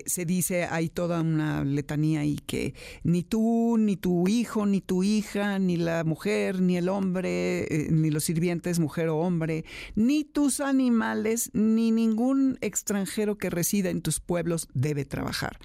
se 0.07 0.25
dice, 0.25 0.65
hay 0.65 0.89
toda 0.89 1.21
una 1.21 1.65
letanía 1.65 2.21
ahí 2.21 2.39
que 2.47 2.75
ni 3.03 3.23
tú, 3.23 3.77
ni 3.79 3.97
tu 3.97 4.29
hijo, 4.29 4.67
ni 4.67 4.81
tu 4.81 5.03
hija, 5.03 5.59
ni 5.59 5.77
la 5.77 6.05
mujer, 6.05 6.61
ni 6.61 6.77
el 6.77 6.89
hombre, 6.89 7.67
ni 7.91 8.11
los 8.11 8.25
sirvientes, 8.25 8.79
mujer 8.79 9.09
o 9.09 9.19
hombre, 9.19 9.65
ni 9.95 10.25
tus 10.25 10.61
animales, 10.61 11.51
ni 11.53 11.91
ningún 11.91 12.59
extranjero 12.61 13.39
que 13.39 13.51
resida 13.51 13.91
en 13.91 14.03
tus 14.03 14.21
pueblos 14.21 14.69
debe 14.73 15.05
trabajar. 15.05 15.59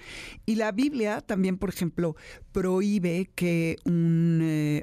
Y 0.45 0.55
la 0.55 0.71
Biblia 0.71 1.21
también, 1.21 1.57
por 1.57 1.69
ejemplo, 1.69 2.15
prohíbe 2.51 3.29
que 3.35 3.77
un, 3.85 4.39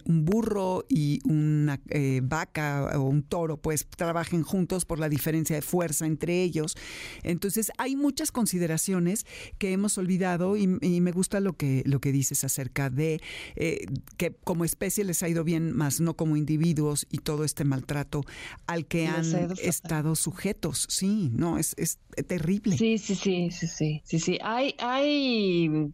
burro 0.07 0.85
y 0.89 1.21
una 1.25 1.81
vaca 2.23 2.96
o 2.97 3.05
un 3.05 3.23
toro, 3.23 3.57
pues 3.57 3.87
trabajen 3.89 4.43
juntos 4.43 4.85
por 4.85 4.99
la 4.99 5.09
diferencia 5.09 5.57
de 5.57 5.63
fuerza 5.63 6.07
entre 6.07 6.43
ellos. 6.43 6.77
Entonces, 7.23 7.71
hay 7.79 7.97
muchas 7.97 8.33
consideraciones 8.33 9.27
que 9.59 9.73
hemos 9.73 9.99
olvidado 9.99 10.57
y, 10.57 10.67
me 10.67 11.13
gusta 11.13 11.41
lo 11.41 11.57
que, 11.57 11.83
lo 11.87 12.01
que 12.01 12.11
dices 12.11 12.43
acerca 12.45 12.91
de 12.91 13.21
eh, 13.55 13.87
que 14.17 14.35
como 14.45 14.65
especie 14.65 15.05
les 15.05 15.23
ha 15.23 15.29
ido 15.29 15.45
bien, 15.45 15.77
más 15.77 16.01
no 16.01 16.17
como 16.17 16.37
individuos 16.37 17.07
y 17.11 17.19
todo 17.19 17.45
este 17.45 17.65
maltrato 17.65 18.23
al 18.67 18.87
que 18.87 19.07
han 19.07 19.53
estado 19.63 20.17
sujetos. 20.17 20.87
Sí, 20.89 21.31
no, 21.33 21.59
es, 21.59 21.75
es 21.77 21.99
terrible. 22.27 22.77
Sí, 22.77 22.99
sí, 22.99 23.15
sí, 23.15 23.51
sí, 23.51 23.67
sí, 23.67 24.03
sí, 24.05 24.21
sí. 24.21 24.39
Hay, 24.43 24.75
hay, 24.79 25.93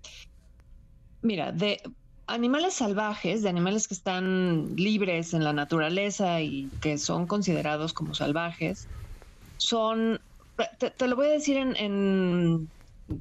mira, 1.23 1.53
de 1.53 1.81
animales 2.33 2.75
salvajes, 2.75 3.43
de 3.43 3.49
animales 3.49 3.87
que 3.87 3.95
están 3.95 4.75
libres 4.77 5.35
en 5.35 5.45
la 5.45 5.53
naturaleza 5.53 6.41
y 6.41 6.71
que 6.81 6.99
son 6.99 7.27
considerados 7.27 7.93
como 7.93 8.15
salvajes, 8.15 8.89
son, 9.59 10.21
te, 10.79 11.07
lo 11.07 11.17
voy 11.17 11.27
a 11.27 11.31
decir 11.31 11.59
en, 11.59 12.71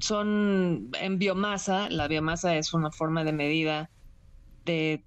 son 0.00 0.90
en 0.98 1.18
biomasa, 1.18 1.90
la 1.90 2.08
biomasa 2.08 2.56
es 2.56 2.72
una 2.72 2.90
forma 2.90 3.22
de 3.22 3.32
medida 3.32 3.90
de, 4.64 5.04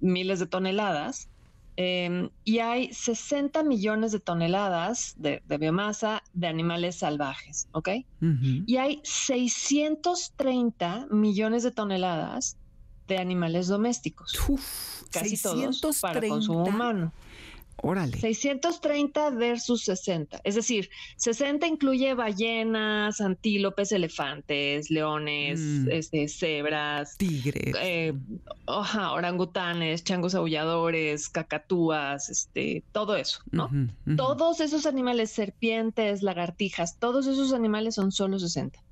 miles 0.00 0.38
de 0.38 0.46
toneladas, 0.46 1.30
em, 1.76 2.28
y 2.44 2.58
hay 2.58 2.92
60 2.92 3.62
millones 3.62 4.12
de 4.12 4.20
toneladas 4.20 5.14
de, 5.16 5.40
biomasa 5.58 6.22
de 6.34 6.46
animales 6.46 6.98
salvajes, 6.98 7.68
¿ok? 7.72 7.88
Y 8.66 8.76
hay 8.76 9.00
630 9.02 11.06
millones 11.10 11.62
de 11.62 11.72
toneladas 11.72 12.58
de 13.08 13.18
animales 13.18 13.68
domésticos. 13.68 14.32
casi 15.10 15.40
todos 15.40 16.00
para 16.00 16.26
consumo 16.26 16.64
humano. 16.64 17.12
Órale. 17.82 18.18
630 18.18 19.30
versus 19.30 19.82
60. 19.84 20.40
Es 20.44 20.54
decir, 20.54 20.88
60 21.16 21.66
incluye 21.66 22.14
ballenas, 22.14 23.20
antílopes, 23.20 23.92
elefantes, 23.92 24.90
leones, 24.90 25.60
mm. 25.60 25.90
este, 25.90 26.28
cebras, 26.28 27.16
tigres, 27.18 27.74
eh, 27.80 28.14
orangutanes, 28.66 30.04
changos 30.04 30.34
aulladores, 30.34 31.28
cacatúas, 31.28 32.30
este, 32.30 32.84
todo 32.92 33.16
eso, 33.16 33.40
¿no? 33.50 33.68
Todos 34.16 34.60
esos 34.60 34.86
animales, 34.86 35.30
serpientes, 35.30 36.22
lagartijas, 36.22 36.98
todos 36.98 37.26
esos 37.26 37.52
animales 37.52 37.96
son 37.96 38.12
solo 38.12 38.38
60 38.38 38.83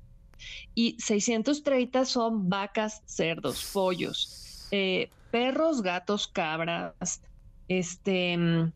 y 0.75 0.97
630 0.99 2.05
son 2.05 2.49
vacas, 2.49 3.01
cerdos, 3.05 3.69
pollos, 3.71 4.67
eh, 4.71 5.09
perros, 5.31 5.81
gatos, 5.81 6.27
cabras, 6.27 7.21
este, 7.67 8.37
mm, 8.37 8.71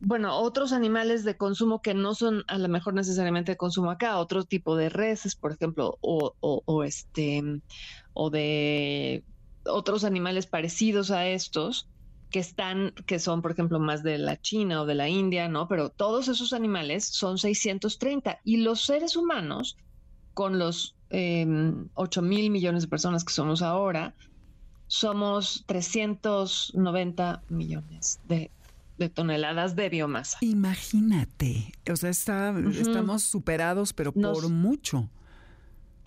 bueno, 0.00 0.38
otros 0.38 0.72
animales 0.72 1.24
de 1.24 1.36
consumo 1.36 1.82
que 1.82 1.94
no 1.94 2.14
son 2.14 2.44
a 2.46 2.58
lo 2.58 2.68
mejor 2.68 2.94
necesariamente 2.94 3.52
de 3.52 3.56
consumo 3.56 3.90
acá, 3.90 4.18
otro 4.18 4.44
tipo 4.44 4.76
de 4.76 4.88
reses, 4.88 5.34
por 5.34 5.52
ejemplo, 5.52 5.98
o, 6.00 6.34
o 6.40 6.84
este, 6.84 7.42
o 8.14 8.30
de 8.30 9.24
otros 9.64 10.04
animales 10.04 10.46
parecidos 10.46 11.10
a 11.10 11.26
estos 11.26 11.88
que 12.30 12.40
están, 12.40 12.92
que 13.06 13.18
son, 13.18 13.42
por 13.42 13.52
ejemplo, 13.52 13.80
más 13.80 14.02
de 14.02 14.18
la 14.18 14.40
China 14.40 14.82
o 14.82 14.86
de 14.86 14.94
la 14.94 15.08
India, 15.08 15.48
¿no? 15.48 15.66
Pero 15.68 15.90
todos 15.90 16.28
esos 16.28 16.52
animales 16.52 17.04
son 17.04 17.38
630 17.38 18.40
y 18.44 18.58
los 18.58 18.84
seres 18.84 19.16
humanos 19.16 19.76
con 20.38 20.56
los 20.56 20.94
eh, 21.10 21.40
em, 21.40 21.88
8 21.94 22.22
mil 22.22 22.50
millones 22.52 22.82
de 22.84 22.88
personas 22.88 23.24
que 23.24 23.32
somos 23.32 23.60
ahora, 23.60 24.14
somos 24.86 25.64
390 25.66 27.42
millones 27.48 28.20
de, 28.28 28.52
toneladas 29.14 29.74
de 29.74 29.88
biomasa. 29.88 30.38
Imagínate, 30.40 31.72
o 31.90 31.96
sea, 31.96 32.10
estamos 32.10 33.24
superados, 33.24 33.92
pero 33.92 34.12
por 34.12 34.48
mucho. 34.48 35.10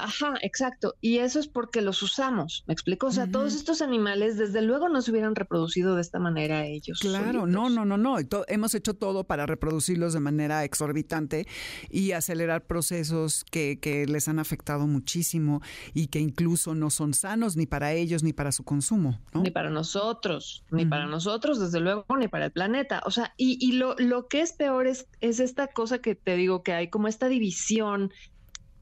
Ajá, 0.04 0.34
exacto. 0.42 0.96
Y 1.02 1.18
eso 1.18 1.40
es 1.40 1.48
porque 1.48 1.82
los 1.82 2.02
usamos, 2.02 2.64
¿me 2.68 2.74
explico? 2.74 3.08
O 3.08 3.12
sea, 3.12 3.30
todos 3.30 3.56
estos 3.56 3.82
animales, 3.82 4.38
desde 4.38 4.62
luego, 4.62 4.90
no 4.90 5.02
se 5.02 5.12
hubieran 5.12 5.36
reproducido 5.36 5.96
de 5.96 6.02
esta 6.02 6.20
manera 6.20 6.66
ellos. 6.66 7.00
Claro, 7.00 7.46
no, 7.46 7.70
no, 7.70 7.86
no, 7.86 7.98
no. 7.98 8.18
hemos 8.48 8.76
hecho 8.76 8.94
todo 8.94 9.24
para 9.24 9.46
reproducirlos 9.46 10.14
de 10.14 10.20
manera 10.20 10.64
exorbitante 10.64 11.48
y 11.90 12.12
acelerar 12.14 12.66
procesos 12.66 13.44
que, 13.52 13.80
que 13.80 14.06
les 14.06 14.28
han 14.28 14.40
afectado 14.40 14.88
muchísimo 14.88 15.62
y 15.94 16.08
que 16.08 16.20
incluso 16.20 16.76
no 16.76 16.90
son 16.90 17.14
sanos 17.14 17.56
ni 17.56 17.66
para 17.66 17.94
ellos 17.94 18.24
ni 18.24 18.34
para 18.34 18.52
su 18.52 18.64
consumo. 18.64 19.20
Ni 19.34 19.52
para 19.52 19.70
nosotros, 19.70 20.64
ni 20.72 20.86
para 20.86 21.06
nosotros, 21.06 21.60
desde 21.60 21.80
luego, 21.80 22.06
ni 22.18 22.28
para 22.28 22.46
el 22.46 22.52
planeta. 22.52 23.02
O 23.06 23.12
sea, 23.12 23.34
y, 23.38 23.58
y 23.60 23.74
lo, 23.74 23.96
lo 23.98 24.28
que 24.28 24.42
es 24.42 24.54
peor 24.54 24.88
es, 24.88 25.08
es 25.20 25.40
esta 25.40 25.68
cosa 25.68 26.00
que 26.00 26.16
te 26.16 26.36
digo 26.36 26.64
que 26.64 26.74
hay 26.74 26.90
como 26.90 27.08
esta 27.08 27.28
división 27.28 28.12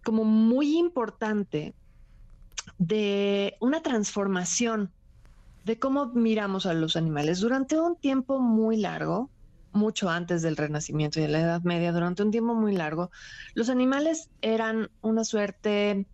como 0.04 0.24
muy 0.24 0.78
importante 0.78 1.74
de 2.78 3.56
una 3.60 3.82
transformación 3.82 4.92
de 5.66 5.78
cómo 5.78 6.08
miramos 6.08 6.66
a 6.66 6.74
los 6.74 6.96
animales. 6.96 7.40
Durante 7.42 7.80
un 7.80 7.96
tiempo 7.96 8.40
muy 8.40 8.78
largo, 8.78 9.30
mucho 9.72 10.10
antes 10.10 10.42
del 10.42 10.58
Renacimiento 10.58 11.20
y 11.20 11.24
de 11.24 11.30
la 11.30 11.42
Edad 11.42 11.62
Media, 11.62 11.92
durante 11.92 12.24
un 12.24 12.32
tiempo 12.32 12.56
muy 12.56 12.76
largo, 12.76 13.12
los 13.54 13.70
animales 13.70 14.30
eran 14.42 14.90
una 15.02 15.24
suerte, 15.24 16.08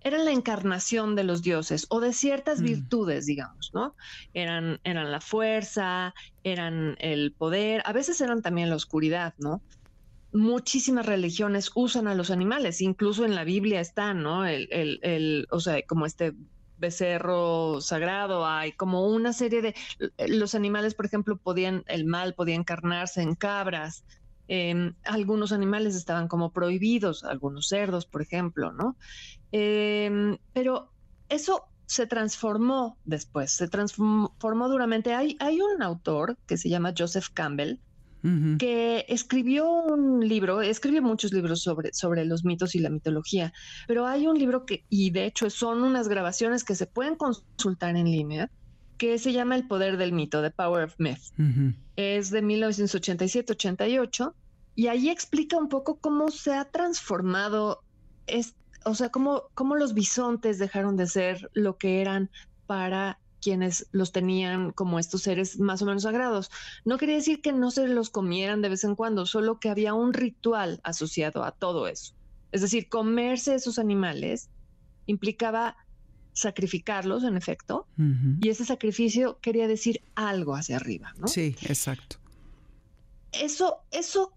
eran 0.00 0.24
la 0.24 0.32
encarnación 0.32 1.14
de 1.14 1.24
los 1.24 1.42
dioses 1.42 1.86
o 1.90 2.00
de 2.00 2.12
ciertas 2.12 2.60
mm. 2.60 2.64
virtudes, 2.64 3.26
digamos, 3.26 3.70
¿no? 3.74 3.94
Eran, 4.32 4.80
eran 4.84 5.10
la 5.10 5.20
fuerza, 5.20 6.14
eran 6.44 6.96
el 6.98 7.32
poder, 7.32 7.82
a 7.84 7.92
veces 7.92 8.20
eran 8.20 8.40
también 8.40 8.70
la 8.70 8.76
oscuridad, 8.76 9.34
¿no? 9.38 9.60
Muchísimas 10.36 11.06
religiones 11.06 11.70
usan 11.74 12.06
a 12.08 12.14
los 12.14 12.30
animales, 12.30 12.80
incluso 12.80 13.24
en 13.24 13.34
la 13.34 13.44
Biblia 13.44 13.80
están, 13.80 14.22
¿no? 14.22 14.46
El, 14.46 14.68
el, 14.70 15.46
o 15.50 15.60
sea, 15.60 15.82
como 15.86 16.06
este 16.06 16.34
becerro 16.78 17.80
sagrado, 17.80 18.46
hay 18.46 18.72
como 18.72 19.06
una 19.06 19.32
serie 19.32 19.62
de 19.62 19.74
los 20.28 20.54
animales, 20.54 20.94
por 20.94 21.06
ejemplo, 21.06 21.36
podían, 21.36 21.84
el 21.86 22.04
mal 22.04 22.34
podía 22.34 22.54
encarnarse 22.54 23.22
en 23.22 23.34
cabras. 23.34 24.04
Em, 24.48 24.94
algunos 25.04 25.52
animales 25.52 25.96
estaban 25.96 26.28
como 26.28 26.52
prohibidos, 26.52 27.24
algunos 27.24 27.68
cerdos, 27.68 28.06
por 28.06 28.22
ejemplo, 28.22 28.72
¿no? 28.72 28.96
Em, 29.52 30.38
pero 30.52 30.92
eso 31.28 31.68
se 31.86 32.06
transformó 32.06 32.98
después, 33.04 33.52
se 33.52 33.68
transformó 33.68 34.68
duramente. 34.68 35.14
Hay, 35.14 35.36
hay 35.40 35.60
un 35.60 35.82
autor 35.82 36.36
que 36.46 36.56
se 36.56 36.68
llama 36.68 36.94
Joseph 36.96 37.28
Campbell, 37.32 37.78
que 38.58 39.04
escribió 39.08 39.70
un 39.70 40.26
libro, 40.26 40.60
escribió 40.60 41.02
muchos 41.02 41.32
libros 41.32 41.62
sobre, 41.62 41.92
sobre 41.92 42.24
los 42.24 42.44
mitos 42.44 42.74
y 42.74 42.80
la 42.80 42.90
mitología, 42.90 43.52
pero 43.86 44.06
hay 44.06 44.26
un 44.26 44.38
libro 44.38 44.66
que, 44.66 44.84
y 44.88 45.10
de 45.10 45.26
hecho 45.26 45.50
son 45.50 45.82
unas 45.82 46.08
grabaciones 46.08 46.64
que 46.64 46.74
se 46.74 46.86
pueden 46.86 47.16
consultar 47.16 47.96
en 47.96 48.06
línea, 48.06 48.50
que 48.98 49.18
se 49.18 49.32
llama 49.32 49.56
El 49.56 49.66
Poder 49.66 49.96
del 49.96 50.12
Mito, 50.12 50.42
The 50.42 50.50
Power 50.50 50.84
of 50.84 50.94
Myth. 50.98 51.32
Es 51.96 52.30
de 52.30 52.42
1987-88 52.42 54.32
y 54.74 54.88
ahí 54.88 55.08
explica 55.08 55.56
un 55.56 55.68
poco 55.68 55.98
cómo 55.98 56.30
se 56.30 56.54
ha 56.54 56.64
transformado, 56.66 57.82
o 58.84 58.94
sea, 58.94 59.08
cómo, 59.10 59.44
cómo 59.54 59.76
los 59.76 59.94
bisontes 59.94 60.58
dejaron 60.58 60.96
de 60.96 61.06
ser 61.06 61.50
lo 61.54 61.76
que 61.76 62.00
eran 62.00 62.30
para 62.66 63.18
quienes 63.40 63.86
los 63.92 64.12
tenían 64.12 64.72
como 64.72 64.98
estos 64.98 65.22
seres 65.22 65.58
más 65.58 65.82
o 65.82 65.86
menos 65.86 66.02
sagrados. 66.02 66.50
No 66.84 66.98
quería 66.98 67.16
decir 67.16 67.40
que 67.40 67.52
no 67.52 67.70
se 67.70 67.86
los 67.88 68.10
comieran 68.10 68.62
de 68.62 68.68
vez 68.68 68.84
en 68.84 68.94
cuando, 68.94 69.26
solo 69.26 69.60
que 69.60 69.70
había 69.70 69.94
un 69.94 70.12
ritual 70.12 70.80
asociado 70.84 71.44
a 71.44 71.52
todo 71.52 71.86
eso. 71.88 72.14
Es 72.52 72.60
decir, 72.60 72.88
comerse 72.88 73.54
esos 73.54 73.78
animales 73.78 74.48
implicaba 75.06 75.76
sacrificarlos, 76.32 77.24
en 77.24 77.36
efecto, 77.36 77.86
y 78.42 78.50
ese 78.50 78.64
sacrificio 78.66 79.38
quería 79.40 79.66
decir 79.68 80.02
algo 80.14 80.54
hacia 80.54 80.76
arriba, 80.76 81.14
¿no? 81.16 81.28
Sí, 81.28 81.56
exacto. 81.62 82.16
Eso, 83.32 83.78
eso 83.90 84.32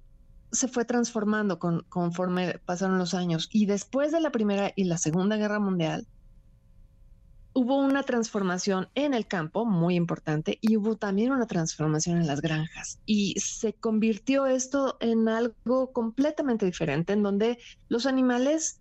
se 0.52 0.68
fue 0.68 0.86
transformando 0.86 1.60
conforme 1.60 2.58
pasaron 2.66 2.98
los 2.98 3.14
años 3.14 3.50
y 3.52 3.66
después 3.66 4.12
de 4.12 4.22
la 4.22 4.32
Primera 4.32 4.72
y 4.76 4.86
la 4.86 4.98
Segunda 4.98 5.36
Guerra 5.38 5.60
Mundial, 5.60 6.08
hubo 7.60 7.76
una 7.76 8.04
transformación 8.04 8.88
en 8.96 9.14
el 9.14 9.28
campo 9.28 9.66
muy 9.66 9.96
importante 9.96 10.58
y 10.62 10.78
hubo 10.78 10.96
también 10.96 11.34
una 11.34 11.46
transformación 11.46 12.22
en 12.22 12.26
las 12.26 12.40
granjas 12.40 13.02
y 13.06 13.36
se 13.38 13.74
convirtió 13.74 14.46
esto 14.46 14.96
en 15.02 15.28
algo 15.28 15.92
completamente 15.92 16.66
diferente 16.66 17.12
en 17.12 17.22
donde 17.22 17.60
los 17.90 18.06
animales 18.06 18.80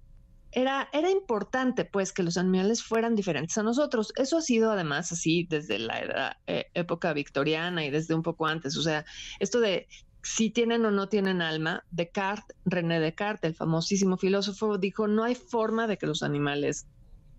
era, 0.53 0.89
era 0.93 1.11
importante 1.11 1.87
pues 1.87 2.13
que 2.13 2.23
los 2.23 2.37
animales 2.37 2.85
fueran 2.85 3.17
diferentes 3.17 3.59
a 3.59 3.65
nosotros. 3.65 4.13
Eso 4.15 4.39
ha 4.39 4.43
sido 4.43 4.71
además 4.71 5.11
así 5.11 5.45
desde 5.51 5.81
la 5.81 6.39
eh, 6.47 6.67
época 6.75 7.13
victoriana 7.13 7.85
y 7.85 7.91
desde 7.91 8.15
un 8.15 8.23
poco 8.23 8.47
antes. 8.47 8.77
O 8.77 8.83
sea, 8.83 9.05
esto 9.41 9.59
de 9.59 9.89
si 10.23 10.51
tienen 10.51 10.85
o 10.85 10.93
no 10.93 11.09
tienen 11.09 11.43
alma, 11.43 11.85
Descartes, 11.91 12.57
René 12.65 13.01
Descartes, 13.01 13.51
el 13.51 13.57
famosísimo 13.57 14.17
filósofo, 14.19 14.79
dijo, 14.79 15.09
no 15.09 15.25
hay 15.25 15.35
forma 15.35 15.89
de 15.89 15.99
que 15.99 16.07
los 16.07 16.23
animales 16.23 16.87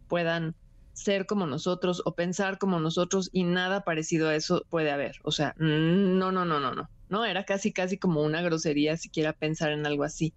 puedan 0.10 0.54
ser 1.00 1.26
como 1.26 1.46
nosotros 1.46 2.02
o 2.04 2.14
pensar 2.14 2.58
como 2.58 2.80
nosotros 2.80 3.30
y 3.32 3.44
nada 3.44 3.86
parecido 3.86 4.28
a 4.28 4.36
eso 4.36 4.66
puede 4.70 4.92
haber. 4.92 5.16
O 5.24 5.32
sea, 5.32 5.56
no, 5.58 6.32
no, 6.32 6.44
no, 6.44 6.60
no, 6.60 6.76
no. 6.76 6.90
No, 7.08 7.26
era 7.26 7.46
casi, 7.46 7.72
casi 7.72 7.98
como 7.98 8.22
una 8.22 8.42
grosería 8.42 8.98
siquiera 8.98 9.34
pensar 9.34 9.72
en 9.72 9.86
algo 9.86 10.04
así. 10.04 10.34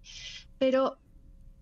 Pero, 0.57 0.97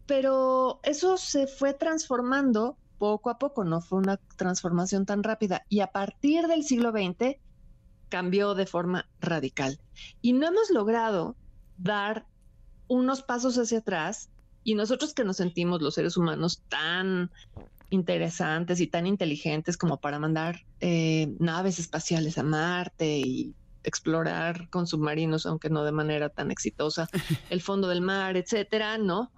pero 0.05 0.79
eso 0.83 1.17
se 1.17 1.47
fue 1.47 1.73
transformando 1.73 2.77
poco 2.99 3.31
a 3.31 3.39
poco, 3.39 3.63
no 3.63 3.81
fue 3.81 3.97
una 3.97 4.17
transformación 4.37 5.07
tan 5.07 5.23
rápida. 5.23 5.65
Y 5.67 5.79
a 5.79 5.87
partir 5.87 6.45
del 6.47 6.63
siglo 6.63 6.91
XX 6.91 7.37
cambió 8.09 8.53
de 8.53 8.67
forma 8.67 9.09
radical. 9.19 9.79
Y 10.21 10.33
no 10.33 10.47
hemos 10.47 10.69
logrado 10.69 11.35
dar 11.77 12.27
unos 12.87 13.23
pasos 13.23 13.57
hacia 13.57 13.79
atrás 13.79 14.29
y 14.63 14.75
nosotros 14.75 15.15
que 15.15 15.23
nos 15.23 15.37
sentimos 15.37 15.81
los 15.81 15.95
seres 15.95 16.17
humanos 16.17 16.61
tan 16.69 17.31
interesantes 17.91 18.79
y 18.79 18.87
tan 18.87 19.05
inteligentes 19.05 19.77
como 19.77 19.99
para 19.99 20.17
mandar 20.17 20.65
eh, 20.79 21.35
naves 21.39 21.77
espaciales 21.77 22.37
a 22.37 22.43
Marte 22.43 23.19
y 23.19 23.53
explorar 23.83 24.69
con 24.69 24.87
submarinos, 24.87 25.45
aunque 25.45 25.69
no 25.69 25.83
de 25.83 25.91
manera 25.91 26.29
tan 26.29 26.51
exitosa, 26.51 27.07
el 27.49 27.61
fondo 27.61 27.87
del 27.87 28.01
mar, 28.01 28.37
etcétera, 28.37 28.97
¿no? 28.97 29.31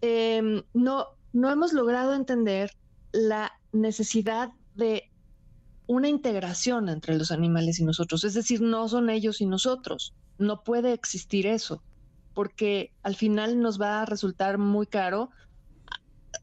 Em, 0.00 0.62
no, 0.72 1.06
no 1.32 1.50
hemos 1.50 1.72
logrado 1.72 2.14
entender 2.14 2.70
la 3.12 3.52
necesidad 3.72 4.50
de 4.74 5.10
una 5.86 6.08
integración 6.08 6.88
entre 6.88 7.16
los 7.16 7.30
animales 7.30 7.78
y 7.80 7.84
nosotros. 7.84 8.24
Es 8.24 8.34
decir, 8.34 8.60
no 8.60 8.88
son 8.88 9.10
ellos 9.10 9.40
y 9.40 9.46
nosotros. 9.46 10.14
No 10.38 10.62
puede 10.62 10.92
existir 10.92 11.46
eso, 11.46 11.82
porque 12.34 12.92
al 13.02 13.16
final 13.16 13.60
nos 13.60 13.80
va 13.80 14.02
a 14.02 14.06
resultar 14.06 14.58
muy 14.58 14.86
caro 14.86 15.30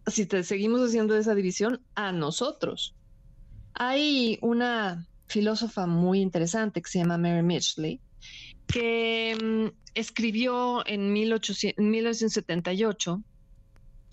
si 0.07 0.25
te 0.25 0.43
seguimos 0.43 0.81
haciendo 0.81 1.15
esa 1.15 1.35
división, 1.35 1.81
a 1.95 2.11
nosotros. 2.11 2.95
Hay 3.73 4.37
una 4.41 5.07
filósofa 5.27 5.87
muy 5.87 6.19
interesante 6.21 6.81
que 6.81 6.89
se 6.89 6.99
llama 6.99 7.17
Mary 7.17 7.41
Mitchley, 7.41 8.01
que 8.67 9.37
mm, 9.41 9.67
escribió 9.95 10.85
en, 10.85 11.13
1978 11.13 13.23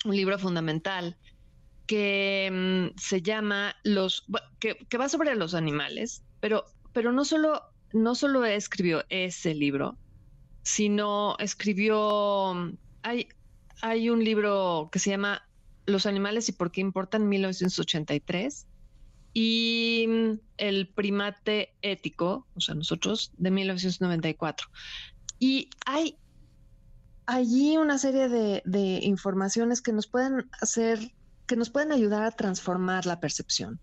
un 0.05 0.17
libro 0.17 0.39
fundamental 0.39 1.17
que 1.87 2.51
mm, 2.51 2.99
se 2.99 3.23
llama 3.23 3.75
los 3.83 4.25
que, 4.59 4.77
va 4.99 5.09
sobre 5.09 5.35
los 5.35 5.55
animales, 5.55 6.23
pero, 6.41 6.65
pero 6.93 7.13
no 7.13 7.25
solo 7.25 7.63
no 7.93 8.15
solo 8.15 8.45
escribió 8.45 9.05
ese 9.09 9.53
libro, 9.53 9.99
sino 10.63 11.37
escribió 11.39 12.55
mm, 12.55 12.77
hay, 13.03 13.29
hay 13.83 14.11
un 14.11 14.25
libro 14.25 14.89
que 14.93 14.99
se 14.99 15.11
llama 15.11 15.43
los 15.87 16.07
animales 16.07 16.49
y 16.49 16.53
por 16.53 16.71
qué 16.71 16.81
importan 16.81 17.29
1983 17.29 18.67
y 19.33 20.07
mm, 20.09 20.41
El 20.57 20.89
primate 20.89 21.75
ético, 21.83 22.47
o 22.55 22.61
sea, 22.61 22.75
nosotros, 22.75 23.33
de 23.37 23.51
1994. 23.51 24.69
Y 25.39 25.71
hay 25.87 26.17
allí 27.27 27.77
una 27.77 27.99
serie 27.99 28.29
de, 28.29 28.99
informaciones 29.03 29.81
que 29.81 29.93
nos 29.93 30.07
pueden 30.07 30.51
hacer, 30.61 31.13
que 31.47 31.57
nos 31.57 31.71
pueden 31.71 31.93
ayudar 31.93 32.25
a 32.25 32.31
transformar 32.33 33.07
la 33.07 33.21
percepción. 33.21 33.81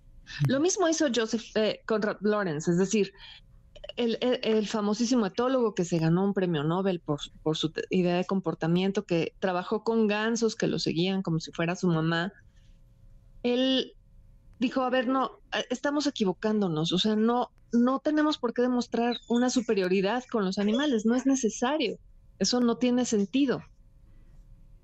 Lo 0.48 0.60
mismo 0.60 0.90
hizo 0.90 1.08
Joseph 1.14 1.44
eh, 1.56 1.82
Conrad 1.86 2.18
Lawrence, 2.20 2.70
es 2.70 2.78
decir, 2.78 3.14
el, 3.96 4.68
famosísimo 4.68 5.26
etólogo 5.26 5.74
que 5.74 5.86
se 5.86 5.98
ganó 5.98 6.24
un 6.24 6.34
premio 6.34 6.64
Nobel 6.64 7.00
por, 7.00 7.20
por 7.42 7.58
su 7.58 7.72
idea 7.90 8.18
de 8.18 8.26
comportamiento, 8.26 9.06
que 9.06 9.34
trabajó 9.40 9.84
con 9.84 10.08
gansos 10.08 10.56
que 10.56 10.68
lo 10.68 10.80
seguían 10.80 11.22
como 11.22 11.40
si 11.40 11.52
fuera 11.52 11.76
su 11.76 11.88
mamá, 11.88 12.34
él 13.44 13.94
dijo, 14.60 14.82
a 14.82 14.90
ver, 14.90 15.08
no, 15.08 15.40
eh, 15.54 15.66
estamos 15.70 16.08
equivocándonos, 16.08 16.92
o 16.92 17.00
sea, 17.00 17.16
no, 17.16 17.52
no 17.72 18.00
tenemos 18.00 18.38
por 18.38 18.54
qué 18.54 18.62
demostrar 18.62 19.18
una 19.30 19.50
superioridad 19.50 20.24
con 20.32 20.46
los 20.46 20.58
animales, 20.58 21.06
no 21.06 21.16
es 21.16 21.26
necesario, 21.26 21.98
eso 22.40 22.60
no 22.60 22.78
tiene 22.78 23.06
sentido. 23.06 23.62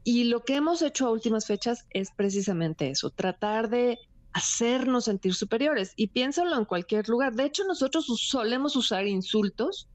Y 0.03 0.25
lo 0.25 0.43
que 0.43 0.55
hemos 0.55 0.81
hecho 0.81 1.07
a 1.07 1.11
últimas 1.11 1.45
fechas 1.45 1.85
es 1.91 2.09
precisamente 2.15 2.89
eso, 2.89 3.09
tratar 3.09 3.69
de 3.69 3.97
hacernos 4.33 5.05
sentir 5.05 5.33
superiores. 5.33 5.93
Y 5.95 6.07
piénsalo 6.07 6.57
en 6.57 6.65
cualquier 6.65 7.07
lugar. 7.07 7.33
De 7.33 7.45
hecho, 7.45 7.63
nosotros 7.65 8.05
solemos 8.05 8.75
usar 8.75 9.07
insultos 9.07 9.87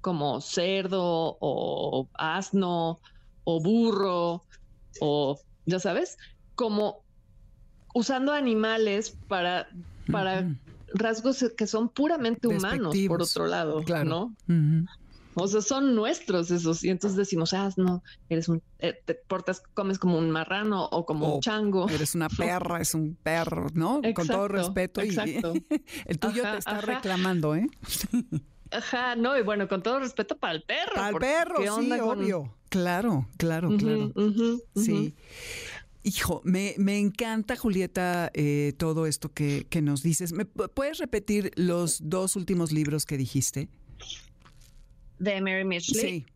como 0.00 0.40
cerdo 0.40 1.36
o 1.40 2.08
asno 2.14 3.00
o 3.44 3.60
burro 3.60 4.44
o, 5.00 5.38
ya 5.66 5.80
sabes, 5.80 6.16
como 6.54 7.02
usando 7.94 8.32
animales 8.32 9.16
para, 9.28 9.68
para 10.10 10.46
rasgos 10.94 11.44
que 11.56 11.66
son 11.66 11.88
puramente 11.88 12.48
humanos, 12.48 12.94
por 13.08 13.22
otro 13.22 13.46
lado, 13.46 13.82
claro. 13.82 14.32
¿no? 14.46 14.86
O 15.38 15.46
sea, 15.46 15.60
son 15.60 15.94
nuestros 15.94 16.50
esos. 16.50 16.82
Y 16.82 16.88
entonces 16.88 17.18
decimos, 17.18 17.52
ah, 17.52 17.70
no, 17.76 18.02
eres 18.30 18.48
un, 18.48 18.62
eh, 18.78 18.98
te 19.04 19.14
portas, 19.14 19.62
comes 19.74 19.98
como 19.98 20.16
un 20.16 20.30
marrano 20.30 20.86
o 20.86 21.04
como 21.04 21.34
un 21.34 21.40
chango. 21.42 21.90
Eres 21.90 22.14
una 22.14 22.28
perra, 22.36 22.80
es 22.80 22.94
un 22.94 23.16
perro, 23.22 23.66
¿no? 23.74 24.00
Con 24.14 24.26
todo 24.26 24.48
respeto. 24.48 25.02
Exacto. 25.02 25.52
Y 25.54 25.66
el 26.06 26.18
tuyo 26.18 26.42
te 26.42 26.56
está 26.56 26.80
reclamando, 26.80 27.54
¿eh? 27.54 27.68
Ajá, 28.70 29.14
no, 29.14 29.38
y 29.38 29.42
bueno, 29.42 29.68
con 29.68 29.82
todo 29.82 30.00
respeto 30.00 30.38
para 30.38 30.54
el 30.54 30.62
perro. 30.62 30.94
Para 30.94 31.10
el 31.10 31.16
perro, 31.16 31.58
sí, 31.58 31.92
obvio. 32.00 32.54
Claro, 32.70 33.28
claro, 33.36 33.76
claro. 33.76 34.12
sí. 34.74 35.14
Hijo, 36.02 36.40
me, 36.44 36.74
me, 36.78 36.98
encanta, 36.98 37.56
Julieta, 37.56 38.30
eh, 38.32 38.72
todo 38.78 39.06
esto 39.06 39.32
que, 39.34 39.66
que 39.68 39.82
nos 39.82 40.02
dices. 40.02 40.32
¿Me 40.32 40.46
puedes 40.46 40.98
repetir 40.98 41.50
los 41.56 42.08
dos 42.08 42.36
últimos 42.36 42.72
libros 42.72 43.04
que 43.04 43.18
dijiste? 43.18 43.68
De 45.18 45.40
Mary 45.40 45.64
Mitchley. 45.64 46.00
Sí. 46.00 46.26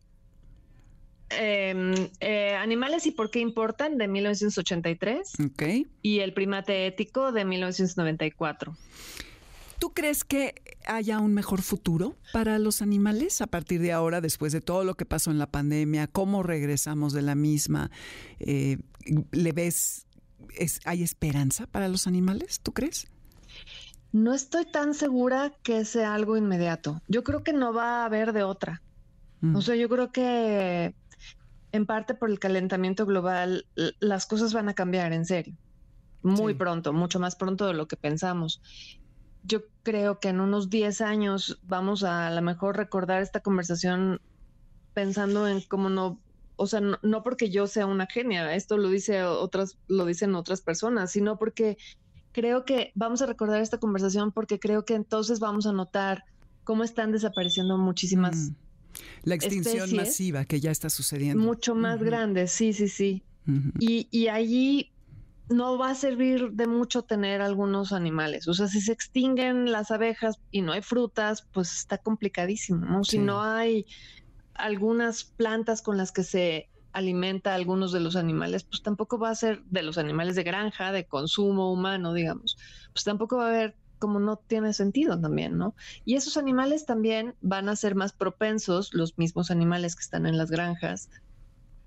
Em, 1.29 1.93
eh, 2.19 2.55
Animales 2.55 3.05
y 3.05 3.11
por 3.11 3.31
qué 3.31 3.39
importan 3.39 3.97
de 3.97 4.07
1983. 4.07 5.33
Ok. 5.45 5.63
Y 6.01 6.19
El 6.19 6.33
primate 6.33 6.87
ético 6.87 7.31
de 7.31 7.45
1994. 7.45 8.75
¿Tú 9.79 9.93
crees 9.93 10.23
que 10.23 10.61
haya 10.85 11.19
un 11.19 11.33
mejor 11.33 11.63
futuro 11.63 12.15
para 12.33 12.59
los 12.59 12.83
animales 12.83 13.41
a 13.41 13.47
partir 13.47 13.81
de 13.81 13.91
ahora, 13.91 14.21
después 14.21 14.53
de 14.53 14.61
todo 14.61 14.83
lo 14.83 14.93
que 14.93 15.05
pasó 15.05 15.31
en 15.31 15.39
la 15.39 15.47
pandemia? 15.47 16.05
¿Cómo 16.05 16.43
regresamos 16.43 17.13
de 17.13 17.23
la 17.23 17.33
misma? 17.33 17.89
Eh, 18.39 18.77
¿Le 19.31 19.51
ves, 19.53 20.05
hay 20.85 21.01
esperanza 21.01 21.65
para 21.65 21.87
los 21.87 22.05
animales? 22.05 22.59
¿Tú 22.61 22.73
crees? 22.73 23.07
No 24.11 24.33
estoy 24.33 24.65
tan 24.65 24.93
segura 24.93 25.53
que 25.63 25.85
sea 25.85 26.13
algo 26.13 26.35
inmediato. 26.35 27.01
Yo 27.07 27.23
creo 27.23 27.43
que 27.43 27.53
no 27.53 27.73
va 27.73 28.01
a 28.01 28.05
haber 28.05 28.33
de 28.33 28.43
otra. 28.43 28.81
O 29.41 29.45
mm. 29.47 29.61
sea, 29.61 29.75
yo 29.75 29.87
creo 29.89 30.11
que 30.11 30.93
en 31.71 31.85
parte 31.85 32.13
por 32.13 32.29
el 32.29 32.39
calentamiento 32.39 33.05
global 33.05 33.65
las 33.99 34.25
cosas 34.25 34.53
van 34.53 34.69
a 34.69 34.73
cambiar 34.73 35.13
en 35.13 35.25
serio. 35.25 35.55
Muy 36.23 36.53
pronto, 36.53 36.93
mucho 36.93 37.19
más 37.19 37.35
pronto 37.35 37.65
de 37.67 37.73
lo 37.73 37.87
que 37.87 37.97
pensamos. 37.97 38.61
Yo 39.43 39.61
creo 39.81 40.19
que 40.19 40.29
en 40.29 40.39
unos 40.39 40.69
10 40.69 41.01
años 41.01 41.59
vamos 41.63 42.03
a 42.03 42.27
a 42.27 42.31
lo 42.31 42.41
mejor 42.41 42.77
recordar 42.77 43.21
esta 43.21 43.39
conversación 43.39 44.21
pensando 44.93 45.47
en 45.47 45.61
cómo 45.61 45.89
no, 45.89 46.19
o 46.57 46.67
sea, 46.67 46.79
no, 46.81 46.99
no 47.01 47.23
porque 47.23 47.49
yo 47.49 47.65
sea 47.65 47.87
una 47.87 48.05
genia, 48.05 48.53
esto 48.53 48.77
lo 48.77 48.89
dice 48.89 49.23
otras, 49.23 49.79
lo 49.87 50.05
dicen 50.05 50.35
otras 50.35 50.61
personas, 50.61 51.11
sino 51.11 51.39
porque 51.39 51.77
creo 52.31 52.65
que 52.65 52.91
vamos 52.95 53.21
a 53.21 53.25
recordar 53.25 53.61
esta 53.61 53.79
conversación 53.79 54.31
porque 54.31 54.59
creo 54.59 54.85
que 54.85 54.95
entonces 54.95 55.39
vamos 55.39 55.65
a 55.65 55.71
notar 55.71 56.23
cómo 56.63 56.83
están 56.83 57.11
desapareciendo 57.11 57.77
muchísimas. 57.77 58.35
Mm. 58.35 58.55
La 59.23 59.35
extinción 59.35 59.95
masiva 59.95 60.45
que 60.45 60.59
ya 60.59 60.71
está 60.71 60.89
sucediendo. 60.89 61.41
Mucho 61.41 61.75
más 61.75 62.01
grande, 62.03 62.47
sí, 62.47 62.73
sí, 62.73 62.87
sí. 62.87 63.23
y, 63.79 64.07
y 64.11 64.27
allí 64.27 64.91
no 65.49 65.77
va 65.77 65.91
a 65.91 65.95
servir 65.95 66.51
de 66.51 66.67
mucho 66.67 67.03
tener 67.03 67.41
algunos 67.41 67.93
animales. 67.93 68.47
O 68.47 68.53
sea, 68.53 68.67
si 68.67 68.81
se 68.81 68.91
extinguen 68.91 69.71
las 69.71 69.91
abejas 69.91 70.39
y 70.51 70.61
no 70.61 70.71
hay 70.71 70.81
frutas, 70.81 71.47
pues 71.53 71.73
está 71.73 71.97
complicadísimo, 71.97 72.85
¿no? 72.85 73.03
Si 73.03 73.17
no 73.17 73.41
hay 73.41 73.85
algunas 74.53 75.23
plantas 75.23 75.81
con 75.81 75.97
las 75.97 76.11
que 76.11 76.23
se 76.23 76.69
alimenta 76.93 77.51
a 77.51 77.55
algunos 77.55 77.91
de 77.91 77.99
los 77.99 78.15
animales, 78.15 78.63
pues 78.63 78.81
tampoco 78.81 79.17
va 79.19 79.29
a 79.29 79.35
ser 79.35 79.63
de 79.65 79.83
los 79.83 79.97
animales 79.97 80.35
de 80.35 80.43
granja, 80.43 80.91
de 80.91 81.05
consumo 81.05 81.71
humano, 81.71 82.13
digamos, 82.13 82.57
pues 82.93 83.03
tampoco 83.03 83.37
va 83.37 83.45
a 83.45 83.49
haber 83.49 83.75
como 83.99 84.19
no 84.19 84.37
tiene 84.37 84.73
sentido 84.73 85.19
también, 85.21 85.57
¿no? 85.59 85.75
Y 86.05 86.15
esos 86.15 86.35
animales 86.35 86.87
también 86.87 87.35
van 87.39 87.69
a 87.69 87.75
ser 87.75 87.93
más 87.93 88.13
propensos, 88.13 88.93
los 88.93 89.17
mismos 89.19 89.51
animales 89.51 89.95
que 89.95 90.01
están 90.01 90.25
en 90.25 90.39
las 90.39 90.49
granjas, 90.49 91.07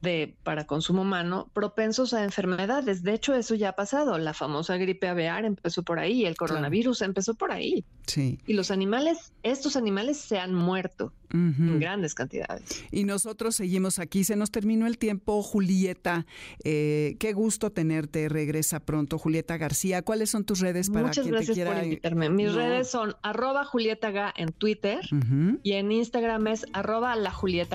de, 0.04 0.36
para 0.44 0.66
consumo 0.66 1.02
humano 1.02 1.50
propensos 1.52 2.14
a 2.14 2.22
enfermedades. 2.22 3.02
De 3.02 3.12
hecho, 3.12 3.34
eso 3.34 3.56
ya 3.56 3.70
ha 3.70 3.76
pasado. 3.76 4.16
La 4.18 4.32
famosa 4.32 4.76
gripe 4.76 5.08
aviar 5.08 5.44
empezó 5.44 5.82
por 5.82 5.98
ahí, 5.98 6.24
el 6.24 6.36
coronavirus 6.36 7.02
empezó 7.02 7.34
por 7.34 7.50
ahí. 7.50 7.84
Sí. 8.06 8.38
Y 8.46 8.52
los 8.52 8.70
animales, 8.70 9.32
estos 9.42 9.76
animales 9.76 10.18
se 10.18 10.38
han 10.38 10.54
muerto 10.54 11.12
en 11.32 11.80
grandes 11.80 12.14
cantidades. 12.14 12.84
Y 12.92 13.02
nosotros 13.02 13.56
seguimos 13.56 13.98
aquí. 13.98 14.22
Se 14.22 14.36
nos 14.36 14.52
terminó 14.52 14.86
el 14.86 14.98
tiempo, 14.98 15.42
Julieta. 15.42 16.26
Eh, 16.62 17.16
qué 17.18 17.32
gusto 17.32 17.72
tenerte. 17.72 18.28
Regresa 18.28 18.78
pronto, 18.78 19.18
Julieta 19.18 19.56
García. 19.56 20.02
¿Cuáles 20.02 20.30
son 20.30 20.44
tus 20.44 20.60
redes 20.60 20.90
para 20.90 21.06
Muchas 21.08 21.24
quien 21.24 21.34
gracias 21.34 21.56
te 21.56 21.62
quiera? 21.62 21.74
por 21.74 21.82
invitarme. 21.82 22.30
Mis 22.30 22.54
redes 22.54 22.88
son 22.88 23.16
arroba 23.22 23.64
Julieta 23.64 24.32
en 24.36 24.52
Twitter 24.52 25.00
y 25.64 25.72
en 25.72 25.90
Instagram 25.90 26.46
es 26.46 26.66
arroba 26.72 27.16
la 27.16 27.32
Julieta. 27.32 27.74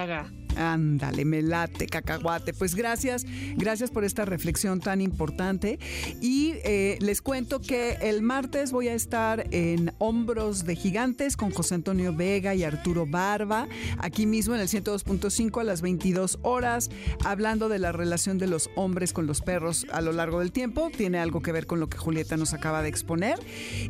Ándale, 0.60 1.24
me 1.24 1.42
late, 1.42 1.88
cacahuate. 1.88 2.54
Pues 2.54 2.76
gracias, 2.76 3.26
gracias 3.56 3.92
por 3.92 4.04
esta 4.04 4.26
reflexión 4.26 4.82
tan 4.82 5.00
importante. 5.00 5.80
Y 6.20 6.56
eh, 6.66 6.98
les 7.00 7.22
cuento 7.22 7.62
que 7.62 7.94
el 8.02 8.22
martes 8.22 8.74
voy 8.74 8.90
a 8.90 8.94
estar 8.94 9.48
en 9.52 9.94
Hombros 10.00 10.66
de 10.66 10.76
Gigantes 10.76 11.38
con 11.38 11.52
José 11.52 11.76
Antonio 11.76 12.14
Vega 12.14 12.56
y 12.56 12.66
Arturo 12.66 13.06
Barba, 13.06 13.70
aquí 14.00 14.26
mismo 14.26 14.54
en 14.54 14.60
el 14.60 14.68
102.5 14.68 15.62
a 15.62 15.64
las 15.64 15.82
22 15.82 16.40
horas, 16.42 16.90
hablando 17.24 17.70
de 17.70 17.80
la 17.80 17.94
relación 17.94 18.38
de 18.38 18.48
los 18.48 18.70
hombres 18.76 19.14
con 19.14 19.28
los 19.28 19.40
perros 19.40 19.88
a 19.94 20.02
lo 20.02 20.12
largo 20.12 20.40
del 20.40 20.52
tiempo. 20.52 20.90
Tiene 20.90 21.20
algo 21.20 21.42
que 21.42 21.54
ver 21.54 21.68
con 21.68 21.80
lo 21.80 21.88
que 21.88 21.98
Julieta 21.98 22.36
nos 22.36 22.54
acaba 22.54 22.82
de 22.82 22.90
exponer. 22.90 23.40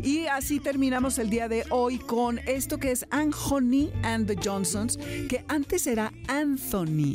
Y 0.04 0.28
así 0.28 0.60
terminamos 0.60 1.18
el 1.18 1.32
día 1.32 1.50
de 1.50 1.64
hoy 1.72 1.98
con 1.98 2.38
esto 2.48 2.78
que 2.78 2.92
es 2.92 3.08
Anthony 3.10 3.90
and 4.04 4.28
the 4.28 4.36
Johnsons, 4.36 4.98
que 4.98 5.44
antes 5.48 5.88
era 5.88 6.14
Anthony 6.28 6.59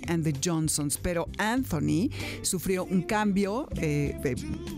and 0.09 0.25
the 0.25 0.33
Johnsons, 0.43 0.99
pero 0.99 1.29
Anthony 1.39 2.11
sufrió 2.43 2.85
un 2.85 3.03
cambio 3.03 3.69
eh, 3.77 4.17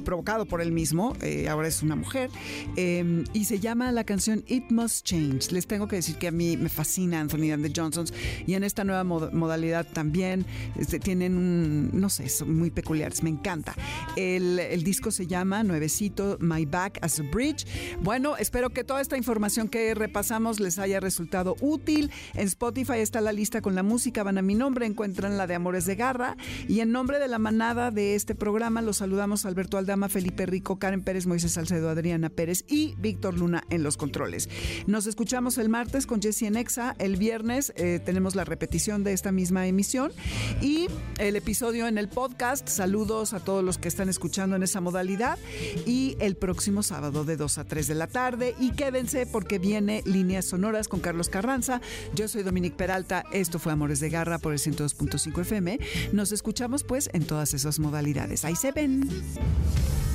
provocado 0.04 0.46
por 0.46 0.60
él 0.60 0.72
mismo, 0.72 1.16
eh, 1.22 1.48
ahora 1.48 1.68
es 1.68 1.82
una 1.82 1.96
mujer, 1.96 2.30
eh, 2.76 3.24
y 3.32 3.44
se 3.44 3.58
llama 3.60 3.92
la 3.92 4.04
canción 4.04 4.44
It 4.48 4.70
Must 4.70 5.04
Change. 5.04 5.52
Les 5.52 5.66
tengo 5.66 5.88
que 5.88 5.96
decir 5.96 6.16
que 6.16 6.28
a 6.28 6.30
mí 6.32 6.56
me 6.56 6.68
fascina 6.68 7.20
Anthony 7.20 7.52
and 7.52 7.64
the 7.64 7.72
Johnsons 7.74 8.12
y 8.46 8.54
en 8.54 8.64
esta 8.64 8.84
nueva 8.84 9.04
mod- 9.04 9.32
modalidad 9.32 9.86
también 9.92 10.44
este, 10.78 10.98
tienen 10.98 11.36
un, 11.36 11.90
no 11.92 12.08
sé, 12.10 12.28
son 12.28 12.54
muy 12.54 12.70
peculiares, 12.70 13.22
me 13.22 13.30
encanta. 13.30 13.74
El, 14.16 14.58
el 14.58 14.82
disco 14.82 15.10
se 15.10 15.26
llama 15.26 15.62
Nuevecito 15.62 16.38
My 16.40 16.64
Back 16.66 16.98
as 17.02 17.20
a 17.20 17.22
Bridge. 17.22 17.66
Bueno, 18.02 18.36
espero 18.36 18.70
que 18.70 18.84
toda 18.84 19.00
esta 19.00 19.16
información 19.16 19.68
que 19.68 19.94
repasamos 19.94 20.60
les 20.60 20.78
haya 20.78 21.00
resultado 21.00 21.56
útil. 21.60 22.10
En 22.34 22.46
Spotify 22.46 22.98
está 22.98 23.20
la 23.20 23.32
lista 23.32 23.60
con 23.60 23.74
la 23.74 23.82
música, 23.82 24.22
van 24.22 24.38
a 24.38 24.42
mi 24.42 24.54
nombre, 24.58 24.86
encuentran 24.86 25.36
la 25.36 25.46
de 25.46 25.54
Amores 25.54 25.86
de 25.86 25.96
Garra. 25.96 26.36
Y 26.68 26.80
en 26.80 26.92
nombre 26.92 27.18
de 27.18 27.28
la 27.28 27.38
manada 27.38 27.90
de 27.90 28.14
este 28.14 28.34
programa 28.34 28.82
los 28.82 28.98
saludamos 28.98 29.46
Alberto 29.46 29.78
Aldama, 29.78 30.08
Felipe 30.08 30.46
Rico, 30.46 30.78
Karen 30.78 31.02
Pérez, 31.02 31.26
Moisés 31.26 31.52
Salcedo, 31.52 31.88
Adriana 31.88 32.28
Pérez 32.28 32.64
y 32.68 32.94
Víctor 32.98 33.38
Luna 33.38 33.64
en 33.70 33.82
los 33.82 33.96
controles. 33.96 34.48
Nos 34.86 35.06
escuchamos 35.06 35.58
el 35.58 35.68
martes 35.68 36.06
con 36.06 36.20
Jessie 36.20 36.50
Nexa, 36.50 36.94
el 36.98 37.16
viernes 37.16 37.72
eh, 37.76 38.00
tenemos 38.04 38.34
la 38.34 38.44
repetición 38.44 39.04
de 39.04 39.12
esta 39.12 39.32
misma 39.32 39.66
emisión. 39.66 40.12
Y 40.60 40.88
el 41.18 41.36
episodio 41.36 41.86
en 41.86 41.98
el 41.98 42.08
podcast. 42.08 42.68
Saludos 42.68 43.32
a 43.32 43.40
todos 43.40 43.64
los 43.64 43.78
que 43.78 43.88
están 43.88 44.08
escuchando 44.08 44.56
en 44.56 44.62
esa 44.62 44.80
modalidad. 44.80 45.38
Y 45.84 46.16
el 46.20 46.36
próximo 46.36 46.82
sábado 46.82 47.24
de 47.24 47.36
2 47.36 47.58
a 47.58 47.64
3 47.64 47.86
de 47.86 47.94
la 47.94 48.06
tarde. 48.06 48.54
Y 48.58 48.72
quédense 48.72 49.26
porque 49.26 49.58
viene 49.58 50.02
Líneas 50.04 50.46
Sonoras 50.46 50.88
con 50.88 51.00
Carlos 51.00 51.28
Carranza. 51.28 51.80
Yo 52.14 52.28
soy 52.28 52.42
Dominique 52.42 52.76
Peralta, 52.76 53.24
esto 53.32 53.58
fue 53.58 53.72
Amores 53.72 54.00
de 54.00 54.10
Garra 54.10 54.35
por 54.38 54.52
el 54.52 54.58
102.5 54.58 55.40
FM. 55.40 55.78
Nos 56.12 56.32
escuchamos 56.32 56.84
pues 56.84 57.10
en 57.12 57.24
todas 57.24 57.54
esas 57.54 57.78
modalidades. 57.78 58.44
Ahí 58.44 58.56
se 58.56 58.72
ven. 58.72 59.08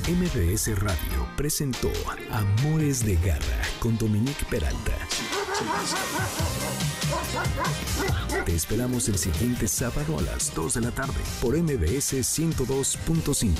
MBS 0.08 0.78
Radio 0.80 1.28
presentó 1.36 1.90
Amores 2.30 3.04
de 3.06 3.14
Garra 3.16 3.62
con 3.78 3.96
Dominique 3.98 4.44
Peralta. 4.50 4.96
Te 8.44 8.54
esperamos 8.54 9.08
el 9.08 9.16
siguiente 9.16 9.68
sábado 9.68 10.18
a 10.18 10.22
las 10.22 10.52
2 10.54 10.74
de 10.74 10.80
la 10.80 10.90
tarde 10.90 11.20
por 11.40 11.56
MBS 11.56 12.14
102.5. 12.14 13.52